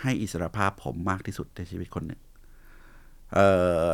[0.00, 2.20] ให้อิสรภาพผมมากที่สุดในชีวิตคนหนึ่ง
[3.34, 3.40] เอ
[3.86, 3.90] อ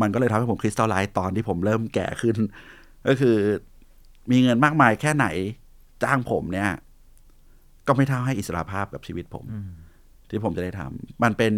[0.00, 2.36] มันก็เลยทำให้ผมคริสตัลไลท์ตอนที่ผมเริ่มแก่ขึ้น
[3.08, 3.36] ก็คือ
[4.30, 5.26] มีเงินมากมายแค่ไหน
[6.02, 6.70] จ้างผมเนี่ย
[7.86, 9.44] ก็ไม่เท่าให้อิสรภาพกับชีวิตผม
[10.28, 11.52] ที่ผมจะได้ทำมันเป็น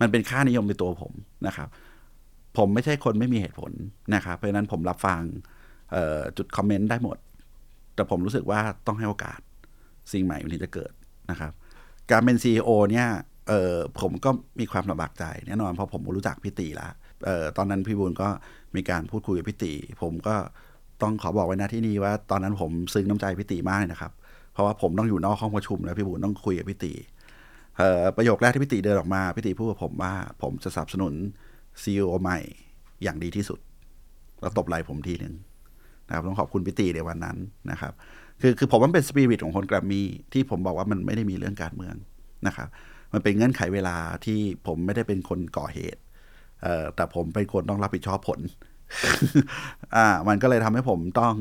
[0.00, 1.12] มันเป็นค่านิยมในตัวผม
[1.46, 1.68] นะครับ
[2.56, 3.72] ผมไม่ใช่คนไม่มีเหตุผล
[4.14, 5.20] นะครับเพราะฉะนั้นผมรับฟัง
[5.92, 7.18] เอ่อจุดคอมเมนต์ได้หมด
[7.94, 9.40] แต่ผมรู้สึกว่าต้องให้โอกาส
[10.12, 10.92] สิ่งใหม่มันถึงจะเกิด
[11.30, 11.52] นะครับ
[12.10, 13.08] การเป็น CEO เนี่ย
[13.48, 16.96] เออผมก็มีความลำบากใจแน่นอนเพราะผมรู้จักพี่ตีแล้วเออ
[17.56, 18.28] ตอนนั้นพี่บุญก็
[18.76, 19.72] มีการพูดคุยกับพี่ตี
[20.02, 20.34] ผมก็
[21.02, 24.12] ต้องขอบอกไว้นะที่นี่ว่า ตอนนั้นผมซึ้งน้ำใจพี่ตีมากเลยนะครับ
[24.52, 26.92] เพราะว่าผมต้องอยู่นอกห้องประชุมแล้วพี่บุญต้องคุยกับพี่ตี
[28.16, 30.12] ประโยคแรกที่พี่ติเดินออกมาพี่ติพูดกับผมว่า
[30.42, 31.14] ผมจะสนับสนุน
[31.82, 32.38] ซีอใหม่
[33.02, 33.58] อย่างดีที่สุด
[34.40, 35.34] แล้วตบไหล่ผมทีหนึ่ง
[36.08, 37.36] นะครับต้องขอบคุณพี่ติในวันนั้น
[37.70, 37.92] นะครับ
[38.40, 41.94] คือคือผมว่ามันเป็นสปิริตของคนแกรมมี่ที่ผมบอกว่ามันไม่ได้มีเรื่องการเมือง
[42.46, 42.68] นะครับ
[43.12, 46.00] มันเป็นเงื่อนไขเวลาที่ผมไม่ได้เป็นคนก่อเหตุ
[46.64, 48.40] เอ่อแต่ผมเป็นคนต้องรับผิดชอบผล
[49.96, 51.34] อ่า มันก็เลยทำให้ผมต้อง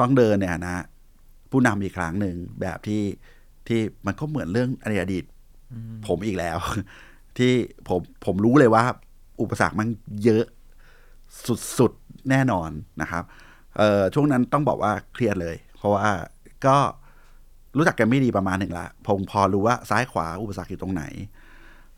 [0.00, 0.84] ต้องเดินเนี่ยนะ
[1.50, 3.02] ผู้นำอีกครั้งหนึ่งแบบที่
[3.68, 5.24] ที่มันก็เหมือนเรื่องในอดีต
[6.06, 6.58] ผมอีกแล้ว
[7.38, 7.52] ที่
[7.88, 8.84] ผมผมรู้เลยว่า
[9.40, 9.88] อุปสรรคมัน
[10.24, 10.44] เยอะ
[11.78, 12.70] สุดๆ แน่นอน
[13.02, 13.24] นะครับ
[13.76, 16.08] เอ่อช่วงนั้นต้องบอกว่าเครียดเลย เพราะว่า
[16.66, 16.76] ก็
[17.76, 21.04] รู้จักกันไม่ดีประมาณหนึ่งละผมพอรู้ว่าซ้ายขวาอุปสรรคอยู่ตรงไหน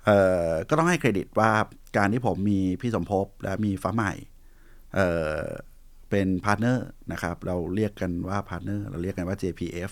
[0.04, 1.50] เอ่อก็ต้องให้เครดิตว่า
[1.96, 4.12] การที่ผมมีพี่สมภพและมีฟ้าใหม่
[4.94, 5.42] เอ่อ
[6.10, 9.90] เป็น partner นะครับ เราเรียกกันว่า partner เราเรียกกันว่า JPF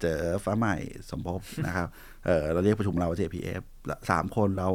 [0.00, 0.76] เจอฟ้าใหม่
[1.10, 1.88] สมภพนะครับ
[2.26, 3.62] เออเราเรียกประชุมเราว่า JPF
[4.10, 4.70] สามคนเรา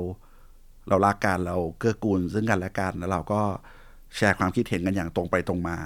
[0.89, 3.41] เรารักกันเราเกื้อกูลซึ่งกันและกันแล้วเราก็
[4.17, 5.77] แชร์ความคิดเห็นกันอย่างตรงไปตรงมา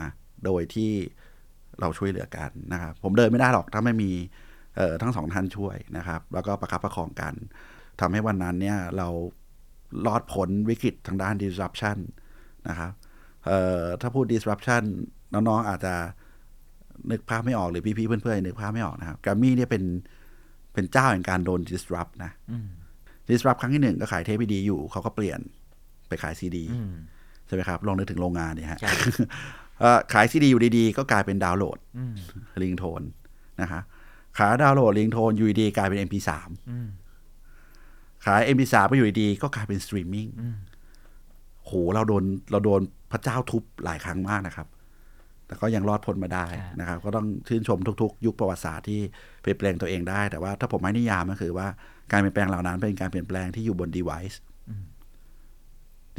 [0.45, 0.91] โดยที่
[1.79, 4.11] เราช่วยเหลือกันนะครับ ผมเดินไม่ได้หรอกถ้าไม่มี
[4.77, 7.33] เออทั้งสองท่านช่วยนะครับ แล้วก็ประคับประคองกัน
[7.99, 9.07] ทำให้วันนั้นเนี่ยเรา
[10.05, 11.97] รอดพ้นวิกฤตทางด้าน disruption
[12.69, 12.91] นะครับ
[13.45, 14.83] เอ่อถ้าพูด disruption
[15.33, 15.93] น้องๆ อาจจะ
[17.11, 19.83] นึกภาพไม่ออกหรือพี่ๆ เพื่อนๆ นึกภาพไม่ออกนะครับแกรมมี่เนี่ยเป็น
[20.73, 22.31] เป็นเจ้าแห่งการโดน disrupt นะ
[23.29, 25.39] disrupt ครั้งที่หนึ่งก็ขายเทปดีอยู่ เขาก็เปลี่ยน
[26.07, 26.93] ไปขายซีดีอืม
[27.47, 28.97] ใช่ไหมครับ ลองนึกถึงโรงงานเนี่ยฮะครับ
[29.79, 32.15] เอ่อขายซีดีอยู่ดีๆ ก็กลายเป็นดาวน์โหลดอืม
[32.63, 33.01] ลิงโทน
[33.61, 33.81] นะฮะ
[34.37, 36.29] ขาย download ringtone อยู่ดีๆกลายเป็น MP3
[36.69, 36.87] อืม
[38.25, 40.57] ขาย MP3 ไปอยู่ดีๆก็กลายเป็นสตรีมมิ่งอืม
[41.65, 44.67] โหเราโดนเราโดนพระเจ้าทุบหลายครั้งมากนะครับ
[45.47, 46.45] แต่ก็ยังรอดพ้นมาได้
[46.79, 49.01] นะครับ ก็ต้องชื่นชมทุกๆ ยุคประวัติศาสตร์ที่
[49.41, 51.67] เปลี่ยนแปลงตัวเองได้ แต่ว่าถ้าผมให้นิยามก็คือว่า
[52.11, 54.35] การเปลี่ยนแปลงเหล่านั้นเป็นการเปลี่ยนแปลงที่อยู่บน device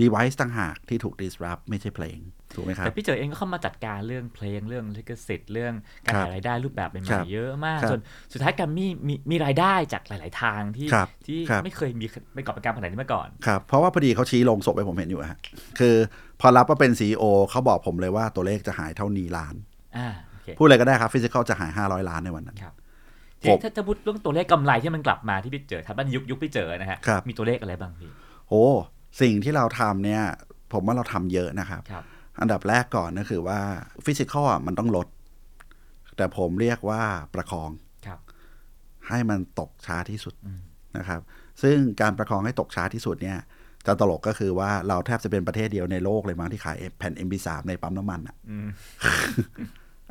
[0.00, 2.18] device ต่างหากที่ถูก disrupt ไม่ใช่เพลง
[2.54, 5.74] ถูกไหมครับแต่พี่เจอเองก็เข้ามาจัดการเรื่องเพลงเรื่องลิขสิทธิ์เรื่อง
[6.06, 8.00] การครับหารายได้รูปแบบใหครัม่บๆเยอะมากครับจน
[8.32, 15.38] สุดท้ายแกรมมี่มีมีรายได้จากหลาย ๆ ทางที่ครับที่ครับไม่เคยมีเป็นกอบการขนาดนี้มาก่อนครับเพราะว่าพอดีเขาชี้โลงศพให้ผมเห็นอยู่ฮะ
[15.78, 15.94] คือ
[16.40, 19.54] พอรับว่าเป็น CEO เขาบอกผมเลยว่าตัวเลขจะหายเท่านี้ล้าน
[19.96, 22.74] อ่าโอเคพูดอะไรก็ได้ครับ physical จะหาย 500 ล้านในวันนั้นครับ
[23.42, 28.10] ผทีมนี้ถ้าถ้าพูดเรื่องตัวเลขกำไรที่มันกลับมาที่พี่เจ๋อทับนยุคยุคพี่เจ๋อนะฮะครับมีตัวเลขอะไรบ้างพี่
[28.48, 28.64] โอ้
[29.20, 30.22] สิ่งที่เราทำเนี่ย
[30.72, 32.04] ผมว่าเราทำเยอะนะครับครับ
[32.40, 33.60] อันดับแรกก่อนก็คือว่า
[34.04, 35.06] physical อะมันต้องลด
[36.16, 37.02] แต่ผมเรียกว่า
[37.34, 37.70] ประคอง
[38.06, 38.20] ครับ
[39.08, 40.34] ให้มันตกช้าที่สุด
[40.96, 41.20] นะครับ
[41.62, 43.38] ซึ่งการประคองให้ตกช้าที่สุดเนี่ย
[43.86, 48.68] จะตลกก็คือว่าเราแทบจะเป็นประเทศเดียวในโลกเลยมั้งที่ขายแผ่น MP3 ในปั๊มน้ำมันอะอืม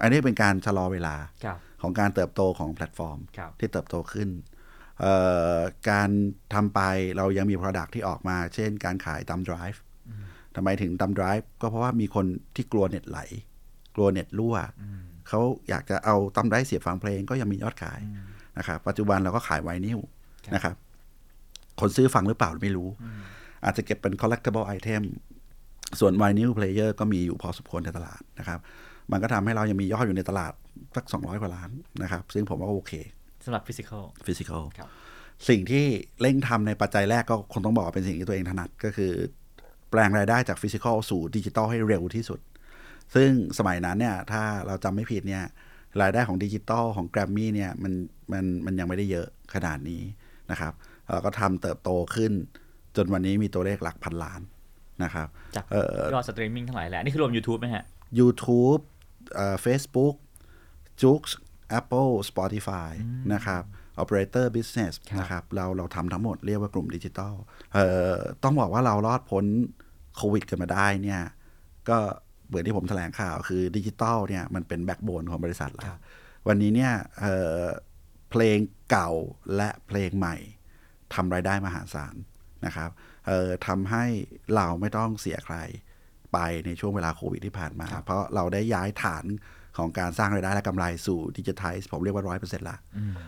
[0.01, 4.29] อันนี้เป็นการชะลอเวลาครับของการเติบโตของแพลตฟอร์มครับที่เติบโตขึ้น
[4.99, 5.13] เอ่
[5.55, 5.57] อ
[5.89, 6.09] การ
[6.53, 6.81] ทำไป
[7.17, 9.77] เรายังมี Product ที่ออกมา เช่นการขายตาม Drive
[10.55, 12.25] ทำไมถึงตาม Drive ก็เพราะว่ามีคน
[12.55, 13.19] ที่กลัวเน็ตไหล
[13.95, 14.55] กลัวเน็ตรั่ว
[15.27, 17.99] เขาอยากจะเอาตาม Drive เสียบฟังเพลงก็ยังมียอดขาย
[18.57, 19.99] นะครับปัจจุบันเราก็ขายไวนิล
[20.55, 20.75] นะครับ
[21.79, 22.89] คนซื้อฟังหรือเปล่าไม่รู้
[23.63, 25.03] อาจจะเก็บเป็น collectible item
[25.99, 28.59] ส่วน vinyl player ก็มีอยู่พอสมควรในตลาดนะครับ
[29.11, 30.53] มันก็ทำให้เรายังมียอดอยู่ในตลาด
[30.95, 31.69] สัก 200 กว่าล้าน
[32.03, 32.93] นะครับ ซึ่งผมว่าโอเค
[33.45, 34.89] สำหรับ physical physical ครับ
[35.49, 35.85] สิ่งที่
[36.21, 39.11] เร่งทำในปัจจัยแรกก็คงต้องบอกว่าเป็นสิ่งที่ตัวเองถนัดก็คือ
[39.44, 42.39] แปลงรายได้จาก physical สู่ดิจิตอลให้เร็วที่สุด
[43.15, 45.43] ซึ่งสมัยนั้นเนี่ยถ้าเราจำไม่ผิดเนี่ย
[46.01, 47.93] รายได้ของดิจิตอลของแกรมมี่เนี่ยมัน
[48.31, 50.03] มันมันยังไม่ได้เยอะขนาดนี้
[50.51, 50.73] นะครับ
[51.09, 52.31] เราก็ทำเติบโตขึ้น
[52.95, 54.41] จนวันนี้มีตัวเลขหลักพันล้าน
[55.03, 57.83] นะครับจากเอ่อยอดสตรีมมิ่งทั้งหลายแหละนี่คือรวม YouTube ไหมฮะ
[58.19, 58.81] YouTube
[59.35, 60.15] เอ่อ Facebook
[61.01, 61.23] j o o x
[61.79, 62.91] Apple Spotify
[63.33, 63.63] นะครับ
[64.01, 67.33] Operator Business ครับนะครับ เราเราทำทั้งหมดเรียกว่ากลุ่มดิจิตอล
[67.73, 69.45] เอ่อต้องบอกว่าเรารอดพ้น
[70.15, 71.21] โควิดกันมาได้เนี่ย
[71.89, 71.97] ก็
[72.47, 75.95] เหมือนที่ผมแถลงข่าวคือดิจิตอลเนี่ยมันเป็น backbone ของบริษัทแล้ว
[76.47, 77.61] วันนี้เนี่ยเอ่อ
[78.29, 78.57] เพลง
[78.89, 79.11] เก่า
[79.55, 80.35] และเพลงใหม่
[81.13, 82.15] ทำรายได้มหาศาล
[82.65, 82.89] นะครับ
[83.27, 84.05] เอ่อทำให้
[84.55, 85.57] เราไม่ต้องเสียใคร
[86.33, 89.25] ไปในช่วงเวลาโควิดที่ผ่านมา เพราะเราได้ย้ายฐาน
[89.77, 92.77] ของการสร้างรายได้และกำไรสู่ดิจิทัลผมเรียกว่าร้อยเปอร์เซ็นต์ละ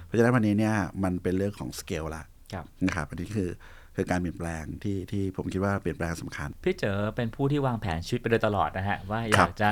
[0.03, 2.23] เพราะฉะนั้นวันนี้เนี่ยมันเป็นเรื่องของสเกลละ
[2.53, 3.49] ครับนะครับอันนี้คือ
[3.97, 9.69] คือการเปลี่ยนแปลงที่ที่ผมคิดว่าเปลี่ยนแปลงสำคัญ พี่เจอเป็นผู้ที่วางแผนชีวิตไปโดยตลอดนะฮะ ว่าอครัยาบกจะ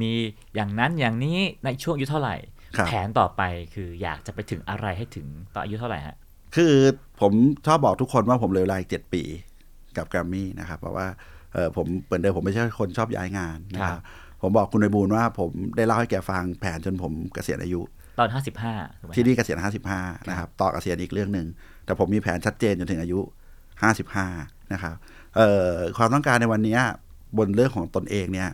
[0.00, 0.12] มี
[0.54, 2.36] อย่างนั้นอย่างนี้ในช่วงอายุเท่าไหร่
[2.76, 3.42] ครับแผนต่อไป
[3.74, 6.16] คืออยากจะไปถึงอะไรให้ถึงตอนอายุเท่าไหร่ฮะ
[6.56, 6.74] คือ
[7.20, 7.32] ผม
[7.66, 9.22] ชอบบอกทุกคนว่าผมเหลยเวลาอีกเจ็ดปี
[9.96, 11.06] กับแกรมมี่นะครับเพราะว่า
[11.54, 14.02] เออผมเปิดเดิมผมไม่ใช่คนชอบย้ายงานนะคครัรับบ
[14.42, 17.80] ผมบอกคุณไยบูลย์ว่าผมได้เล่าให้แกฟังแผนจนผมเกษียณอายุ
[18.18, 19.58] ตอน 55ถูกไหมฮะที่นี่เกษียณ
[19.92, 21.46] 55 นะครับ ต่อเกษียณอีกเรื่องหนึ่ง
[21.84, 23.18] แต่ผมมีแผนชัดเจนจนถึงอายุ
[23.84, 24.94] 55 นะครับ
[25.36, 26.78] เอ่อความต้องการในวันนี้
[27.38, 28.50] บนเรื่องของตนเองเนี่ย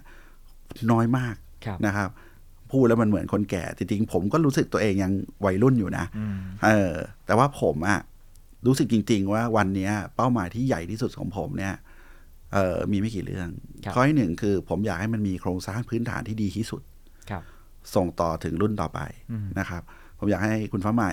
[0.90, 1.34] น้อยมาก
[1.66, 2.10] ครับนะครับ
[2.70, 5.12] พูดแล้วมันเหมือนคนแก่ จริงๆ ผมก็รู้สึกตัวเองยัง
[5.44, 6.92] วัยรุ่นอยู่นะอืมเออ
[7.26, 8.00] แต่ว่าผมอะ
[8.66, 11.74] รู้สึกจริง ๆ ว่าวันเนี้ยเป้าหมายที่ใหญ่ที่สุดของผมเนี่ย
[12.52, 13.48] เออมีไม่กี่เรื่อง
[13.84, 16.82] ครับข้อที่หนึ่งคือผมอยากให้มันมีโครงสร้างพื้นฐานที่ดีที่สุด
[17.30, 17.42] ครับ
[17.94, 19.00] ส่งต่อถึงรุ่นต่อไป
[19.30, 19.82] อืมนะครับ
[20.18, 21.12] ผมอยากให้คุณฟ้าใหม่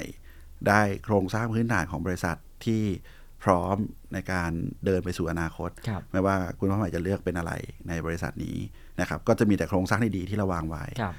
[0.68, 2.36] ได้โครงสร้างพื้นฐานของบริษัท
[2.66, 2.84] ที่
[3.44, 3.78] พร้อม
[4.14, 4.52] ในการ
[4.86, 7.52] เดินไปสู่อนาคตครับไม่ว่าคุณฟ้าใหม่จะเลือกเป็นอะไร
[7.88, 8.58] ในบริษัทนี้
[9.00, 11.14] นะครับก็จะมีแต่โครงสร้างที่ดีที่เราวางไว้ครับ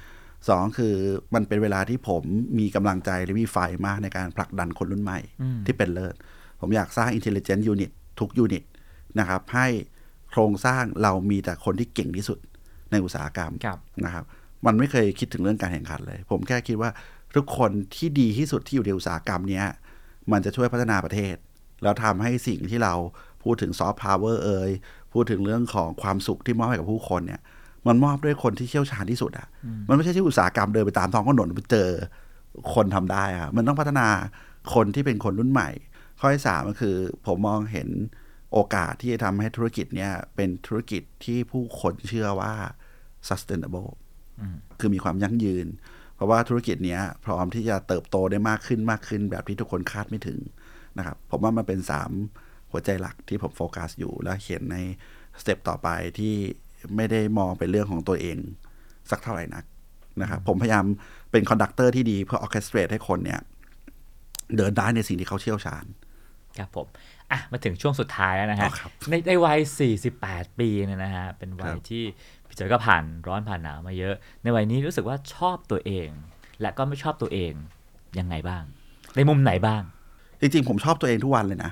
[0.49, 0.95] สองคือ
[1.35, 2.23] มันเป็นเวลาที่ผม
[2.59, 6.15] มีกำลังใจและมีไฟมากในการผลักดันคนรุ่นใหม่อืมที่เป็นเลิศ
[6.59, 8.63] ผมอยากสร้าง intelligent unit ทุก unit
[9.19, 9.67] นะครับให้
[10.31, 12.39] โครงสร้างเรามีแต่คนที่เก่งที่สุด
[12.91, 14.25] ในอุตสาหกรรมครับนะครับ
[14.65, 16.89] มันไม่เคยคิดถึงเรื่องการแข่งขันเลย ผมแค่คิดว่า
[17.35, 19.65] ทุกคนที่ดีที่สุดที่อยู่ในอุตสาหกรรมเนี้ย
[20.31, 21.35] มันจะช่วยพัฒนาประเทศ
[21.83, 22.93] แล้วทำให้สิ่งที่เรา
[23.43, 24.71] พูดถึงซอฟต์พาวเวอร์เอ่ย
[25.13, 27.41] พูดถึงเรื่องของความสุขที่มอบให้กับผู้คนเนี่ย
[27.87, 29.47] มันมอบด้วยคนที่เชี่ยวชาญที่สุดอะ่ะ
[29.87, 31.89] มันไม่ใช่ที่อุตสาหกรรมเดินไปตามท้องถนนไปเจอ
[32.73, 34.07] คนทำได้อะมันต้องพัฒนา
[34.73, 35.69] คนที่เป็นคนรุ่นใหม่
[36.19, 37.89] ข้อที่สามก็คือ ผมมองเห็น
[38.53, 42.53] โอกาสที่จะทำให้ธุรกิจเนี่ยเป็นธุรกิจที่ผู้คนเชื่อว่า
[43.27, 43.91] sustainable
[44.79, 45.67] คือมีความยั่งยืน
[46.15, 50.39] เพราะว่าธุรกิจเนี้ยพร้อมที่จะเติบโตได้มากขึ้นมากขึ้นแบบที่ทุกคนคาดไม่ถึง
[50.97, 52.11] นะครับ ผมว่ามันเป็นสาม
[52.71, 54.77] หัวใจหลักที่ผมโฟกัสอยู่และเห็นใน
[55.41, 55.89] สเต็ปต่อไป
[56.19, 56.35] ที่
[56.95, 58.37] ไม่ได้มองเป็นเรื่องของตัวเอง
[59.11, 59.63] สักเท่าไหร่นัก
[60.21, 60.85] นะครับ ผมพยายาม
[61.31, 63.39] เป็น conductor ที่ดีเพื่อ orchestrate ให้คนเนี่ย
[64.55, 65.85] เดินได้ในสิ่งที่เขาเชี่ยวชาญ
[66.57, 66.87] ครับผม
[67.31, 69.59] อะมาถึงช่วงสุดท้ายแล้วนะฮะอ๋อครับในในวัย
[70.09, 72.03] 48 ปีเนี่ยนะฮะเป็นวัยครับที่
[72.47, 76.09] พี่เจ๋อก็ผ่านร้อนผ่านหนาวมาเยอะ ในวัยนี้รู้สึกว่าชอบตัวเอง
[76.61, 77.53] และก็ไม่ชอบตัวเอง
[78.19, 78.63] ยังไงบ้าง
[79.15, 79.83] ในมุมไหนบ้าง
[80.41, 81.71] จริงๆ ผมชอบตัวเองทุกวันเลยนะ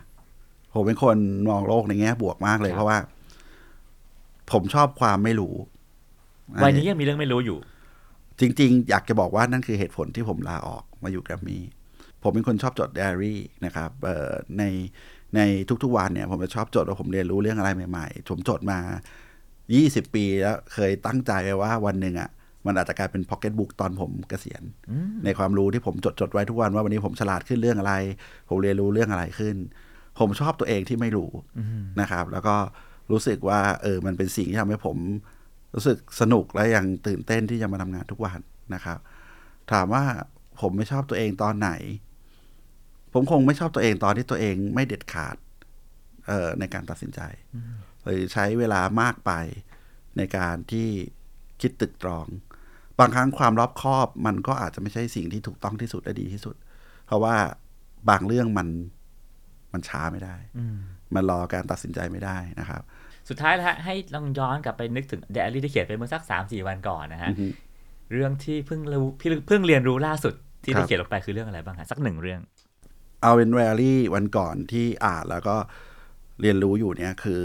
[0.73, 1.17] ผมเป็นคน
[1.49, 2.97] มองโลกในแง่บวกมากเลยครับเพราะว่า
[4.51, 5.53] ผมชอบความไม่รู้
[6.63, 7.59] วัยนี้ยังมีเรื่องไม่รู้อยู่
[8.39, 11.63] จริง ๆ อยากจะบอกว่านั่นคือเหตุผลที่ผมลาออกมาอยู่แกรมมี่
[12.23, 14.63] ผมเป็นคนชอบจดไดอารี่นะครับเอ่อใน
[15.35, 15.39] ใน
[15.83, 18.79] ทุกๆวันเนี่ย ผมจะชอบจดว่าผมเรียนรู้เรื่องอะไรใหม่ ๆ ผมจดมา
[19.47, 22.29] 20 ปีแล้วเคยตั้งใจไว้ว่าวันหนึ่งอะ
[22.69, 24.63] มันอาจจะกลายเป็นพ็อกเก็ตบุ๊กตอนผมเกษียณ
[25.25, 27.93] ในความรู้ที่ผมจดจดไว้ทุกวันว่าวันนี้ผมฉลาดขึ้นเรื่องอะไร
[28.49, 29.55] ผมเรียนรู้เรื่องอะไรขึ้น
[30.19, 31.29] ผมชอบตัวเองที่ไม่รู้
[32.01, 32.55] นะครับ แล้วก็
[33.11, 34.97] รู้สึกว่า เออมันเป็นสิ่งที่ทำให้ผม
[35.75, 38.39] รู้สึกสนุกและยังตื่นเต้นที่จะมาทำงานทุกวัน
[38.73, 38.99] นะครับ
[39.71, 40.03] ถามว่า
[40.61, 41.71] ผมไม่ชอบตัวเองตอนไหน
[43.13, 45.37] ผมคงไม่ชอบตัวเองตอนที่ตัวเองไม่เด็ดขาด
[46.27, 47.21] เอ่อในการตัดสินใจ
[48.03, 49.31] หรือใช้เวลามากไป
[50.17, 50.87] ในการที่
[51.61, 52.25] คิดตึกตรอง
[52.99, 56.55] บางครั้งความรอบคอบมันก็อาจจะไม่ใช่สิ่งที่ถูกต้องที่สุดและดีที่สุด
[57.05, 57.35] เพราะว่า
[58.09, 58.67] บางเรื่องมัน
[59.73, 60.35] มันช้าไม่ได้
[61.15, 62.81] มันรอการตัดสินใจไม่ได้นะครับ
[63.29, 67.47] สุดท้ายแล้วฮะให้ลองย้อนกลับไปนึกถึงไดอารี่ที่เขียนไปเมื่อสัก3 4วันก่อนนะฮะอือฮึ
[68.13, 72.41] เรื่องที่เพิ่งรู้พี่เพิ่งเรียนรู้ล่าสุดที่คได้รับเขียนลงไปคือเรื่องอะไรบ้างฮะสักหนึ่งเรื่อง
[73.21, 75.55] เอาเป็นแรลลี่วันก่อนที่อ่านแล้วก็
[76.41, 77.43] เรียนรู้อยู่เนี่ยคือ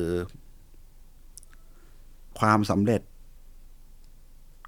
[2.38, 3.00] ความสำเร็จ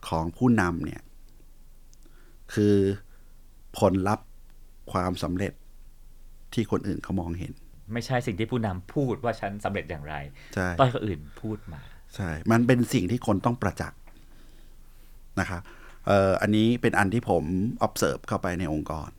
[0.08, 1.02] ของผู้นำเนี่ย
[2.54, 2.76] คือ
[3.78, 4.26] ผลลัพธ์
[4.92, 5.52] ความสำเร็จ
[6.54, 7.52] ที่คนอื่นเขามองเห็น
[7.92, 10.14] ไม่ใช่สิ่งที่ผู้นำพูดว่าฉันสำเร็จอย่างไร
[10.54, 11.80] ใช่ต้องให้คนอื่นพูดมา
[12.16, 13.98] ใช่มันเป็นสิ่งที่คนต้องประจักษ์
[15.40, 15.62] นะครับ
[16.06, 17.44] เอ่ออันนี้เป็นอันที่ผม
[17.86, 19.10] observe เข้าไปในองค์กร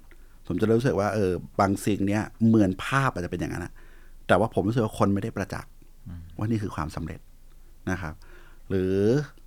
[0.47, 3.73] ผมจะรู้สึกว่าเออบางสิ่งเนี้ยเหมือนภาพอาจจะเป็นอย่างนั้นนะ
[4.27, 5.72] แต่ว่าผมรู้สึกว่าคนไม่ได้ประจักษ์
[6.38, 7.19] ว่านี่คือความสำเร็จ
[7.91, 8.14] นะครับ
[8.69, 8.95] หรือ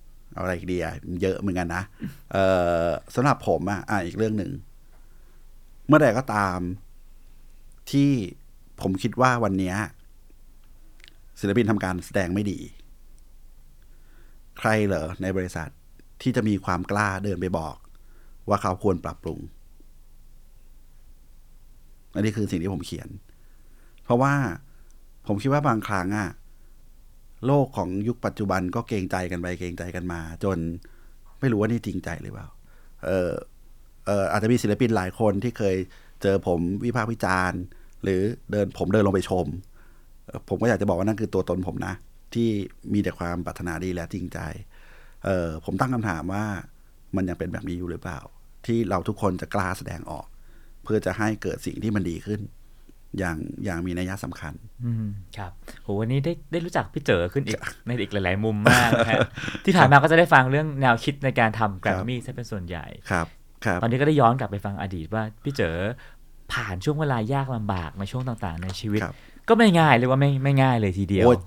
[0.37, 1.83] อะไรดีอะเยอะเหมือนกันนะ
[2.31, 2.37] เอ
[2.85, 4.51] อสำหรับผมอะอะอีกเรื่องหนึ่ง
[5.87, 6.59] เมื่อใดก็ตาม
[7.91, 8.11] ที่
[8.81, 9.73] ผมคิดว่าวันนี้
[11.39, 12.59] ศิลปินทำการแสดงไม่ดี
[14.59, 15.69] ใครเหรอในบริษัท
[16.21, 17.75] ที่จะมีความกล้าเดินไปบอก
[18.49, 19.39] ว่าเขาควรปรับปรุง
[22.15, 23.09] อันนี้คือสิ่งที่ผมเขียน
[24.03, 24.33] เพราะว่า
[25.27, 26.29] ผมคิดว่าบางครั้งอะ
[27.45, 30.57] โลกของยุคปัจจุบันก็เกรงใจกันไปเกรงใจกันมา จน
[31.39, 32.47] ไม่รู้ว่านี่จริงใจหรือเปล่า
[33.05, 33.31] เออ
[34.05, 35.75] เอออาจจะมีศิลปินหลายคนที่เคย
[36.21, 37.61] เจอผมวิพากษ์วิจารณ์
[38.03, 39.45] หรือเดินผมเดินลงไปชม
[40.49, 41.93] ผมก็อยากจะบอกว่านั่นคือตัวตนผมนะ
[42.33, 42.49] ที่
[42.93, 44.39] มีแต่ความปรารถนาดีและจริงใจ
[45.25, 46.45] เออผมตั้งคำถามว่า
[47.15, 48.19] มันยังเป็นแบบนี้อยู่หรือเปล่า
[48.65, 50.25] ที่เราทุกคนจะกล้าแสดงออก
[50.83, 52.41] เพื่อจะให้เกิดสิ่งที่มันดีขึ้น
[53.19, 54.53] อย่างอย่างมีนัยสำคัญ
[54.85, 55.05] อืม
[55.37, 55.51] ครับ
[55.83, 59.19] โหวันนี้ได้ได้รู้จักพี่เจอขึ้นอีกในอีกหลาย ๆ มุมมากนะฮะ
[59.65, 63.27] ที่ผ่านมาก็จะได้ฟังเรื่องแนวคิดในการทำแกรมมี่ซะเป็นส่วนใหญ่ครับ
[63.65, 65.75] ครับตอนนี้ก็ได้ย้อนกลับไปฟังอดีตว่าพี่เจอ
[66.53, 69.15] ผ่านช่วงเวลายากลำบากในช่วงต่าง ๆ ในชีวิตครับ
[69.49, 71.37] ก็ไม่ง่ายเลยว่าไม่ไม่ง่ายเลยทีเดียวโอ้ย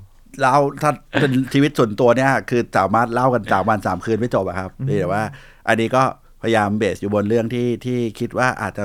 [0.41, 4.71] เราถ้าเป็นชีวิตส่วนตัวเนี่ย คือสามารถเล่ากันสามวันสามคืนไม่จบอะครับ
[5.01, 5.23] แต่ว่า
[5.69, 6.03] อันนี้ก็
[6.43, 8.85] พยายาม base อยู่บนเรื่องที่ที่คิดว่าอาจจะ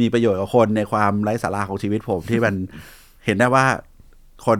[0.00, 2.54] มีประโยชน์กับคนในความไร้สาระของชีวิตผมที่มัน
[3.24, 3.64] เห็นได้ว่า
[4.46, 4.58] คน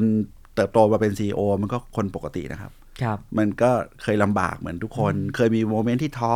[0.54, 3.70] เติบโตมาเป็น CEO มันก็คนปกตินะครับ ครับ มันก็
[4.02, 6.34] เคยลำบากเหมือนทุกคน เคยมี moment ที่ท้อ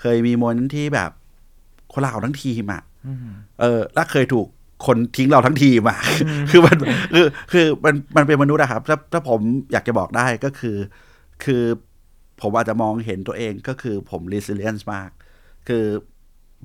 [0.00, 1.10] เคยมี moment ที่แบบ
[1.92, 3.28] คนลาออกทั้งทีมอะอืม
[3.60, 4.46] เออ แล้วเคยถูก
[4.86, 5.98] คนทิ้งเราทั้งทีมอะ
[6.50, 6.76] คือมัน
[7.14, 9.40] คือคือมันมันเป็นมนุษย์อะครับ ถ้าถ้าผม
[9.72, 10.76] อยากจะบอกได้ก็คือ
[11.44, 11.62] คือ
[12.40, 15.10] ผมอาจจะมองเห็นตัวเองก็คือผม resilience มาก
[15.68, 15.84] คือ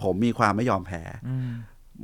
[0.04, 1.52] ผมมีความไม่ยอมแพ้อืม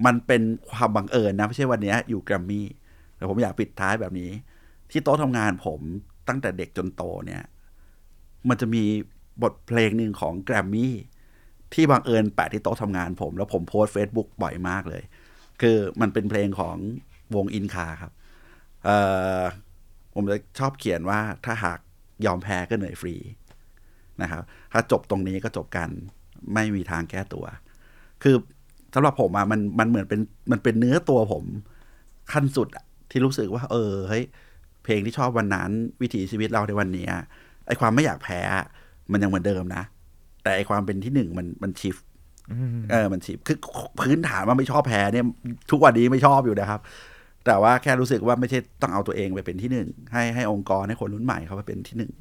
[0.06, 0.42] มันเป็น
[0.72, 2.68] ความบังเอิญนะ ไม่ใช่วันเนี้ยอยู่แกรมมี่
[3.16, 4.32] แต่ผมอยากปิดท้ายแบบนี้
[4.92, 5.80] ที่โต๊ะทำงานผม
[6.28, 7.44] ตั้งแต่เด็กจนโตเนี่ย
[8.50, 8.84] มันจะมี
[9.44, 10.94] บทเพลงหนึ่งของแกรมมี่
[11.74, 15.04] ที่บังเอิญแปะที่โต๊ะทำงานผม แล้วผมโพสเฟซบุ๊กบ่อยมากเลย
[15.62, 16.76] คือมันเป็นเพลงของ
[17.36, 18.12] วงอินคาครับ
[18.86, 18.98] เอ่
[19.40, 19.42] อ
[20.14, 21.80] ผมจะชอบเขียนว่าถ้าหาก
[22.26, 23.16] ยอมแพ้ก็เหนื่อยฟรี
[24.22, 24.44] นะครับ
[24.74, 25.90] ถ้าจบตรงนี้ก็จบกัน
[26.54, 27.46] ไม่มีทางแก้ตัว
[28.24, 28.36] คือ
[28.94, 30.20] สำหรับผมอะมันมันเหมือนเป็น
[30.52, 31.44] มันเป็นเนื้อตัวผม
[32.32, 34.24] ขั้นสุดอะที่รู้สึกว่า เออเฮ้ย
[34.84, 35.70] เพลงที่ชอบวันนั้น
[36.02, 37.12] วิถีชีวิตเราในวันเนี้ย
[37.68, 38.66] ไอความไม่อยากแพ้อะ
[39.12, 39.84] มันยังเหมือนเดิมนะ
[40.44, 41.96] แต่ไอความเป็นที่หนึ่งมันมันชิฟ
[42.52, 43.58] อืมเออมันชิบคือ
[44.00, 45.26] พื้นฐานว่าไม่ชอบแพ้เนี่ย
[45.72, 46.80] ทุกวันนี้ไม่ชอบอยู่นะครับ
[47.46, 52.12] แต่ว่าแค่รู้สึกว่าไม่ใช่ต้องเอาตัวเองไปเป็นที่หนึ่งให้ให้องค์กรให้คนรุ่นใหม่เขาไปเป็นที่หนึ่ง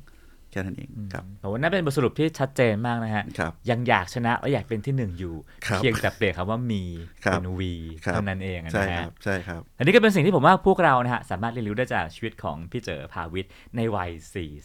[0.55, 5.35] แค่นั้นเองครับผมว่านั่นเป็นบทสรุปที่ชัดเจนมากนะฮะครับยังอยากชนะและอยากเป็นที่หนึ่งอยู่
[5.67, 6.85] ครับเพียงแต่เปลี่ยนคำว่ามี
[7.25, 7.73] ครับเป็นวี
[8.05, 14.11] ครับเท่านั้นเองอะใช่นะคฮะรับใช่ครับ อันนี้ก็เป็นสิ่งที่ผมว่าพวกเรานะฮะสามารถเรียนรู้ได้จากชีวิตของพี่เจอภาวิทย์ในวัย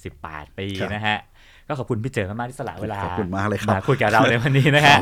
[0.01, 1.17] 48 ปีครับนะฮะ
[1.67, 4.97] ก็ขอบคุณพี่เจอมากๆที่สละเวลาขอบคุณมากเลยครับมาคุยกับเราในวันนี้นะฮะ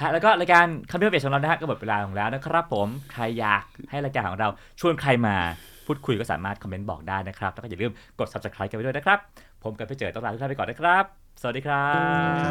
[0.00, 4.48] ฮะแล้วก็รายการคำเพื่อเปลี่ยนของเรานะฮะก็หมดเวลาของแล้วนะครับ ผมใครอยากให้รายการของเรา
[4.80, 5.36] ชวนใครมา
[5.86, 9.18] พูดคุยก็สามารถคอมเมนต์บอกได้นะครับ แล้วก็อย่าลืมกด subscribe กันไปด้วยนะครับ
[9.62, 11.04] ผมกับพี่เจอต้องลาทุกท่านไปก่อนนะครับ
[11.40, 11.90] สวัสดีครั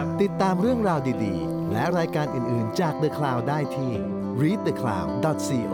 [0.01, 3.93] บ ติดตามเรื่องราวดีๆ และรายการอื่นๆจาก The Cloud ได้ที่
[4.41, 5.73] readthecloud.co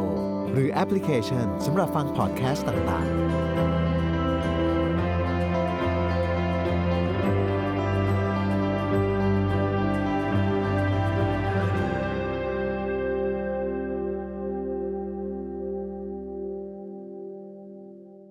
[0.51, 3.44] หรือแอปพลิเคชันสำหรับฟังพอดแคสต์ต่างๆ